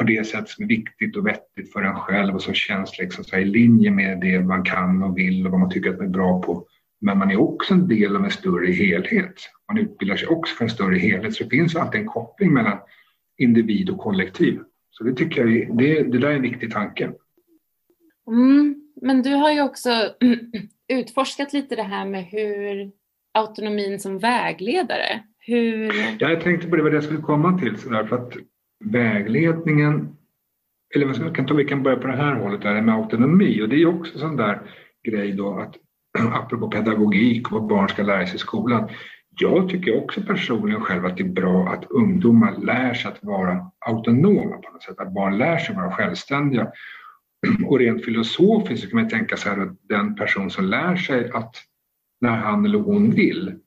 på 0.00 0.04
det 0.04 0.26
sätt 0.26 0.48
som 0.48 0.64
är 0.64 0.68
viktigt 0.68 1.16
och 1.16 1.26
vettigt 1.26 1.72
för 1.72 1.82
en 1.82 1.94
själv 1.94 2.34
och 2.34 2.42
som 2.42 2.54
känns 2.54 2.98
liksom 2.98 3.24
så 3.24 3.36
i 3.36 3.44
linje 3.44 3.90
med 3.90 4.20
det 4.20 4.40
man 4.40 4.64
kan 4.64 5.02
och 5.02 5.18
vill 5.18 5.46
och 5.46 5.52
vad 5.52 5.60
man 5.60 5.70
tycker 5.70 5.90
att 5.90 5.98
man 5.98 6.06
är 6.06 6.10
bra 6.10 6.42
på. 6.42 6.66
Men 7.00 7.18
man 7.18 7.30
är 7.30 7.40
också 7.40 7.74
en 7.74 7.88
del 7.88 8.16
av 8.16 8.24
en 8.24 8.30
större 8.30 8.72
helhet. 8.72 9.34
Man 9.68 9.78
utbildar 9.78 10.16
sig 10.16 10.28
också 10.28 10.54
för 10.54 10.64
en 10.64 10.70
större 10.70 10.98
helhet, 10.98 11.34
så 11.34 11.44
det 11.44 11.50
finns 11.50 11.76
alltid 11.76 12.00
en 12.00 12.06
koppling 12.06 12.52
mellan 12.52 12.78
individ 13.38 13.90
och 13.90 13.98
kollektiv. 13.98 14.60
Så 14.90 15.04
det 15.04 15.14
tycker 15.14 15.46
jag 15.46 15.78
det, 15.78 16.02
det 16.02 16.18
där 16.18 16.28
är 16.28 16.36
en 16.36 16.42
viktig 16.42 16.72
tanke. 16.72 17.12
Mm, 18.26 18.82
men 19.02 19.22
du 19.22 19.34
har 19.34 19.52
ju 19.52 19.62
också 19.62 19.90
utforskat 20.88 21.52
lite 21.52 21.76
det 21.76 21.82
här 21.82 22.06
med 22.06 22.24
hur 22.24 22.90
autonomin 23.34 24.00
som 24.00 24.18
vägledare, 24.18 25.22
hur... 25.38 25.92
Ja, 26.18 26.30
jag 26.30 26.40
tänkte 26.40 26.68
på 26.68 26.76
det, 26.76 26.82
vad 26.82 26.94
jag 26.94 27.04
skulle 27.04 27.20
komma 27.20 27.58
till. 27.58 27.76
Så 27.76 27.88
där, 27.88 28.04
för 28.04 28.16
att 28.16 28.32
vägledningen, 28.84 30.16
eller 30.94 31.06
vad 31.06 31.16
ska, 31.16 31.30
kan 31.32 31.46
ta, 31.46 31.54
vi 31.54 31.64
kan 31.64 31.82
börja 31.82 31.96
på 31.96 32.06
det 32.06 32.16
här 32.16 32.34
hållet, 32.34 32.62
där 32.62 32.82
med 32.82 32.94
autonomi 32.94 33.62
och 33.62 33.68
det 33.68 33.82
är 33.82 33.86
också 33.86 34.18
sån 34.18 34.36
där 34.36 34.60
grej 35.04 35.32
då 35.32 35.58
att 35.58 35.76
apropå 36.18 36.68
pedagogik 36.70 37.46
och 37.46 37.52
vad 37.52 37.68
barn 37.68 37.88
ska 37.88 38.02
lära 38.02 38.26
sig 38.26 38.34
i 38.36 38.38
skolan. 38.38 38.88
Jag 39.40 39.68
tycker 39.68 40.04
också 40.04 40.22
personligen 40.22 40.80
själv 40.80 41.06
att 41.06 41.16
det 41.16 41.22
är 41.22 41.28
bra 41.28 41.68
att 41.68 41.84
ungdomar 41.90 42.56
lär 42.56 42.94
sig 42.94 43.10
att 43.10 43.24
vara 43.24 43.70
autonoma 43.86 44.56
på 44.56 44.72
något 44.72 44.82
sätt, 44.82 44.98
att 45.00 45.14
barn 45.14 45.38
lär 45.38 45.58
sig 45.58 45.76
vara 45.76 45.92
självständiga. 45.92 46.72
Och 47.66 47.78
rent 47.78 48.04
filosofiskt 48.04 48.84
så 48.84 48.90
kan 48.90 49.00
man 49.00 49.08
tänka 49.08 49.36
sig 49.36 49.52
att 49.52 49.88
den 49.88 50.14
person 50.14 50.50
som 50.50 50.64
lär 50.64 50.96
sig 50.96 51.30
att 51.30 51.56
när 52.20 52.36
han 52.36 52.64
eller 52.64 52.78
hon 52.78 53.10
vill 53.10 53.58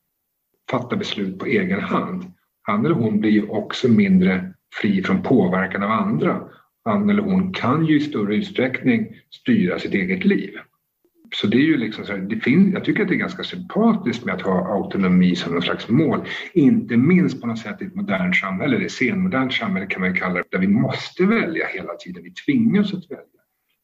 fatta 0.71 0.95
beslut 0.95 1.39
på 1.39 1.45
egen 1.45 1.80
hand, 1.80 2.23
han 2.62 2.86
eller 2.86 2.95
hon 2.95 3.19
blir 3.19 3.32
ju 3.32 3.47
också 3.47 3.88
mindre 3.88 4.54
fri 4.82 5.04
från 5.04 5.24
påverkan 5.24 5.84
av 5.84 5.92
andra. 5.92 6.42
Han 6.86 7.10
eller 7.10 7.22
hon 7.22 7.54
kan 7.54 7.86
ju 7.86 7.98
i 7.98 8.00
större 8.00 8.36
utsträckning 8.36 9.08
styra 9.32 9.80
sitt 9.80 9.94
eget 9.94 10.26
liv. 10.26 10.52
Så 11.36 11.48
det 11.48 11.58
är 11.58 11.62
ju 11.62 11.78
liksom 11.78 12.06
så 12.06 12.12
här, 12.12 12.20
det 12.20 12.40
finns, 12.40 12.74
jag 12.74 12.86
tycker 12.86 13.02
att 13.02 13.08
det 13.08 13.16
är 13.16 13.18
ganska 13.18 13.44
sympatiskt 13.44 14.26
med 14.26 14.36
att 14.36 14.42
ha 14.42 14.74
autonomi 14.74 15.36
som 15.36 15.54
något 15.54 15.64
slags 15.64 15.90
mål. 15.90 16.20
Inte 16.54 16.98
minst 16.98 17.42
på 17.42 17.48
något 17.48 17.60
sätt 17.60 17.82
i 17.82 17.86
ett 17.86 17.96
modernt 17.96 18.36
samhälle, 18.36 18.76
eller 18.76 18.88
senmodernt 18.88 19.54
samhälle 19.54 19.86
kan 19.86 20.02
man 20.02 20.14
ju 20.14 20.16
kalla 20.16 20.34
det, 20.34 20.44
där 20.52 20.60
vi 20.60 20.68
måste 20.68 21.26
välja 21.26 21.68
hela 21.68 21.94
tiden. 21.94 22.24
Vi 22.24 22.32
tvingas 22.32 22.94
att 22.94 23.12
välja. 23.12 23.26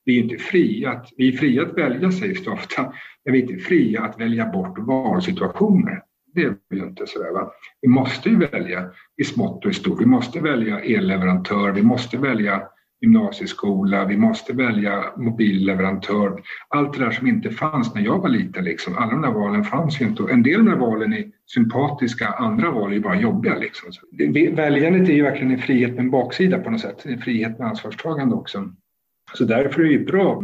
Vi 0.05 0.19
är 0.19 0.23
inte 0.23 0.37
fria 0.37 0.91
att, 0.91 1.09
vi 1.17 1.27
är 1.27 1.37
fria 1.37 1.61
att 1.61 1.77
välja 1.77 2.11
sägs 2.11 2.43
det 2.43 2.51
ofta, 2.51 2.93
men 3.25 3.33
vi 3.33 3.39
är 3.39 3.51
inte 3.51 3.63
fria 3.63 4.01
att 4.01 4.19
välja 4.19 4.45
bort 4.45 4.79
valsituationer. 4.79 6.01
Det 6.33 6.41
är 6.41 6.55
vi 6.69 6.77
ju 6.77 6.83
inte. 6.83 7.07
Sådär, 7.07 7.31
va? 7.31 7.51
Vi 7.81 7.87
måste 7.87 8.29
ju 8.29 8.37
välja 8.37 8.89
i 9.17 9.23
smått 9.23 9.65
och 9.65 9.71
i 9.71 9.73
stort. 9.73 10.01
Vi 10.01 10.05
måste 10.05 10.39
välja 10.39 10.79
elleverantör, 10.79 11.71
vi 11.71 11.81
måste 11.81 12.17
välja 12.17 12.61
gymnasieskola, 13.01 14.05
vi 14.05 14.17
måste 14.17 14.53
välja 14.53 15.03
mobilleverantör. 15.17 16.41
Allt 16.67 16.93
det 16.93 17.05
där 17.05 17.11
som 17.11 17.27
inte 17.27 17.49
fanns 17.49 17.95
när 17.95 18.01
jag 18.01 18.19
var 18.19 18.29
liten. 18.29 18.63
Liksom. 18.63 18.97
Alla 18.97 19.11
de 19.11 19.21
där 19.21 19.31
valen 19.31 19.63
fanns 19.63 20.01
ju 20.01 20.05
inte. 20.05 20.23
En 20.31 20.43
del 20.43 20.59
av 20.59 20.65
de 20.65 20.71
där 20.71 20.77
valen 20.77 21.13
är 21.13 21.25
sympatiska, 21.45 22.27
andra 22.27 22.71
val 22.71 22.91
är 22.91 22.95
ju 22.95 23.01
bara 23.01 23.19
jobbiga. 23.19 23.55
Liksom. 23.55 23.91
Så 23.91 24.01
väljandet 24.55 25.09
är 25.09 25.13
ju 25.13 25.23
verkligen 25.23 25.51
en 25.51 25.59
frihet 25.59 25.89
med 25.89 25.99
en 25.99 26.11
baksida 26.11 26.59
på 26.59 26.69
något 26.69 26.81
sätt. 26.81 27.05
En 27.05 27.21
frihet 27.21 27.59
med 27.59 27.67
ansvarstagande 27.67 28.35
också. 28.35 28.71
Så 29.33 29.45
därför 29.45 29.81
är 29.81 29.85
det 29.85 29.91
ju 29.91 30.05
bra 30.05 30.43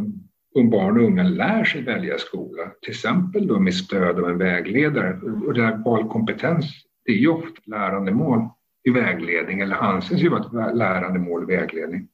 om 0.56 0.70
barn 0.70 0.98
och 0.98 1.04
unga 1.04 1.24
lär 1.24 1.63
sig 1.63 1.82
välja 1.82 2.18
skola, 2.18 2.72
till 2.82 2.91
exempel 2.91 3.48
då 3.48 3.60
med 3.60 3.76
stöd 3.76 4.20
av 4.20 4.30
en 4.30 4.38
vägledare. 4.38 5.20
Och 5.48 5.54
det 5.54 5.63
här 5.63 5.78
valkompetens, 5.78 6.65
det 7.06 7.12
är 7.12 7.15
ju 7.15 7.28
ofta 7.28 7.62
lärandemål 7.65 8.50
i 8.84 8.89
vägledning 8.89 9.60
eller 9.60 9.76
anses 9.76 10.22
ju 10.22 10.30
vara 10.30 10.68
ett 10.70 10.78
lärandemål 10.78 11.44
i 11.44 11.56
vägledning. 11.56 12.08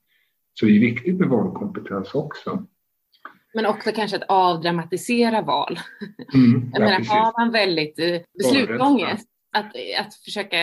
Så 0.54 0.66
det 0.66 0.72
är 0.72 0.80
viktigt 0.80 1.20
med 1.20 1.30
valkompetens 1.30 2.14
också. 2.14 2.66
Men 3.54 3.66
också 3.66 3.92
kanske 3.92 4.18
att 4.18 4.24
avdramatisera 4.28 5.42
val. 5.42 5.80
Mm, 6.34 6.72
ja, 6.74 6.80
menar, 6.80 7.06
har 7.06 7.40
man 7.40 7.52
väldigt 7.52 8.00
eh, 8.00 8.22
beslutsångest, 8.38 9.28
att, 9.54 9.76
att 10.00 10.16
försöka 10.26 10.58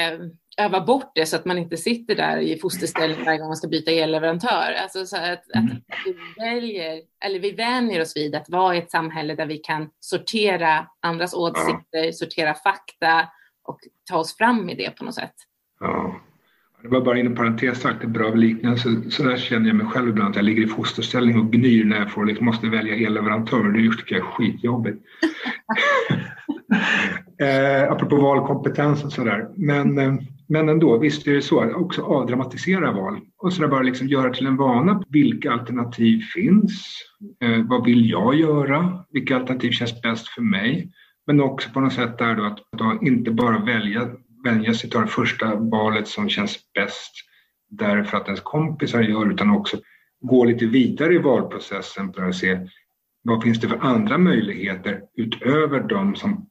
öva 0.58 0.80
bort 0.80 1.12
det 1.14 1.26
så 1.26 1.36
att 1.36 1.44
man 1.44 1.58
inte 1.58 1.76
sitter 1.76 2.14
där 2.14 2.38
i 2.38 2.58
fosterställning 2.58 3.24
varje 3.24 3.38
gång 3.38 3.46
man 3.46 3.56
ska 3.56 3.68
byta 3.68 3.90
elleverantör. 3.90 4.72
Alltså 4.82 5.06
så 5.06 5.16
att, 5.16 5.54
mm. 5.54 5.66
att 5.66 5.98
vi 6.04 6.16
väljer, 6.44 7.00
eller 7.24 7.40
vi 7.40 7.50
vänjer 7.50 8.02
oss 8.02 8.16
vid 8.16 8.34
att 8.34 8.48
vara 8.48 8.74
i 8.74 8.78
ett 8.78 8.90
samhälle 8.90 9.34
där 9.34 9.46
vi 9.46 9.58
kan 9.58 9.90
sortera 10.00 10.86
andras 11.00 11.34
åsikter, 11.34 12.04
ja. 12.04 12.12
sortera 12.12 12.54
fakta 12.54 13.28
och 13.64 13.78
ta 14.10 14.16
oss 14.16 14.36
fram 14.36 14.70
i 14.70 14.74
det 14.74 14.90
på 14.90 15.04
något 15.04 15.14
sätt. 15.14 15.34
Ja. 15.80 16.20
Det 16.82 16.88
var 16.88 17.00
bara 17.00 17.18
inom 17.18 17.34
parentes 17.34 17.80
sagt 17.80 18.04
en 18.04 18.12
bra 18.12 18.34
liknelse. 18.34 18.88
Så 19.10 19.22
där 19.22 19.36
känner 19.36 19.66
jag 19.66 19.76
mig 19.76 19.86
själv 19.86 20.08
ibland. 20.08 20.36
Jag 20.36 20.44
ligger 20.44 20.62
i 20.62 20.66
fosterställning 20.66 21.38
och 21.38 21.52
gnyr 21.52 21.84
när 21.84 21.98
jag 21.98 22.12
får, 22.12 22.26
liksom, 22.26 22.46
måste 22.46 22.66
välja 22.66 23.06
elleverantör. 23.06 23.62
Det 23.62 23.96
tycker 23.96 24.16
jag 24.16 24.26
är 24.26 24.30
skitjobbigt. 24.30 25.04
eh, 27.40 27.92
apropå 27.92 28.16
valkompetens 28.16 29.04
och 29.04 29.12
sådär. 29.12 29.48
Men, 29.56 29.98
eh, 29.98 30.14
men 30.48 30.68
ändå, 30.68 30.98
visst 30.98 31.26
är 31.26 31.32
det 31.32 31.42
så. 31.42 31.60
att 31.60 31.74
Också 31.74 32.02
avdramatisera 32.02 32.92
val 32.92 33.20
och 33.38 33.52
så 33.52 33.68
bara 33.68 33.82
liksom 33.82 34.08
göra 34.08 34.34
till 34.34 34.46
en 34.46 34.56
vana. 34.56 35.02
Vilka 35.08 35.52
alternativ 35.52 36.20
finns? 36.34 37.02
Eh, 37.42 37.64
vad 37.64 37.84
vill 37.84 38.10
jag 38.10 38.34
göra? 38.34 39.04
Vilka 39.10 39.36
alternativ 39.36 39.70
känns 39.70 40.02
bäst 40.02 40.28
för 40.28 40.42
mig? 40.42 40.92
Men 41.26 41.40
också 41.40 41.70
på 41.70 41.80
något 41.80 41.92
sätt 41.92 42.18
där 42.18 42.36
då 42.36 42.44
att 42.44 42.58
då 42.78 42.98
inte 43.02 43.30
bara 43.30 43.58
välja 43.58 44.08
vänja 44.44 44.74
sig 44.74 44.90
till 44.90 45.00
det 45.00 45.06
första 45.06 45.54
valet 45.54 46.08
som 46.08 46.28
känns 46.28 46.58
bäst 46.74 47.12
därför 47.70 48.16
att 48.16 48.26
ens 48.26 48.40
kompisar 48.40 49.00
gör 49.00 49.30
utan 49.30 49.50
också 49.50 49.76
gå 50.20 50.44
lite 50.44 50.66
vidare 50.66 51.14
i 51.14 51.18
valprocessen 51.18 52.12
för 52.12 52.22
att 52.22 52.36
se 52.36 52.58
vad 53.22 53.42
finns 53.42 53.60
det 53.60 53.68
för 53.68 53.78
andra 53.78 54.18
möjligheter 54.18 55.02
utöver 55.16 55.80
de 55.80 56.16
som 56.16 56.48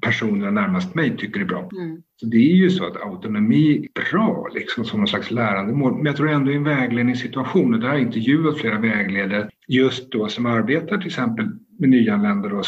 personerna 0.00 0.50
närmast 0.50 0.94
mig 0.94 1.16
tycker 1.16 1.40
är 1.40 1.44
bra. 1.44 1.70
Mm. 1.72 2.02
Så 2.16 2.26
det 2.26 2.36
är 2.36 2.56
ju 2.56 2.70
så 2.70 2.86
att 2.86 3.02
autonomi 3.02 3.88
är 3.94 4.12
bra 4.12 4.48
liksom, 4.54 4.84
som 4.84 5.00
någon 5.00 5.08
slags 5.08 5.30
lärandemål. 5.30 5.96
Men 5.96 6.06
jag 6.06 6.16
tror 6.16 6.30
ändå 6.30 6.52
i 6.52 6.56
en 6.56 6.64
vägledningssituation, 6.64 7.74
och 7.74 7.80
där 7.80 7.88
har 7.88 7.94
jag 7.94 8.02
intervjuat 8.02 8.58
flera 8.58 8.78
vägledare 8.78 9.50
just 9.68 10.12
då 10.12 10.28
som 10.28 10.46
arbetar 10.46 10.98
till 10.98 11.06
exempel 11.06 11.46
med 11.78 11.88
nyanlända 11.88 12.48
då, 12.48 12.62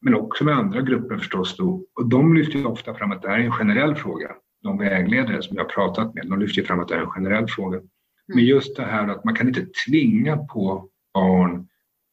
men 0.00 0.14
också 0.14 0.44
med 0.44 0.54
andra 0.54 0.80
grupper 0.80 1.16
förstås. 1.16 1.56
Då. 1.56 1.84
Och 1.94 2.08
de 2.08 2.34
lyfter 2.34 2.58
ju 2.58 2.64
ofta 2.64 2.94
fram 2.94 3.12
att 3.12 3.22
det 3.22 3.28
här 3.28 3.38
är 3.38 3.44
en 3.44 3.52
generell 3.52 3.94
fråga. 3.94 4.28
De 4.62 4.78
vägledare 4.78 5.42
som 5.42 5.56
jag 5.56 5.64
har 5.64 5.70
pratat 5.70 6.14
med, 6.14 6.26
de 6.26 6.40
lyfter 6.40 6.62
fram 6.62 6.80
att 6.80 6.88
det 6.88 6.94
är 6.94 7.00
en 7.00 7.10
generell 7.10 7.46
fråga. 7.48 7.76
Mm. 7.76 7.88
Men 8.34 8.44
just 8.44 8.76
det 8.76 8.82
här 8.82 9.08
att 9.08 9.24
man 9.24 9.34
kan 9.34 9.48
inte 9.48 9.66
tvinga 9.86 10.36
på 10.36 10.88
barn 11.14 11.68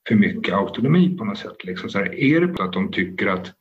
för 0.08 0.16
mycket 0.16 0.54
autonomi 0.54 1.18
på 1.18 1.26
något 1.26 1.38
sätt. 1.38 1.64
Liksom 1.64 1.90
så 1.90 1.98
här, 1.98 2.16
är 2.16 2.42
det 2.42 2.48
på 2.48 2.64
att 2.64 2.74
de 2.74 2.92
tycker 2.92 3.28
att 3.28 3.54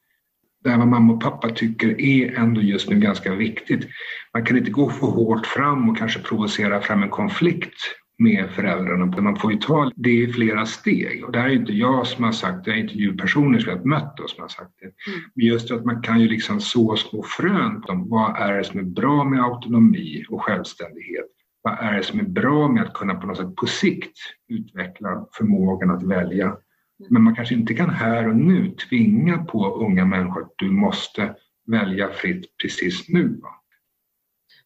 det 0.64 0.70
här 0.70 0.78
vad 0.78 0.88
mamma 0.88 1.12
och 1.12 1.20
pappa 1.20 1.48
tycker 1.48 2.00
är 2.00 2.38
ändå 2.38 2.60
just 2.60 2.90
nu 2.90 2.98
ganska 2.98 3.34
viktigt. 3.34 3.88
Man 4.34 4.44
kan 4.44 4.56
inte 4.56 4.70
gå 4.70 4.90
för 4.90 5.06
hårt 5.06 5.46
fram 5.46 5.88
och 5.88 5.98
kanske 5.98 6.20
provocera 6.20 6.80
fram 6.80 7.02
en 7.02 7.10
konflikt 7.10 7.74
med 8.18 8.50
föräldrarna. 8.50 9.06
Man 9.06 9.36
får 9.36 9.52
ju 9.52 9.58
ta 9.58 9.92
det 9.96 10.10
i 10.10 10.32
flera 10.32 10.66
steg. 10.66 11.24
Och 11.24 11.32
det 11.32 11.38
här 11.38 11.48
är 11.48 11.54
inte 11.54 11.72
jag 11.72 12.06
som 12.06 12.24
har 12.24 12.32
sagt 12.32 12.64
det, 12.64 12.70
är 12.70 12.76
intervjupersoner 12.76 13.58
som 13.58 13.70
jag 13.70 13.78
har 13.78 13.84
mött 13.84 14.16
då 14.16 14.28
som 14.28 14.42
har 14.42 14.48
sagt 14.48 14.72
det. 14.80 14.84
Mm. 14.84 15.20
Men 15.34 15.46
just 15.46 15.70
att 15.70 15.84
man 15.84 16.02
kan 16.02 16.20
ju 16.20 16.28
liksom 16.28 16.60
så 16.60 16.96
små 16.96 17.22
frön 17.22 17.84
om 17.88 18.08
vad 18.08 18.36
är 18.36 18.58
det 18.58 18.64
som 18.64 18.80
är 18.80 18.84
bra 18.84 19.24
med 19.24 19.42
autonomi 19.42 20.24
och 20.28 20.42
självständighet? 20.42 21.26
Vad 21.62 21.78
är 21.78 21.96
det 21.96 22.02
som 22.02 22.20
är 22.20 22.24
bra 22.24 22.68
med 22.68 22.82
att 22.82 22.94
kunna 22.94 23.14
på 23.14 23.26
något 23.26 23.36
sätt 23.36 23.56
på 23.56 23.66
sikt 23.66 24.18
utveckla 24.48 25.26
förmågan 25.32 25.90
att 25.90 26.02
välja? 26.02 26.56
Mm. 27.00 27.08
Men 27.10 27.22
man 27.22 27.34
kanske 27.34 27.54
inte 27.54 27.74
kan 27.74 27.90
här 27.90 28.28
och 28.28 28.36
nu 28.36 28.70
tvinga 28.70 29.38
på 29.44 29.74
unga 29.74 30.04
människor 30.04 30.42
att 30.42 30.54
du 30.56 30.70
måste 30.70 31.34
välja 31.66 32.08
fritt 32.08 32.56
precis 32.62 33.08
nu. 33.08 33.40
Va? 33.42 33.60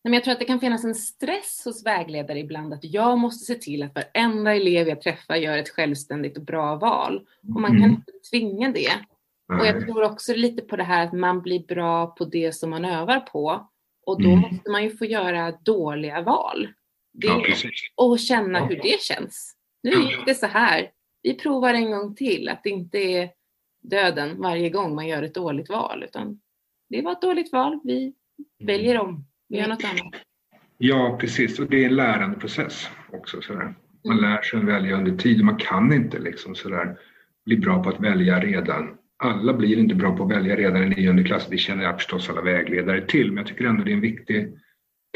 Men 0.04 0.12
jag 0.12 0.24
tror 0.24 0.32
att 0.32 0.38
det 0.38 0.44
kan 0.44 0.60
finnas 0.60 0.84
en 0.84 0.94
stress 0.94 1.62
hos 1.64 1.86
vägledare 1.86 2.38
ibland 2.38 2.72
att 2.72 2.84
jag 2.84 3.18
måste 3.18 3.44
se 3.44 3.54
till 3.54 3.82
att 3.82 3.94
varenda 3.94 4.54
elev 4.54 4.88
jag 4.88 5.00
träffar 5.00 5.36
gör 5.36 5.58
ett 5.58 5.68
självständigt 5.68 6.36
och 6.36 6.44
bra 6.44 6.76
val. 6.76 7.26
Och 7.54 7.60
man 7.60 7.70
kan 7.70 7.82
mm. 7.82 7.90
inte 7.90 8.12
tvinga 8.30 8.72
det. 8.72 8.92
Och 9.60 9.66
jag 9.66 9.80
tror 9.80 10.02
också 10.02 10.34
lite 10.34 10.62
på 10.62 10.76
det 10.76 10.82
här 10.82 11.06
att 11.06 11.12
man 11.12 11.42
blir 11.42 11.66
bra 11.66 12.06
på 12.06 12.24
det 12.24 12.52
som 12.52 12.70
man 12.70 12.84
övar 12.84 13.20
på. 13.20 13.68
Och 14.06 14.22
då 14.22 14.28
mm. 14.28 14.40
måste 14.40 14.70
man 14.70 14.84
ju 14.84 14.96
få 14.96 15.04
göra 15.04 15.52
dåliga 15.52 16.22
val. 16.22 16.68
Det, 17.12 17.26
ja, 17.26 17.42
och 17.96 18.18
känna 18.18 18.66
hur 18.66 18.76
det 18.82 19.00
känns. 19.00 19.56
Nu 19.82 19.90
gick 19.90 20.26
det 20.26 20.34
så 20.34 20.46
här. 20.46 20.90
Vi 21.24 21.34
provar 21.34 21.74
en 21.74 21.90
gång 21.90 22.14
till. 22.14 22.48
Att 22.48 22.62
det 22.62 22.70
inte 22.70 22.98
är 22.98 23.30
döden 23.82 24.40
varje 24.40 24.70
gång 24.70 24.94
man 24.94 25.06
gör 25.06 25.22
ett 25.22 25.34
dåligt 25.34 25.68
val. 25.68 26.04
Utan 26.04 26.40
det 26.88 27.02
var 27.02 27.12
ett 27.12 27.20
dåligt 27.20 27.52
val. 27.52 27.80
Vi 27.84 28.14
väljer 28.64 29.00
om. 29.00 29.26
Vi 29.48 29.58
gör 29.58 29.68
något 29.68 29.84
annat. 29.84 30.14
Ja, 30.78 31.18
precis. 31.20 31.58
Och 31.58 31.70
det 31.70 31.84
är 31.84 31.88
en 31.88 31.96
lärandeprocess 31.96 32.88
också. 33.12 33.40
Sådär. 33.40 33.74
Man 34.04 34.18
mm. 34.18 34.30
lär 34.30 34.42
sig 34.42 34.58
att 34.58 34.64
välja 34.64 34.96
under 34.96 35.16
tid. 35.16 35.44
Man 35.44 35.56
kan 35.56 35.92
inte 35.92 36.18
liksom 36.18 36.54
sådär 36.54 36.98
bli 37.44 37.56
bra 37.56 37.82
på 37.82 37.88
att 37.88 38.00
välja 38.00 38.40
redan. 38.40 38.96
Alla 39.16 39.54
blir 39.54 39.78
inte 39.78 39.94
bra 39.94 40.16
på 40.16 40.24
att 40.24 40.30
välja 40.30 40.56
redan 40.56 40.82
i 40.82 40.88
nionde 40.88 41.24
klass. 41.24 41.46
Det 41.50 41.58
känner 41.58 41.84
jag 41.84 41.96
förstås 41.96 42.30
alla 42.30 42.42
vägledare 42.42 43.06
till. 43.06 43.28
Men 43.28 43.36
jag 43.36 43.46
tycker 43.46 43.64
ändå 43.64 43.84
det 43.84 43.90
är 43.90 43.94
en 43.94 44.00
viktig 44.00 44.58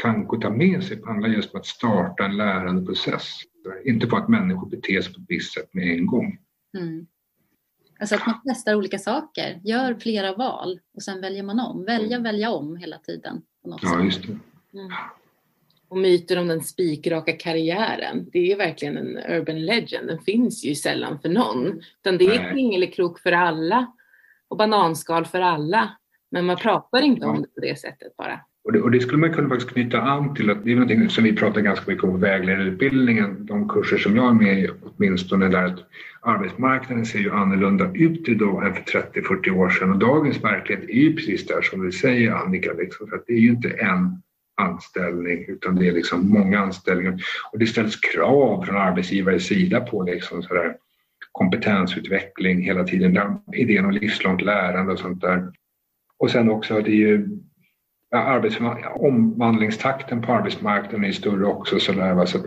tanke 0.01 0.35
att 0.35 0.41
ta 0.41 0.49
med 0.49 0.83
sig. 0.83 0.97
Det 0.97 1.07
handlar 1.07 1.29
just 1.29 1.53
om 1.53 1.59
att 1.59 1.65
starta 1.65 2.25
en 2.25 2.37
lärandeprocess. 2.37 3.39
Inte 3.85 4.07
på 4.07 4.17
att 4.17 4.29
människor 4.29 4.69
beter 4.69 5.01
sig 5.01 5.13
på 5.13 5.19
ett 5.19 5.25
visst 5.27 5.53
sätt 5.53 5.73
med 5.73 5.87
en 5.87 6.05
gång. 6.05 6.37
Mm. 6.77 7.07
Alltså 7.99 8.15
att 8.15 8.25
man 8.25 8.41
testar 8.45 8.75
olika 8.75 8.99
saker, 8.99 9.59
gör 9.63 9.93
flera 9.93 10.35
val 10.35 10.79
och 10.93 11.03
sen 11.03 11.21
väljer 11.21 11.43
man 11.43 11.59
om. 11.59 11.85
Välja, 11.85 12.17
mm. 12.17 12.23
välja 12.23 12.51
om 12.51 12.77
hela 12.77 12.97
tiden. 12.97 13.41
På 13.63 13.69
något 13.69 13.79
ja, 13.83 13.89
sätt. 13.89 14.05
just 14.05 14.21
det. 14.27 14.37
Mm. 14.79 14.91
Och 15.87 15.97
myten 15.97 16.37
om 16.37 16.47
den 16.47 16.63
spikraka 16.63 17.31
karriären, 17.31 18.29
det 18.31 18.51
är 18.51 18.57
verkligen 18.57 18.97
en 18.97 19.17
urban 19.17 19.65
legend. 19.65 20.07
Den 20.07 20.19
finns 20.19 20.65
ju 20.65 20.75
sällan 20.75 21.19
för 21.19 21.29
någon. 21.29 21.81
Utan 22.01 22.17
det 22.17 22.25
är 22.25 22.51
kringelikrok 22.51 23.19
för 23.19 23.31
alla 23.31 23.93
och 24.47 24.57
bananskal 24.57 25.25
för 25.25 25.41
alla. 25.41 25.97
Men 26.31 26.45
man 26.45 26.57
pratar 26.57 27.01
inte 27.01 27.25
om 27.25 27.41
det 27.41 27.47
på 27.47 27.61
det 27.61 27.79
sättet 27.79 28.17
bara. 28.17 28.39
Och 28.69 28.73
det, 28.73 28.81
och 28.81 28.91
det, 28.91 28.99
skulle 28.99 29.17
man 29.17 29.33
kunna 29.33 29.49
faktiskt 29.49 29.71
knyta 29.71 30.01
an 30.01 30.33
till 30.33 30.49
att 30.49 30.63
det 30.63 30.71
är 30.71 30.75
någonting 30.75 31.09
som 31.09 31.23
vi 31.23 31.35
pratar 31.35 31.61
ganska 31.61 31.91
mycket 31.91 32.03
om 32.03 32.11
på 32.11 32.17
vägledarutbildningen. 32.17 33.45
De 33.45 33.69
kurser 33.69 33.97
som 33.97 34.15
jag 34.15 34.29
är 34.29 34.33
med 34.33 34.59
i 34.59 34.69
åtminstone 34.81 35.47
där 35.47 35.63
att 35.63 35.79
arbetsmarknaden 36.21 37.05
ser 37.05 37.19
ju 37.19 37.31
annorlunda 37.31 37.91
ut 37.93 38.29
idag 38.29 38.67
än 38.67 38.73
för 38.73 38.81
30-40 38.81 39.49
år 39.49 39.69
sedan 39.69 39.91
och 39.91 39.97
dagens 39.97 40.43
verklighet 40.43 40.89
är 40.89 40.93
ju 40.93 41.15
precis 41.15 41.47
där 41.47 41.61
som 41.61 41.85
du 41.85 41.91
säger 41.91 42.31
Annika. 42.31 42.73
Liksom, 42.73 43.07
för 43.07 43.15
att 43.15 43.23
det 43.27 43.33
är 43.33 43.39
ju 43.39 43.49
inte 43.49 43.69
en 43.69 44.21
anställning 44.61 45.45
utan 45.47 45.75
det 45.75 45.87
är 45.87 45.91
liksom 45.91 46.29
många 46.29 46.59
anställningar 46.59 47.21
och 47.51 47.59
det 47.59 47.67
ställs 47.67 47.95
krav 47.95 48.65
från 48.65 48.77
arbetsgivares 48.77 49.47
sida 49.47 49.81
på 49.81 50.03
liksom 50.03 50.43
sådär 50.43 50.75
kompetensutveckling 51.31 52.61
hela 52.61 52.83
tiden, 52.83 53.19
idén 53.53 53.85
om 53.85 53.91
livslångt 53.91 54.41
lärande 54.41 54.91
och 54.91 54.99
sånt 54.99 55.21
där. 55.21 55.51
Och 56.17 56.31
sen 56.31 56.49
också, 56.49 56.81
det 56.81 56.91
är 56.91 56.95
ju 56.95 57.27
omvandlingstakten 58.95 60.21
på 60.21 60.33
arbetsmarknaden 60.33 61.05
är 61.05 61.11
större 61.11 61.45
också. 61.45 61.79
Så 61.79 61.91
där, 61.91 62.25
så 62.25 62.37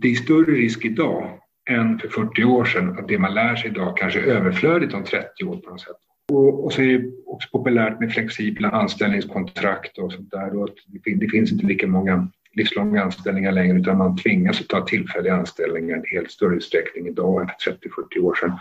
det 0.00 0.08
är 0.08 0.14
större 0.14 0.52
risk 0.52 0.84
idag 0.84 1.40
än 1.70 1.98
för 1.98 2.08
40 2.08 2.44
år 2.44 2.64
sedan 2.64 2.98
att 2.98 3.08
det 3.08 3.18
man 3.18 3.34
lär 3.34 3.56
sig 3.56 3.70
idag 3.70 3.96
kanske 3.96 4.20
är 4.20 4.24
överflödigt 4.24 4.94
om 4.94 5.04
30 5.04 5.44
år 5.44 5.56
på 5.56 5.70
något 5.70 5.80
sätt. 5.80 5.96
Och, 6.32 6.64
och 6.64 6.72
så 6.72 6.82
är 6.82 6.98
det 6.98 7.10
också 7.26 7.48
populärt 7.52 8.00
med 8.00 8.12
flexibla 8.12 8.70
anställningskontrakt 8.70 9.98
och 9.98 10.12
sånt 10.12 10.30
där. 10.30 10.56
Och 10.56 10.68
det, 10.86 11.14
det 11.14 11.28
finns 11.28 11.52
inte 11.52 11.66
lika 11.66 11.86
många 11.86 12.28
livslånga 12.52 13.02
anställningar 13.02 13.52
längre 13.52 13.78
utan 13.78 13.98
man 13.98 14.16
tvingas 14.16 14.60
att 14.60 14.68
ta 14.68 14.80
tillfälliga 14.80 15.34
anställningar 15.34 15.96
i 15.96 16.14
helt 16.14 16.30
större 16.30 16.56
utsträckning 16.56 17.08
idag 17.08 17.42
än 17.42 17.48
för 17.60 17.72
30-40 17.72 18.20
år 18.20 18.34
sedan. 18.34 18.52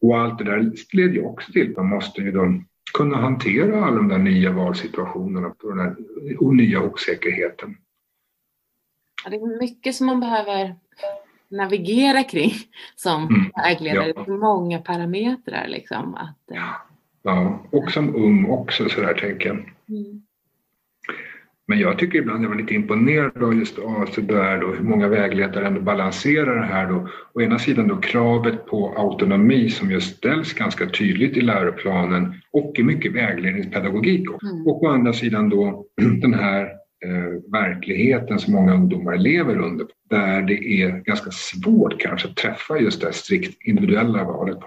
Och 0.00 0.18
allt 0.18 0.38
det 0.38 0.44
där 0.44 0.72
leder 0.92 1.14
ju 1.14 1.22
också 1.22 1.52
till 1.52 1.70
att 1.70 1.76
man 1.76 1.88
måste 1.88 2.20
ju 2.20 2.32
då 2.32 2.60
kunna 2.94 3.16
hantera 3.16 3.84
alla 3.84 3.96
de 3.96 4.08
där 4.08 4.18
nya 4.18 4.52
valsituationerna 4.52 5.48
och 5.48 5.76
den 5.76 5.78
här 5.78 5.96
nya 6.52 6.82
osäkerheten. 6.82 7.76
Ja, 9.24 9.30
det 9.30 9.36
är 9.36 9.60
mycket 9.60 9.94
som 9.94 10.06
man 10.06 10.20
behöver 10.20 10.76
navigera 11.48 12.22
kring 12.22 12.52
som 12.96 13.22
mm. 13.22 13.50
vägledare. 13.56 14.12
Ja. 14.16 14.36
Många 14.36 14.78
parametrar 14.78 15.68
liksom. 15.68 16.14
Att, 16.14 16.50
eh, 16.50 16.62
ja, 17.22 17.62
och 17.70 17.90
som 17.90 18.16
ung 18.16 18.46
också 18.46 18.88
sådär 18.88 19.14
tänker 19.14 19.48
jag. 19.48 19.56
Mm. 19.88 20.23
Men 21.66 21.78
jag 21.78 21.98
tycker 21.98 22.18
ibland 22.18 22.44
jag 22.44 22.48
var 22.48 22.56
lite 22.56 22.74
imponerad 22.74 23.42
av 23.42 23.54
just 23.54 23.78
av 23.78 24.06
så 24.06 24.20
där 24.20 24.60
då, 24.60 24.66
hur 24.66 24.84
många 24.84 25.08
vägledare 25.08 25.66
ändå 25.66 25.80
balanserar 25.80 26.56
det 26.56 26.66
här 26.66 26.88
då. 26.88 27.08
Å 27.34 27.40
ena 27.40 27.58
sidan 27.58 27.88
då 27.88 27.96
kravet 27.96 28.66
på 28.66 28.94
autonomi 28.96 29.70
som 29.70 29.90
just 29.90 30.16
ställs 30.16 30.52
ganska 30.52 30.86
tydligt 30.86 31.36
i 31.36 31.40
läroplanen 31.40 32.34
och 32.52 32.72
i 32.78 32.82
mycket 32.82 33.12
vägledningspedagogik. 33.12 34.20
Mm. 34.20 34.66
Och 34.66 34.82
å 34.82 34.88
andra 34.88 35.12
sidan 35.12 35.48
då 35.48 35.86
den 36.20 36.34
här 36.34 36.62
eh, 37.04 37.52
verkligheten 37.52 38.38
som 38.38 38.54
många 38.54 38.74
ungdomar 38.74 39.16
lever 39.16 39.58
under 39.58 39.86
där 40.10 40.42
det 40.42 40.82
är 40.82 40.90
ganska 41.04 41.30
svårt 41.30 42.00
kanske 42.00 42.28
att 42.28 42.36
träffa 42.36 42.78
just 42.78 43.00
det 43.00 43.12
strikt 43.12 43.62
individuella 43.66 44.24
valet. 44.24 44.58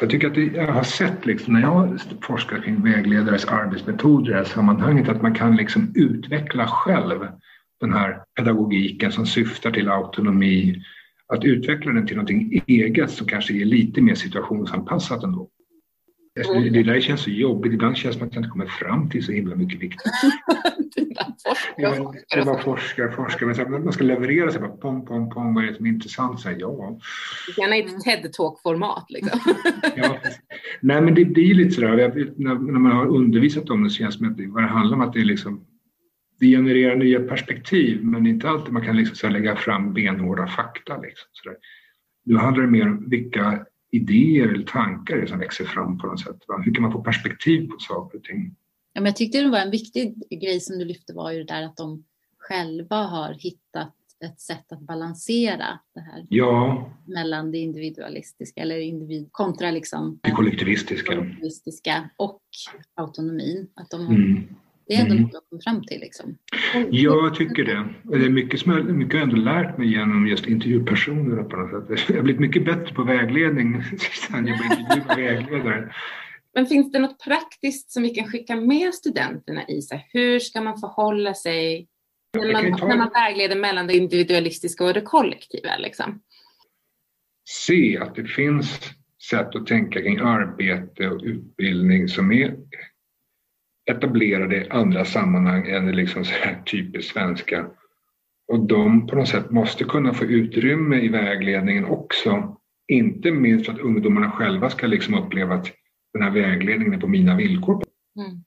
Jag 0.00 0.10
tycker 0.10 0.26
att 0.26 0.34
det, 0.34 0.44
jag 0.44 0.72
har 0.72 0.82
sett 0.82 1.26
liksom, 1.26 1.52
när 1.52 1.60
jag 1.60 2.00
forskar 2.22 2.60
kring 2.60 2.82
vägledares 2.82 3.44
arbetsmetoder 3.44 4.30
i 4.30 4.32
det 4.32 4.38
här 4.38 4.44
sammanhanget 4.44 5.08
att 5.08 5.22
man 5.22 5.34
kan 5.34 5.56
liksom 5.56 5.92
utveckla 5.94 6.66
själv 6.66 7.28
den 7.80 7.92
här 7.92 8.22
pedagogiken 8.36 9.12
som 9.12 9.26
syftar 9.26 9.70
till 9.70 9.88
autonomi, 9.88 10.82
att 11.26 11.44
utveckla 11.44 11.92
den 11.92 12.06
till 12.06 12.16
någonting 12.16 12.62
eget 12.66 13.10
som 13.10 13.26
kanske 13.26 13.54
är 13.54 13.64
lite 13.64 14.00
mer 14.00 14.14
situationsanpassat 14.14 15.22
ändå. 15.22 15.48
Mm. 16.36 16.72
Det 16.72 16.82
där 16.82 17.00
känns 17.00 17.20
så 17.20 17.30
jobbigt. 17.30 17.72
Ibland 17.72 17.96
känns 17.96 18.14
det 18.14 18.18
som 18.18 18.28
att 18.28 18.34
jag 18.34 18.40
inte 18.40 18.50
kommer 18.50 18.66
fram 18.66 19.10
till 19.10 19.24
så 19.24 19.32
himla 19.32 19.56
mycket 19.56 19.80
viktigt. 19.80 20.12
Jag 21.76 22.44
var 22.44 22.58
forskare, 22.58 23.12
forskare, 23.12 23.68
men 23.68 23.84
man 23.84 23.92
ska 23.92 24.04
leverera 24.04 24.50
sig 24.50 24.60
bara 24.60 24.70
pom, 24.70 25.04
pom, 25.04 25.30
pom, 25.30 25.54
vad 25.54 25.64
är 25.64 25.68
det 25.68 25.74
som 25.74 25.86
är 25.86 25.90
intressant? 25.90 26.40
Så 26.40 26.48
här, 26.48 26.56
ja. 26.60 26.98
Gärna 27.56 27.76
i 27.76 27.80
ett 27.80 28.04
TED-talk-format 28.04 29.06
liksom. 29.08 29.40
ja, 29.96 30.18
Nej, 30.80 31.00
men 31.00 31.14
det 31.14 31.24
blir 31.24 31.54
lite 31.54 31.70
sådär, 31.70 31.96
när, 32.36 32.54
när 32.54 32.78
man 32.78 32.92
har 32.92 33.06
undervisat 33.06 33.70
om 33.70 33.84
det 33.84 33.90
så 33.90 33.96
känns 33.96 34.14
det 34.14 34.18
som 34.18 34.30
att 34.30 34.36
det, 34.36 34.46
vad 34.46 34.62
det 34.62 34.68
handlar 34.68 34.96
om 34.96 35.02
att 35.02 35.12
det 35.12 35.20
är 35.20 35.24
liksom 35.24 35.66
det 36.40 36.46
genererar 36.46 36.96
nya 36.96 37.20
perspektiv 37.20 38.04
men 38.04 38.26
inte 38.26 38.48
alltid 38.48 38.72
man 38.72 38.84
kan 38.84 38.96
liksom 38.96 39.16
så 39.16 39.28
lägga 39.28 39.56
fram 39.56 39.92
benhårda 39.92 40.46
fakta. 40.46 41.00
Liksom, 41.00 41.28
så 41.32 41.48
där. 41.48 41.58
Nu 42.24 42.36
handlar 42.36 42.64
det 42.64 42.70
mer 42.70 42.88
om 42.88 43.10
vilka 43.10 43.66
idéer 43.94 44.48
eller 44.48 44.64
tankar 44.64 45.26
som 45.26 45.38
växer 45.38 45.64
fram 45.64 45.98
på 45.98 46.06
något 46.06 46.20
sätt. 46.20 46.38
Va? 46.48 46.62
Hur 46.64 46.74
kan 46.74 46.82
man 46.82 46.92
få 46.92 47.02
perspektiv 47.02 47.68
på 47.68 47.76
saker 47.78 48.18
och 48.18 48.24
ting? 48.24 48.56
Ja, 48.92 49.00
men 49.00 49.06
jag 49.06 49.16
tyckte 49.16 49.42
det 49.42 49.50
var 49.50 49.58
en 49.58 49.70
viktig 49.70 50.14
grej 50.40 50.60
som 50.60 50.78
du 50.78 50.84
lyfte 50.84 51.14
var 51.14 51.32
ju 51.32 51.38
det 51.38 51.54
där 51.54 51.62
att 51.62 51.76
de 51.76 52.04
själva 52.38 52.96
har 52.96 53.32
hittat 53.32 53.94
ett 54.24 54.40
sätt 54.40 54.72
att 54.72 54.80
balansera 54.80 55.78
det 55.94 56.00
här 56.00 56.26
ja. 56.28 56.90
mellan 57.06 57.50
det 57.50 57.58
individualistiska 57.58 58.60
eller 58.60 58.78
individ 58.78 59.28
kontra 59.32 59.70
liksom 59.70 60.20
det 60.22 60.30
kollektivistiska. 60.30 61.16
kollektivistiska 61.16 62.10
och 62.16 62.42
autonomin. 62.94 63.68
Att 63.74 63.90
de 63.90 64.06
har, 64.06 64.14
mm. 64.14 64.54
Det 64.86 64.94
är 64.94 65.00
ändå 65.00 65.12
mm. 65.12 65.22
något 65.22 65.34
att 65.34 65.50
komma 65.50 65.60
fram 65.64 65.84
till. 65.84 66.00
Liksom. 66.00 66.36
Ja, 66.74 67.24
jag 67.24 67.34
tycker 67.34 67.64
det. 67.64 67.88
Det 68.02 68.24
är 68.24 68.30
mycket 68.30 68.60
som 68.60 68.72
jag, 68.72 68.84
mycket 68.84 69.14
jag 69.14 69.22
ändå 69.22 69.36
lärt 69.36 69.78
mig 69.78 69.92
genom 69.92 70.26
just 70.26 70.46
intervjupersoner 70.46 71.42
på 71.42 71.56
något 71.56 71.88
sätt. 71.88 72.08
Jag 72.08 72.16
har 72.16 72.22
blivit 72.22 72.40
mycket 72.40 72.64
bättre 72.64 72.94
på 72.94 73.02
vägledning 73.02 73.82
sen 74.30 74.46
jag 74.46 74.58
blev 74.58 74.80
intervjuad 74.80 75.16
vägledare. 75.16 75.94
Men 76.54 76.66
finns 76.66 76.92
det 76.92 76.98
något 76.98 77.24
praktiskt 77.24 77.90
som 77.90 78.02
vi 78.02 78.10
kan 78.10 78.26
skicka 78.28 78.56
med 78.56 78.94
studenterna 78.94 79.68
i 79.68 79.82
sig? 79.82 80.08
Hur 80.12 80.38
ska 80.38 80.60
man 80.60 80.78
förhålla 80.78 81.34
sig 81.34 81.88
när 82.36 82.52
man, 82.52 82.78
ta... 82.78 82.86
när 82.86 82.96
man 82.96 83.10
vägleder 83.14 83.56
mellan 83.56 83.86
det 83.86 83.96
individualistiska 83.96 84.84
och 84.84 84.94
det 84.94 85.00
kollektiva? 85.00 85.76
Liksom? 85.78 86.20
Se 87.48 87.98
att 87.98 88.14
det 88.14 88.24
finns 88.24 88.80
sätt 89.30 89.56
att 89.56 89.66
tänka 89.66 90.02
kring 90.02 90.18
arbete 90.18 91.08
och 91.08 91.20
utbildning 91.24 92.08
som 92.08 92.32
är 92.32 92.56
etablerade 93.90 94.56
i 94.56 94.68
andra 94.70 95.04
sammanhang 95.04 95.66
än 95.68 95.86
det 95.86 95.92
liksom 95.92 96.24
så 96.24 96.34
här 96.34 96.62
typiskt 96.62 97.12
svenska. 97.12 97.66
Och 98.48 98.66
de 98.66 99.06
på 99.06 99.16
något 99.16 99.28
sätt 99.28 99.50
måste 99.50 99.84
kunna 99.84 100.14
få 100.14 100.24
utrymme 100.24 101.00
i 101.00 101.08
vägledningen 101.08 101.84
också. 101.84 102.56
Inte 102.88 103.30
minst 103.30 103.66
för 103.66 103.72
att 103.72 103.78
ungdomarna 103.78 104.30
själva 104.30 104.70
ska 104.70 104.86
liksom 104.86 105.14
uppleva 105.14 105.54
att 105.54 105.72
den 106.12 106.22
här 106.22 106.30
vägledningen 106.30 106.94
är 106.94 106.98
på 106.98 107.08
mina 107.08 107.36
villkor. 107.36 107.82
Mm. 108.18 108.42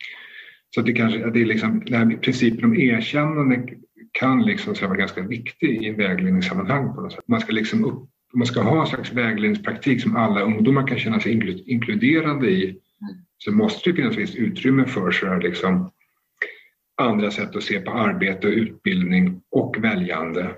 Så 0.76 0.80
att 0.80 0.86
det 0.86 0.94
kanske 0.94 1.26
att 1.26 1.34
det 1.34 1.42
är 1.42 1.46
liksom, 1.46 1.84
den 1.86 1.94
här 1.94 2.18
principen 2.18 2.66
om 2.66 2.80
erkännande 2.80 3.68
kan 4.12 4.46
liksom 4.46 4.76
så 4.76 4.88
vara 4.88 4.98
ganska 4.98 5.22
viktig 5.22 5.86
i 5.86 5.92
vägledningssammanhang 5.92 6.96
på 6.96 7.02
något 7.02 7.14
sätt. 7.14 7.28
Man 7.28 7.40
ska 7.40 7.54
liksom 7.54 7.86
upp, 7.86 8.10
man 8.34 8.48
ska 8.48 8.62
ha 8.62 8.82
en 8.82 8.88
slags 8.88 9.14
vägledningspraktik 9.14 10.02
som 10.02 10.16
alla 10.16 10.42
ungdomar 10.42 10.88
kan 10.88 11.00
känna 11.00 11.20
sig 11.20 11.64
inkluderade 11.66 12.50
i. 12.50 12.80
Så 13.38 13.52
måste 13.52 13.90
det 13.90 13.96
finnas 13.96 14.18
visst 14.18 14.36
utrymme 14.36 14.86
för 14.86 15.12
så 15.12 15.26
här 15.26 15.42
liksom 15.42 15.92
andra 17.02 17.32
sätt 17.32 17.56
att 17.56 17.64
se 17.64 17.80
på 17.80 17.92
arbete 17.92 18.48
och 18.48 18.54
utbildning 18.54 19.42
och 19.52 19.84
väljande. 19.84 20.56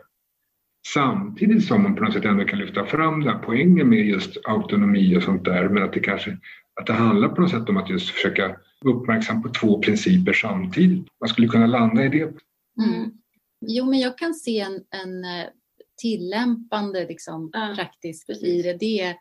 Samtidigt 0.93 1.65
som 1.65 1.83
man 1.83 1.95
på 1.95 2.03
något 2.03 2.13
sätt 2.13 2.25
ändå 2.25 2.45
kan 2.45 2.59
lyfta 2.59 2.85
fram 2.85 3.23
den 3.23 3.41
poängen 3.45 3.89
med 3.89 4.05
just 4.05 4.37
autonomi 4.43 5.17
och 5.17 5.23
sånt 5.23 5.45
där, 5.45 5.69
men 5.69 5.83
att 5.83 5.93
det 5.93 5.99
kanske 5.99 6.37
att 6.79 6.87
det 6.87 6.93
handlar 6.93 7.29
på 7.29 7.41
något 7.41 7.51
sätt 7.51 7.69
om 7.69 7.77
att 7.77 7.89
just 7.89 8.09
försöka 8.09 8.55
vara 8.81 8.95
uppmärksam 8.95 9.43
på 9.43 9.49
två 9.49 9.81
principer 9.81 10.33
samtidigt. 10.33 11.07
Man 11.19 11.29
skulle 11.29 11.47
kunna 11.47 11.67
landa 11.67 12.05
i 12.05 12.09
det. 12.09 12.23
Mm. 12.85 13.11
Jo, 13.61 13.85
men 13.85 13.99
jag 13.99 14.17
kan 14.17 14.33
se 14.33 14.59
en, 14.59 14.73
en 14.89 15.23
eh, 15.23 15.47
tillämpande 16.01 17.07
liksom, 17.07 17.49
ja, 17.53 17.73
praktiskt 17.75 18.27
precis. 18.27 18.43
i 18.43 18.61
det. 18.61 18.73
Det 18.73 19.01
är 19.01 19.15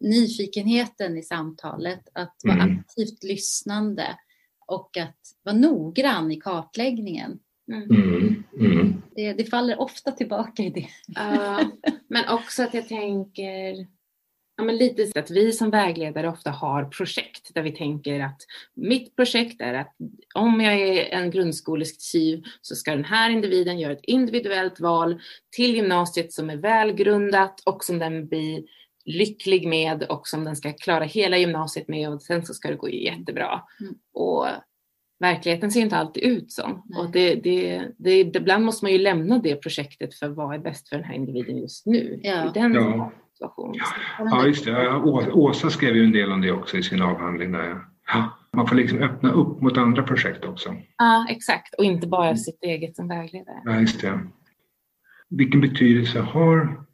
nyfikenheten 0.00 1.18
i 1.18 1.22
samtalet, 1.22 2.08
att 2.12 2.36
vara 2.44 2.62
mm. 2.62 2.78
aktivt 2.78 3.24
lyssnande 3.24 4.18
och 4.66 4.96
att 4.96 5.18
vara 5.42 5.56
noggrann 5.56 6.32
i 6.32 6.40
kartläggningen. 6.40 7.38
Mm. 7.72 7.90
Mm. 7.90 8.44
mm. 8.60 9.02
Det, 9.14 9.32
det, 9.32 9.44
faller 9.44 9.80
ofta 9.80 10.12
tillbaka 10.12 10.62
i 10.62 10.70
det. 10.70 10.88
Uh, 11.20 11.68
men 12.08 12.28
också 12.28 12.62
att 12.62 12.74
jag 12.74 12.88
tänker 12.88 13.86
Ja, 14.56 14.64
men 14.64 14.76
lite 14.76 15.06
så 15.06 15.18
att 15.18 15.30
vi 15.30 15.52
som 15.52 15.70
vägledare 15.70 16.28
ofta 16.28 16.50
har 16.50 16.84
projekt 16.84 17.54
där 17.54 17.62
vi 17.62 17.72
tänker 17.72 18.20
att 18.20 18.40
mitt 18.74 19.16
projekt 19.16 19.60
är 19.60 19.74
att 19.74 19.96
om 20.34 20.60
jag 20.60 20.74
är 20.74 21.04
en 21.04 21.30
grundskoleskiv 21.30 22.42
så 22.60 22.74
ska 22.74 22.90
den 22.90 23.04
här 23.04 23.30
individen 23.30 23.78
göra 23.78 23.92
ett 23.92 24.04
individuellt 24.04 24.80
val 24.80 25.20
till 25.56 25.74
gymnasiet 25.74 26.32
som 26.32 26.50
är 26.50 26.56
välgrundat 26.56 27.60
och 27.66 27.84
som 27.84 27.98
den 27.98 28.26
blir 28.28 28.62
lycklig 29.04 29.68
med 29.68 30.02
och 30.02 30.28
som 30.28 30.44
den 30.44 30.56
ska 30.56 30.72
klara 30.72 31.04
hela 31.04 31.38
gymnasiet 31.38 31.88
med 31.88 32.12
och 32.12 32.22
sen 32.22 32.46
så 32.46 32.54
ska 32.54 32.70
det 32.70 32.76
gå 32.76 32.88
jättebra. 32.88 33.62
Mm. 33.80 33.94
Och 34.12 34.46
verkligheten 35.20 35.70
ser 35.70 35.80
inte 35.80 35.96
alltid 35.96 36.22
ut 36.22 36.52
så. 36.52 36.82
Och 36.98 37.10
det, 37.12 37.34
det, 37.34 37.88
det, 37.98 38.20
ibland 38.20 38.64
måste 38.64 38.84
man 38.84 38.92
ju 38.92 38.98
lämna 38.98 39.38
det 39.38 39.56
projektet 39.56 40.14
för 40.14 40.28
vad 40.28 40.54
är 40.54 40.58
bäst 40.58 40.88
för 40.88 40.96
den 40.96 41.04
här 41.04 41.14
individen 41.14 41.58
just 41.58 41.86
nu. 41.86 42.20
Ja. 42.22 42.50
Den 42.54 42.74
ja 42.74 43.12
situation. 43.34 43.74
Ja, 44.18 44.46
just 44.46 44.64
det. 44.64 44.96
Åsa 45.32 45.70
skrev 45.70 45.96
ju 45.96 46.04
en 46.04 46.12
del 46.12 46.32
om 46.32 46.40
det 46.40 46.52
också 46.52 46.76
i 46.76 46.82
sin 46.82 47.02
avhandling. 47.02 47.52
Där. 47.52 47.80
Ja. 48.06 48.38
Man 48.52 48.66
får 48.66 48.76
liksom 48.76 48.98
öppna 48.98 49.32
upp 49.32 49.60
mot 49.60 49.76
andra 49.76 50.02
projekt 50.02 50.44
också. 50.44 50.76
Ja, 50.98 51.26
exakt. 51.30 51.74
Och 51.74 51.84
inte 51.84 52.06
bara 52.06 52.36
sitt 52.36 52.62
eget 52.62 52.96
som 52.96 53.08
vägledare. 53.08 53.60
Ja, 53.64 53.80
just 53.80 54.00
det. 54.00 54.20
Vilken 55.28 55.60
betydelse 55.60 56.20
har 56.20 56.84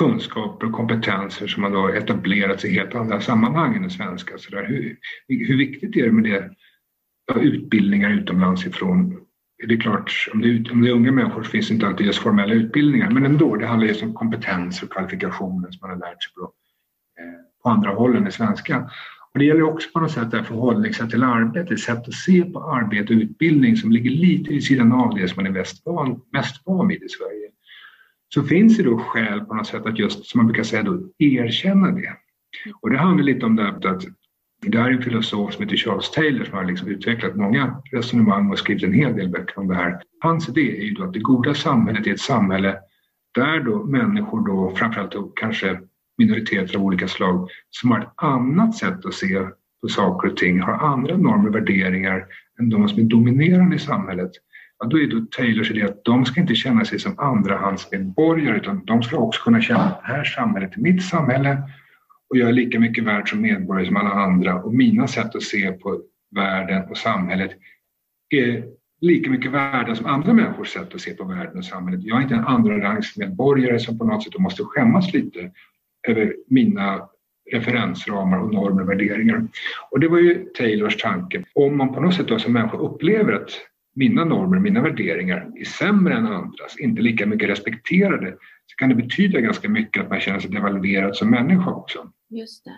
kunskaper 0.00 0.66
och 0.66 0.72
kompetenser 0.72 1.46
som 1.46 1.62
har 1.62 1.70
då 1.70 1.88
etablerats 1.88 2.64
i 2.64 2.72
helt 2.74 2.94
andra 2.94 3.20
sammanhang 3.20 3.76
än 3.76 3.82
det 3.82 3.90
svenska? 3.90 4.38
Så 4.38 4.50
där, 4.50 4.66
hur, 4.66 4.96
hur 5.28 5.58
viktigt 5.58 5.96
är 5.96 6.04
det 6.04 6.12
med 6.12 6.24
det? 6.24 6.50
Utbildningar 7.40 8.10
utomlands 8.10 8.66
ifrån 8.66 9.20
det 9.68 9.74
är 9.74 9.80
klart, 9.80 10.28
om 10.32 10.40
det, 10.40 10.48
är, 10.48 10.72
om 10.72 10.82
det 10.82 10.88
är 10.88 10.92
unga 10.92 11.12
människor 11.12 11.42
så 11.42 11.50
finns 11.50 11.68
det 11.68 11.74
inte 11.74 11.86
alltid 11.86 12.06
just 12.06 12.18
formella 12.18 12.54
utbildningar, 12.54 13.10
men 13.10 13.24
ändå, 13.24 13.56
det 13.56 13.66
handlar 13.66 13.88
ju 13.88 14.02
om 14.02 14.14
kompetens 14.14 14.82
och 14.82 14.92
kvalifikationer 14.92 15.70
som 15.70 15.78
man 15.80 15.90
har 15.90 15.96
lärt 15.96 16.22
sig 16.22 16.32
på, 16.34 16.42
eh, 17.20 17.62
på 17.62 17.68
andra 17.68 17.90
håll 17.90 18.16
än 18.16 18.24
det 18.24 18.32
svenska. 18.32 18.90
Och 19.32 19.38
det 19.38 19.44
gäller 19.44 19.62
också 19.62 19.88
på 19.92 20.00
något 20.00 20.12
sätt 20.12 20.30
det 20.30 20.44
förhållningssätt 20.44 21.10
till 21.10 21.22
arbete, 21.22 21.76
sätt 21.76 22.08
att 22.08 22.14
se 22.14 22.44
på 22.44 22.62
arbete 22.62 23.14
och 23.14 23.20
utbildning 23.20 23.76
som 23.76 23.92
ligger 23.92 24.10
lite 24.10 24.50
vid 24.50 24.64
sidan 24.64 24.92
av 24.92 25.14
det 25.14 25.28
som 25.28 25.36
man 25.36 25.46
är 25.46 25.58
mest 25.58 25.86
van, 25.86 26.20
mest 26.32 26.62
van 26.64 26.88
vid 26.88 27.02
i 27.02 27.08
Sverige. 27.08 27.50
Så 28.34 28.42
finns 28.42 28.76
det 28.76 28.82
då 28.82 28.98
skäl 28.98 29.40
på 29.40 29.54
något 29.54 29.66
sätt 29.66 29.86
att 29.86 29.98
just, 29.98 30.26
som 30.26 30.38
man 30.38 30.46
brukar 30.46 30.62
säga, 30.62 30.82
då, 30.82 31.02
erkänna 31.18 31.90
det. 31.90 32.12
Och 32.80 32.90
det 32.90 32.98
handlar 32.98 33.24
lite 33.24 33.46
om 33.46 33.56
det 33.56 33.62
här 33.62 33.86
att 33.86 34.04
det 34.66 34.78
här 34.78 34.90
är 34.90 34.94
en 34.94 35.02
filosof 35.02 35.54
som 35.54 35.64
heter 35.64 35.76
Charles 35.76 36.10
Taylor 36.10 36.44
som 36.44 36.54
har 36.54 36.64
liksom 36.64 36.88
utvecklat 36.88 37.36
många 37.36 37.82
resonemang 37.92 38.50
och 38.50 38.58
skrivit 38.58 38.84
en 38.84 38.92
hel 38.92 39.16
del 39.16 39.28
böcker 39.28 39.58
om 39.58 39.68
det 39.68 39.74
här. 39.74 40.02
Hans 40.20 40.48
idé 40.48 40.78
är 40.78 40.82
ju 40.84 40.94
då 40.94 41.04
att 41.04 41.12
det 41.12 41.18
goda 41.18 41.54
samhället 41.54 42.06
är 42.06 42.12
ett 42.12 42.20
samhälle 42.20 42.78
där 43.34 43.60
då 43.60 43.84
människor, 43.84 44.46
då, 44.46 44.76
framförallt 44.76 45.12
då 45.12 45.22
kanske 45.22 45.80
minoriteter 46.18 46.76
av 46.76 46.84
olika 46.84 47.08
slag, 47.08 47.48
som 47.70 47.90
har 47.90 48.00
ett 48.00 48.12
annat 48.16 48.74
sätt 48.74 49.04
att 49.04 49.14
se 49.14 49.46
på 49.82 49.88
saker 49.88 50.30
och 50.30 50.36
ting, 50.36 50.60
har 50.60 50.72
andra 50.72 51.16
normer 51.16 51.48
och 51.48 51.54
värderingar 51.54 52.26
än 52.60 52.70
de 52.70 52.88
som 52.88 52.98
är 52.98 53.04
dominerande 53.04 53.76
i 53.76 53.78
samhället, 53.78 54.30
Ja, 54.80 54.86
då 54.86 54.98
är 54.98 55.06
då 55.06 55.20
Taylors 55.30 55.70
idé 55.70 55.82
att 55.82 56.04
de 56.04 56.24
ska 56.24 56.40
inte 56.40 56.54
känna 56.54 56.84
sig 56.84 56.98
som 56.98 57.18
andrahandsmedborgare 57.18 58.56
utan 58.56 58.84
de 58.84 59.02
ska 59.02 59.16
också 59.16 59.42
kunna 59.42 59.60
känna 59.60 59.84
att 59.84 60.00
det 60.02 60.12
här 60.12 60.24
samhället 60.24 60.76
är 60.76 60.80
mitt 60.80 61.02
samhälle 61.02 61.62
och 62.30 62.36
jag 62.36 62.48
är 62.48 62.52
lika 62.52 62.80
mycket 62.80 63.04
värd 63.04 63.28
som 63.28 63.40
medborgare 63.40 63.86
som 63.86 63.96
alla 63.96 64.10
andra 64.10 64.62
och 64.62 64.74
mina 64.74 65.06
sätt 65.06 65.34
att 65.34 65.42
se 65.42 65.72
på 65.72 66.00
världen 66.36 66.90
och 66.90 66.96
samhället 66.96 67.50
är 68.28 68.64
lika 69.00 69.30
mycket 69.30 69.52
värda 69.52 69.94
som 69.94 70.06
andra 70.06 70.32
människors 70.32 70.68
sätt 70.68 70.94
att 70.94 71.00
se 71.00 71.14
på 71.14 71.24
världen 71.24 71.58
och 71.58 71.64
samhället. 71.64 72.00
Jag 72.02 72.18
är 72.18 72.22
inte 72.22 72.34
en 72.34 72.44
andrarangsmedborgare 72.44 73.78
som 73.78 73.98
på 73.98 74.04
något 74.04 74.24
sätt 74.24 74.38
måste 74.38 74.64
skämmas 74.64 75.12
lite 75.12 75.50
över 76.08 76.34
mina 76.46 77.08
referensramar 77.52 78.38
och 78.38 78.54
normer 78.54 78.82
och 78.82 78.88
värderingar. 78.88 79.48
Och 79.90 80.00
det 80.00 80.08
var 80.08 80.18
ju 80.18 80.44
Taylors 80.44 80.96
tanke. 80.96 81.44
Om 81.54 81.76
man 81.76 81.94
på 81.94 82.00
något 82.00 82.14
sätt 82.14 82.28
då 82.28 82.38
som 82.38 82.52
människa 82.52 82.76
upplever 82.76 83.32
att 83.32 83.50
mina 84.00 84.24
normer, 84.24 84.58
mina 84.58 84.82
värderingar 84.82 85.50
är 85.56 85.64
sämre 85.64 86.14
än 86.14 86.26
andras, 86.26 86.76
inte 86.78 87.02
lika 87.02 87.26
mycket 87.26 87.48
respekterade, 87.48 88.30
så 88.66 88.76
kan 88.76 88.88
det 88.88 88.94
betyda 88.94 89.40
ganska 89.40 89.68
mycket 89.68 90.02
att 90.02 90.10
man 90.10 90.20
känner 90.20 90.40
sig 90.40 90.50
devalverad 90.50 91.16
som 91.16 91.30
människa 91.30 91.70
också. 91.70 92.12
Just 92.30 92.64
det. 92.64 92.70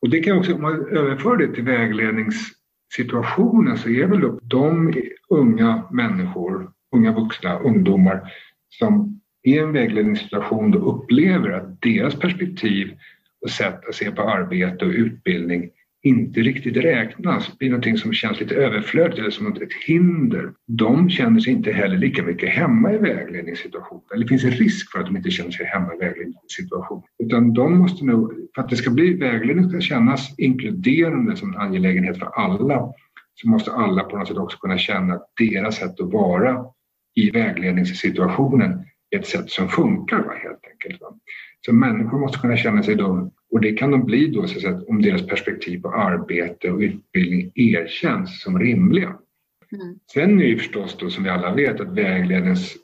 Och 0.00 0.10
det 0.10 0.20
kan 0.20 0.38
också, 0.38 0.54
om 0.54 0.62
man 0.62 0.86
överför 0.86 1.36
det 1.36 1.54
till 1.54 1.64
vägledningssituationen 1.64 3.78
så 3.78 3.88
är 3.88 4.06
väl 4.06 4.38
de 4.42 4.94
unga 5.30 5.82
människor, 5.90 6.72
unga 6.94 7.12
vuxna, 7.12 7.58
ungdomar 7.58 8.32
som 8.68 9.20
i 9.42 9.58
en 9.58 9.72
vägledningssituation 9.72 10.70
då 10.70 10.78
upplever 10.78 11.50
att 11.50 11.82
deras 11.82 12.14
perspektiv 12.14 12.96
och 13.42 13.50
sätt 13.50 13.88
att 13.88 13.94
se 13.94 14.10
på 14.10 14.22
arbete 14.22 14.84
och 14.84 14.92
utbildning 14.92 15.70
inte 16.02 16.40
riktigt 16.40 16.76
räknas, 16.76 17.58
blir 17.58 17.70
någonting 17.70 17.96
som 17.96 18.12
känns 18.12 18.40
lite 18.40 18.54
överflödigt 18.54 19.18
eller 19.18 19.30
som 19.30 19.46
ett 19.46 19.72
hinder. 19.86 20.52
De 20.66 21.10
känner 21.10 21.40
sig 21.40 21.52
inte 21.52 21.72
heller 21.72 21.96
lika 21.96 22.22
mycket 22.22 22.48
hemma 22.48 22.92
i 22.92 22.98
vägledningssituationen. 22.98 24.02
Eller 24.14 24.24
det 24.24 24.28
finns 24.28 24.44
en 24.44 24.50
risk 24.50 24.92
för 24.92 24.98
att 24.98 25.06
de 25.06 25.16
inte 25.16 25.30
känner 25.30 25.50
sig 25.50 25.66
hemma 25.66 25.94
i 25.94 25.98
vägledningssituationen. 25.98 27.04
Utan 27.18 27.54
de 27.54 27.78
måste 27.78 28.04
nog, 28.04 28.32
för 28.54 28.62
att 28.62 28.68
det 28.68 28.76
ska 28.76 28.90
bli 28.90 29.14
vägledning 29.14 29.68
ska 29.68 29.80
kännas 29.80 30.38
inkluderande 30.38 31.36
som 31.36 31.54
en 31.54 31.60
angelägenhet 31.60 32.18
för 32.18 32.26
alla, 32.26 32.92
så 33.34 33.48
måste 33.48 33.72
alla 33.72 34.02
på 34.02 34.16
något 34.16 34.28
sätt 34.28 34.36
också 34.36 34.58
kunna 34.58 34.78
känna 34.78 35.14
att 35.14 35.26
deras 35.38 35.76
sätt 35.76 36.00
att 36.00 36.12
vara 36.12 36.64
i 37.14 37.30
vägledningssituationen 37.30 38.84
ett 39.16 39.26
sätt 39.26 39.50
som 39.50 39.68
funkar 39.68 40.18
va, 40.18 40.32
helt 40.42 40.64
enkelt. 40.70 41.00
Va? 41.00 41.18
Så 41.66 41.72
människor 41.72 42.18
måste 42.18 42.38
kunna 42.38 42.56
känna 42.56 42.82
sig 42.82 42.94
då, 42.94 43.32
och 43.50 43.60
det 43.60 43.72
kan 43.72 43.90
de 43.90 44.04
bli 44.04 44.26
då 44.26 44.46
så 44.46 44.56
att 44.56 44.62
säga, 44.62 44.80
om 44.88 45.02
deras 45.02 45.26
perspektiv 45.26 45.82
på 45.82 45.88
arbete 45.94 46.70
och 46.70 46.78
utbildning 46.78 47.52
erkänns 47.54 48.40
som 48.40 48.58
rimliga. 48.58 49.16
Mm. 49.72 49.98
Sen 50.12 50.40
är 50.40 50.44
det 50.48 50.56
förstås 50.56 50.96
då 50.98 51.10
som 51.10 51.24
vi 51.24 51.30
alla 51.30 51.54
vet 51.54 51.80
att 51.80 51.98
vägledningens, 51.98 52.76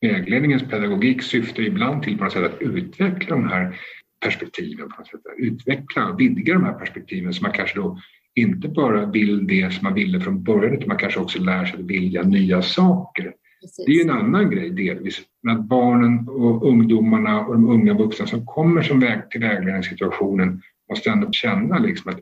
vägledningens 0.00 0.62
pedagogik 0.62 1.22
syftar 1.22 1.62
ibland 1.62 2.02
till 2.02 2.18
på 2.18 2.24
något 2.24 2.32
sätt 2.32 2.54
att 2.54 2.62
utveckla 2.62 3.36
de 3.36 3.48
här 3.48 3.80
perspektiven, 4.24 4.88
på 4.88 4.96
något 4.98 5.08
sätt, 5.08 5.20
utveckla 5.36 6.08
och 6.08 6.20
vidga 6.20 6.54
de 6.54 6.64
här 6.64 6.72
perspektiven 6.72 7.32
så 7.32 7.42
man 7.42 7.52
kanske 7.52 7.80
då 7.80 7.98
inte 8.34 8.68
bara 8.68 9.06
vill 9.06 9.46
det 9.46 9.72
som 9.72 9.84
man 9.84 9.94
ville 9.94 10.20
från 10.20 10.42
början 10.42 10.74
utan 10.74 10.88
man 10.88 10.96
kanske 10.96 11.20
också 11.20 11.38
lär 11.38 11.64
sig 11.64 11.80
att 11.80 11.86
vilja 11.86 12.22
nya 12.22 12.62
saker. 12.62 13.34
Precis. 13.60 13.86
Det 13.86 13.92
är 13.92 13.94
ju 13.94 14.02
en 14.02 14.10
annan 14.10 14.50
grej 14.50 14.70
delvis. 14.70 15.20
Men 15.42 15.56
att 15.56 15.64
barnen 15.64 16.28
och 16.28 16.68
ungdomarna 16.68 17.46
och 17.46 17.54
de 17.54 17.68
unga 17.68 17.94
vuxna 17.94 18.26
som 18.26 18.46
kommer 18.46 18.82
som 18.82 19.00
väg 19.00 19.30
till 19.30 19.40
vägledningssituationen 19.40 20.62
måste 20.90 21.10
ändå 21.10 21.32
känna 21.32 21.78
liksom 21.78 22.12
att 22.12 22.20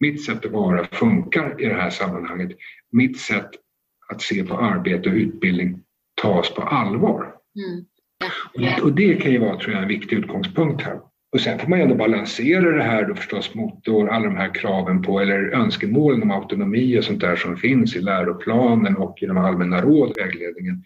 mitt 0.00 0.24
sätt 0.24 0.44
att 0.44 0.52
vara 0.52 0.84
funkar 0.84 1.62
i 1.62 1.64
det 1.64 1.74
här 1.74 1.90
sammanhanget. 1.90 2.50
Mitt 2.92 3.20
sätt 3.20 3.50
att 4.08 4.22
se 4.22 4.44
på 4.44 4.58
arbete 4.58 5.08
och 5.08 5.14
utbildning 5.14 5.82
tas 6.22 6.54
på 6.54 6.62
allvar. 6.62 7.34
Mm. 7.56 7.84
Ja. 8.52 8.82
Och 8.82 8.92
det 8.92 9.14
kan 9.14 9.32
ju 9.32 9.38
vara 9.38 9.58
tror 9.58 9.72
jag, 9.72 9.82
en 9.82 9.88
viktig 9.88 10.16
utgångspunkt 10.16 10.82
här. 10.82 11.00
Och 11.32 11.40
sen 11.40 11.58
får 11.58 11.68
man 11.68 11.78
ju 11.78 11.82
ändå 11.82 11.94
balansera 11.94 12.76
det 12.76 12.82
här 12.82 13.08
då 13.08 13.14
förstås 13.14 13.54
mot 13.54 13.84
då 13.84 14.08
alla 14.10 14.24
de 14.24 14.36
här 14.36 14.54
kraven 14.54 15.02
på 15.02 15.20
eller 15.20 15.38
önskemålen 15.38 16.22
om 16.22 16.30
autonomi 16.30 16.98
och 16.98 17.04
sånt 17.04 17.20
där 17.20 17.36
som 17.36 17.56
finns 17.56 17.96
i 17.96 18.00
läroplanen 18.00 18.96
och 18.96 19.22
i 19.22 19.26
de 19.26 19.36
allmänna 19.36 19.80
råd 19.82 20.12
vägledningen. 20.16 20.84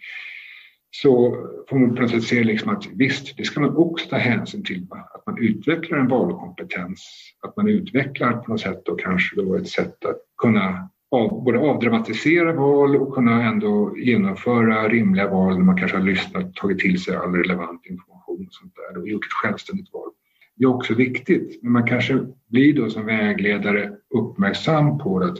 Så 0.91 1.37
får 1.69 1.79
man 1.79 1.95
på 1.95 2.01
något 2.01 2.11
sätt 2.11 2.23
se 2.23 2.43
liksom 2.43 2.71
att 2.71 2.85
visst, 2.93 3.37
det 3.37 3.43
ska 3.43 3.59
man 3.59 3.77
också 3.77 4.09
ta 4.09 4.17
hänsyn 4.17 4.63
till. 4.63 4.87
Att 4.89 5.25
man 5.25 5.37
utvecklar 5.43 5.97
en 5.97 6.07
valkompetens, 6.07 7.31
att 7.41 7.57
man 7.57 7.67
utvecklar 7.67 8.31
på 8.31 8.51
något 8.51 8.61
sätt 8.61 8.81
då 8.85 8.95
kanske 8.95 9.41
då 9.41 9.55
ett 9.55 9.67
sätt 9.67 10.05
att 10.05 10.17
kunna 10.37 10.89
av, 11.11 11.43
både 11.43 11.59
avdramatisera 11.59 12.53
val 12.53 12.95
och 12.95 13.15
kunna 13.15 13.43
ändå 13.43 13.97
genomföra 13.97 14.89
rimliga 14.89 15.29
val 15.29 15.57
när 15.57 15.65
man 15.65 15.77
kanske 15.77 15.97
har 15.97 16.03
lyssnat, 16.03 16.55
tagit 16.55 16.79
till 16.79 17.03
sig 17.03 17.15
all 17.15 17.35
relevant 17.35 17.85
information 17.85 18.45
och 18.47 18.53
sånt 18.53 18.73
där 18.75 19.01
och 19.01 19.09
gjort 19.09 19.25
ett 19.25 19.33
självständigt 19.33 19.93
val 19.93 20.09
det 20.55 20.63
är 20.63 20.67
också 20.67 20.93
viktigt. 20.93 21.63
Men 21.63 21.71
man 21.71 21.87
kanske 21.87 22.19
blir 22.49 22.73
då 22.73 22.89
som 22.89 23.05
vägledare 23.05 23.91
uppmärksam 24.15 24.97
på 24.97 25.19
att 25.19 25.37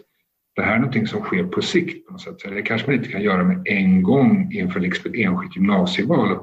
det 0.55 0.61
här 0.61 0.76
är 0.76 0.80
någonting 0.80 1.07
som 1.07 1.22
sker 1.22 1.43
på 1.43 1.61
sikt. 1.61 2.07
På 2.07 2.11
något 2.11 2.22
sätt. 2.22 2.38
Det 2.43 2.61
kanske 2.61 2.88
man 2.88 2.95
inte 2.95 3.11
kan 3.11 3.22
göra 3.22 3.43
med 3.43 3.61
en 3.66 4.03
gång 4.03 4.51
inför 4.53 4.80
liksom 4.80 5.11
ett 5.11 5.20
enskilt 5.20 5.55
gymnasieval. 5.55 6.38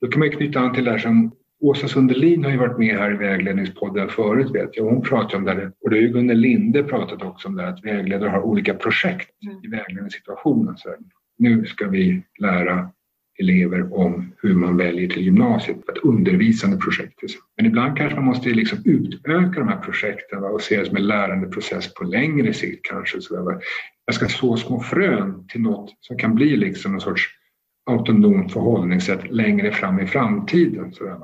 Då 0.00 0.06
kan 0.06 0.18
man 0.18 0.30
knyta 0.30 0.60
an 0.60 0.74
till 0.74 0.84
det 0.84 0.90
här 0.90 0.98
som 0.98 1.30
Åsa 1.60 1.88
Sundelin 1.88 2.44
har 2.44 2.50
ju 2.50 2.56
varit 2.56 2.78
med 2.78 2.98
här 2.98 3.14
i 3.14 3.16
Vägledningspodden 3.16 4.08
förut 4.08 4.54
vet 4.54 4.76
jag. 4.76 4.84
Hon 4.84 5.02
pratar 5.02 5.38
om 5.38 5.44
det 5.44 5.72
och 5.80 5.90
det 5.90 5.96
har 5.96 6.02
ju 6.02 6.08
Gunnel 6.08 6.38
Linde 6.38 6.82
pratat 6.82 7.22
också 7.22 7.48
om 7.48 7.54
det 7.54 7.68
att 7.68 7.84
vägledare 7.84 8.30
har 8.30 8.40
olika 8.40 8.74
projekt 8.74 9.30
i 9.64 9.68
vägledningssituationen. 9.68 10.76
Så 10.76 10.94
nu 11.38 11.64
ska 11.64 11.88
vi 11.88 12.22
lära 12.40 12.90
elever 13.38 13.94
om 13.94 14.32
hur 14.42 14.54
man 14.54 14.76
väljer 14.76 15.08
till 15.08 15.22
gymnasiet, 15.22 15.88
ett 15.88 16.04
undervisande 16.04 16.76
projekt. 16.76 17.20
Men 17.56 17.66
ibland 17.66 17.96
kanske 17.96 18.16
man 18.16 18.24
måste 18.24 18.48
liksom 18.48 18.78
utöka 18.84 19.60
de 19.60 19.68
här 19.68 19.80
projekten 19.80 20.44
och 20.44 20.60
se 20.60 20.76
det 20.76 20.86
som 20.86 20.96
en 20.96 21.06
lärandeprocess 21.06 21.94
på 21.94 22.04
längre 22.04 22.52
sikt 22.52 22.84
kanske. 22.84 23.20
Så 23.20 23.60
jag 24.06 24.14
ska 24.14 24.28
så 24.28 24.56
små 24.56 24.80
frön 24.80 25.46
till 25.48 25.60
något 25.60 25.90
som 26.00 26.18
kan 26.18 26.34
bli 26.34 26.56
liksom 26.56 26.94
en 26.94 27.00
sorts 27.00 27.30
autonomt 27.90 28.52
förhållningssätt 28.52 29.30
längre 29.30 29.72
fram 29.72 30.00
i 30.00 30.06
framtiden. 30.06 30.92
Så 30.92 31.04
mm. 31.04 31.20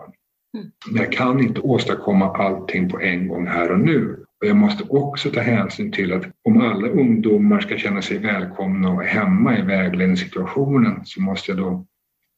Men 0.91 1.03
jag 1.03 1.13
kan 1.13 1.41
inte 1.41 1.61
åstadkomma 1.61 2.37
allting 2.37 2.89
på 2.89 3.01
en 3.01 3.29
gång 3.29 3.47
här 3.47 3.73
och 3.73 3.81
nu. 3.81 4.25
Och 4.41 4.47
jag 4.47 4.57
måste 4.57 4.85
också 4.89 5.31
ta 5.31 5.41
hänsyn 5.41 5.93
till 5.93 6.13
att 6.13 6.25
om 6.45 6.61
alla 6.61 6.89
ungdomar 6.89 7.61
ska 7.61 7.77
känna 7.77 8.03
sig 8.03 8.19
välkomna 8.19 8.91
och 8.91 9.03
hemma 9.03 9.59
i 9.59 9.63
vägledningssituationen 9.63 11.01
så 11.05 11.23
måste 11.23 11.51
jag 11.51 11.59
då 11.59 11.87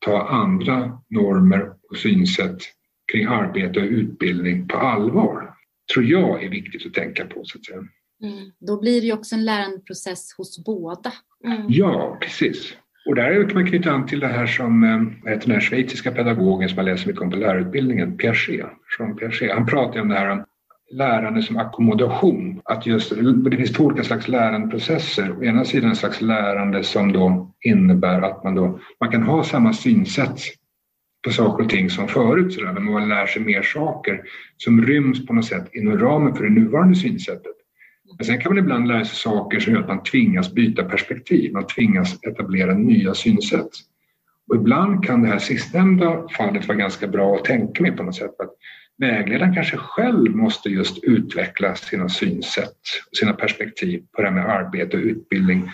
ta 0.04 0.28
andra 0.28 0.98
normer 1.10 1.72
och 1.90 1.96
synsätt 1.96 2.58
kring 3.12 3.26
arbete 3.26 3.80
och 3.80 3.86
utbildning 3.86 4.68
på 4.68 4.76
allvar. 4.76 5.54
tror 5.94 6.04
jag 6.04 6.44
är 6.44 6.50
viktigt 6.50 6.86
att 6.86 6.94
tänka 6.94 7.26
på. 7.26 7.44
Så 7.44 7.58
att 7.58 7.64
säga. 7.64 7.78
Mm. 8.22 8.52
Då 8.60 8.80
blir 8.80 9.00
det 9.00 9.06
ju 9.06 9.12
också 9.12 9.34
en 9.34 9.44
lärandeprocess 9.44 10.34
hos 10.36 10.64
båda. 10.64 11.12
Mm. 11.44 11.66
Ja, 11.68 12.18
precis. 12.20 12.76
Och 13.06 13.14
där 13.14 13.48
kan 13.48 13.54
man 13.54 13.66
knyta 13.66 13.90
an 13.90 14.06
till 14.06 14.20
det 14.20 14.26
här 14.26 14.46
som 14.46 14.84
eh, 14.84 15.30
heter 15.32 15.46
den 15.46 15.54
här 15.54 15.60
schweiziska 15.60 16.12
pedagogen 16.12 16.68
som 16.68 16.78
jag 16.78 16.84
läser 16.84 17.06
mycket 17.06 17.22
om 17.22 17.30
på 17.30 17.36
lärarutbildningen, 17.36 18.16
Piaget. 18.16 18.66
Jean 18.98 19.16
Piaget. 19.16 19.54
Han 19.54 19.66
pratar 19.66 20.00
om 20.00 20.08
det 20.08 20.14
här 20.14 20.44
lärande 20.92 21.42
som 21.42 21.56
ackommodation. 21.56 22.60
Att 22.64 22.86
just, 22.86 23.12
det 23.50 23.56
finns 23.56 23.72
två 23.72 23.84
olika 23.84 24.04
slags 24.04 24.28
lärandeprocesser. 24.28 25.38
Å 25.38 25.44
ena 25.44 25.64
sidan 25.64 25.90
en 25.90 25.96
slags 25.96 26.20
lärande 26.20 26.84
som 26.84 27.12
då 27.12 27.52
innebär 27.60 28.22
att 28.22 28.44
man, 28.44 28.54
då, 28.54 28.78
man 29.00 29.10
kan 29.10 29.22
ha 29.22 29.44
samma 29.44 29.72
synsätt 29.72 30.40
på 31.24 31.30
saker 31.30 31.64
och 31.64 31.70
ting 31.70 31.90
som 31.90 32.08
förut, 32.08 32.52
sådär, 32.52 32.72
men 32.72 32.92
man 32.92 33.08
lär 33.08 33.26
sig 33.26 33.42
mer 33.42 33.62
saker 33.62 34.20
som 34.56 34.86
ryms 34.86 35.26
på 35.26 35.34
något 35.34 35.44
sätt 35.44 35.68
inom 35.72 35.98
ramen 35.98 36.34
för 36.34 36.44
det 36.44 36.50
nuvarande 36.50 36.94
synsättet. 36.94 37.56
Men 38.18 38.26
sen 38.26 38.40
kan 38.40 38.54
man 38.54 38.64
ibland 38.64 38.88
lära 38.88 39.04
sig 39.04 39.16
saker 39.16 39.60
som 39.60 39.72
gör 39.72 39.80
att 39.80 39.88
man 39.88 40.02
tvingas 40.02 40.52
byta 40.52 40.84
perspektiv, 40.84 41.52
man 41.52 41.66
tvingas 41.66 42.18
etablera 42.22 42.74
nya 42.74 43.14
synsätt. 43.14 43.70
Och 44.48 44.56
ibland 44.56 45.04
kan 45.04 45.22
det 45.22 45.28
här 45.28 45.38
sistnämnda 45.38 46.28
fallet 46.36 46.68
vara 46.68 46.78
ganska 46.78 47.06
bra 47.06 47.34
att 47.34 47.44
tänka 47.44 47.82
med 47.82 47.96
på 47.96 48.02
något 48.02 48.14
sätt. 48.14 48.40
Att 48.40 48.54
vägledaren 48.98 49.54
kanske 49.54 49.76
själv 49.76 50.36
måste 50.36 50.68
just 50.68 51.04
utveckla 51.04 51.74
sina 51.74 52.08
synsätt, 52.08 52.78
sina 53.18 53.32
perspektiv 53.32 54.04
på 54.12 54.22
det 54.22 54.28
här 54.28 54.34
med 54.34 54.50
arbete 54.50 54.96
och 54.96 55.02
utbildning 55.02 55.70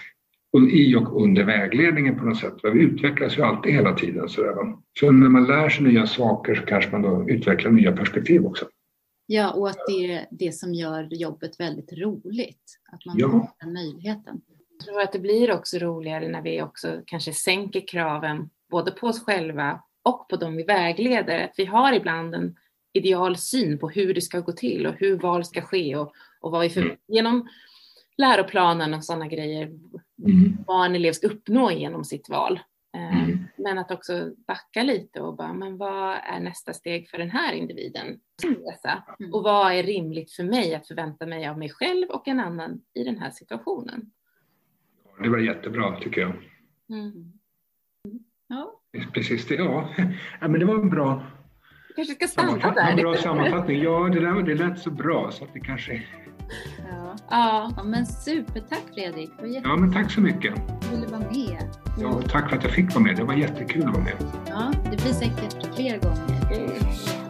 i 0.73 0.97
och 0.97 1.23
under 1.23 1.45
vägledningen 1.45 2.19
på 2.19 2.25
något 2.25 2.39
sätt. 2.39 2.55
Vi 2.62 2.81
utvecklas 2.81 3.39
ju 3.39 3.43
alltid 3.43 3.73
hela 3.73 3.93
tiden. 3.93 4.29
Så, 4.29 4.75
så 5.01 5.11
när 5.11 5.29
man 5.29 5.47
lär 5.47 5.69
sig 5.69 5.85
nya 5.85 6.07
saker 6.07 6.55
så 6.55 6.62
kanske 6.62 6.91
man 6.91 7.03
då 7.03 7.31
utvecklar 7.31 7.71
nya 7.71 7.93
perspektiv 7.93 8.47
också. 8.47 8.69
Ja, 9.27 9.51
och 9.51 9.69
att 9.69 9.79
det 9.89 10.12
är 10.12 10.27
det 10.31 10.53
som 10.53 10.75
gör 10.75 11.09
jobbet 11.11 11.61
väldigt 11.61 11.93
roligt. 11.93 12.62
Att 12.93 13.07
man 13.07 13.19
ja. 13.19 13.29
har 13.29 13.51
den 13.61 13.73
möjligheten. 13.73 14.41
Jag 14.79 14.87
tror 14.87 15.03
att 15.03 15.12
det 15.12 15.19
blir 15.19 15.53
också 15.53 15.79
roligare 15.79 16.29
när 16.29 16.43
vi 16.43 16.62
också 16.62 17.03
kanske 17.07 17.33
sänker 17.33 17.89
kraven 17.89 18.51
både 18.71 18.91
på 18.91 19.07
oss 19.07 19.25
själva 19.25 19.83
och 20.03 20.29
på 20.29 20.37
dem 20.37 20.57
vi 20.57 20.62
vägleder. 20.62 21.45
Att 21.45 21.55
vi 21.57 21.64
har 21.64 21.93
ibland 21.93 22.35
en 22.35 22.57
ideal 22.93 23.36
syn 23.36 23.78
på 23.78 23.89
hur 23.89 24.14
det 24.14 24.20
ska 24.20 24.41
gå 24.41 24.53
till 24.53 24.86
och 24.86 24.95
hur 24.95 25.18
val 25.18 25.45
ska 25.45 25.62
ske 25.62 25.97
och, 25.97 26.14
och 26.41 26.51
vad 26.51 26.61
vi 26.61 26.70
för, 26.70 26.80
mm. 26.80 26.97
genom 27.09 27.49
läroplanen 28.16 28.95
och 28.95 29.05
sådana 29.05 29.28
grejer. 29.28 29.66
Mm. 30.24 30.57
Vad 30.66 30.86
en 30.86 30.95
elev 30.95 31.12
ska 31.12 31.26
uppnå 31.26 31.70
genom 31.70 32.05
sitt 32.05 32.28
val. 32.28 32.61
Eh, 32.95 33.22
mm. 33.24 33.39
Men 33.57 33.78
att 33.78 33.91
också 33.91 34.30
backa 34.47 34.82
lite 34.82 35.20
och 35.20 35.36
bara, 35.36 35.53
men 35.53 35.76
vad 35.76 36.16
är 36.24 36.41
nästa 36.41 36.72
steg 36.72 37.09
för 37.09 37.18
den 37.18 37.30
här 37.30 37.53
individen? 37.53 38.20
Mm. 39.20 39.34
Och 39.34 39.43
vad 39.43 39.72
är 39.72 39.82
rimligt 39.82 40.32
för 40.32 40.45
mig 40.45 40.74
att 40.74 40.89
förvänta 40.89 41.26
mig 41.26 41.47
av 41.47 41.59
mig 41.59 41.68
själv 41.68 42.09
och 42.09 42.28
en 42.28 42.41
annan 42.41 42.80
i 42.95 43.05
den 43.05 43.18
här 43.18 43.30
situationen? 43.30 44.11
Det 45.22 45.28
var 45.28 45.39
jättebra 45.39 46.01
tycker 46.01 46.20
jag. 46.20 46.32
Mm. 46.91 47.32
Ja. 48.49 48.80
Precis, 49.14 49.47
det, 49.47 49.55
ja. 49.55 49.89
ja. 50.41 50.49
men 50.49 50.61
det 50.61 50.66
var 50.66 50.74
en 50.74 50.91
bra 50.91 51.26
kanske 51.99 52.15
ska 52.15 52.29
stanna 52.29 52.71
där. 52.71 52.91
En 52.91 52.97
bra 52.97 53.17
sammanfattning. 53.17 53.83
Ja, 53.83 54.09
det, 54.13 54.21
där, 54.21 54.43
det 54.43 54.55
lät 54.55 54.79
så 54.79 54.91
bra 54.91 55.31
så 55.31 55.45
att 55.45 55.53
det 55.53 55.61
kanske... 55.61 55.93
Ja. 56.79 57.17
Ja. 57.31 57.73
ja, 57.77 57.83
men 57.83 58.07
supertack 58.07 58.83
Fredrik. 58.95 59.31
Ja, 59.65 59.77
men 59.77 59.93
tack 59.93 60.11
så 60.11 60.21
mycket. 60.21 60.55
Du 60.57 60.97
ville 60.97 61.07
vara 61.07 61.21
med. 61.21 61.69
Ja, 62.01 62.23
tack 62.29 62.51
för 62.51 62.57
att 62.57 62.65
jag 62.65 62.73
fick 62.73 62.95
vara 62.95 63.05
med. 63.05 63.17
Det 63.17 63.25
var 63.25 63.35
jättekul 63.35 63.83
att 63.83 63.95
vara 63.95 64.05
med. 64.05 64.15
Ja, 64.49 64.73
det 64.91 65.03
blir 65.03 65.13
säkert 65.13 65.75
fler 65.75 65.99
gånger. 65.99 67.28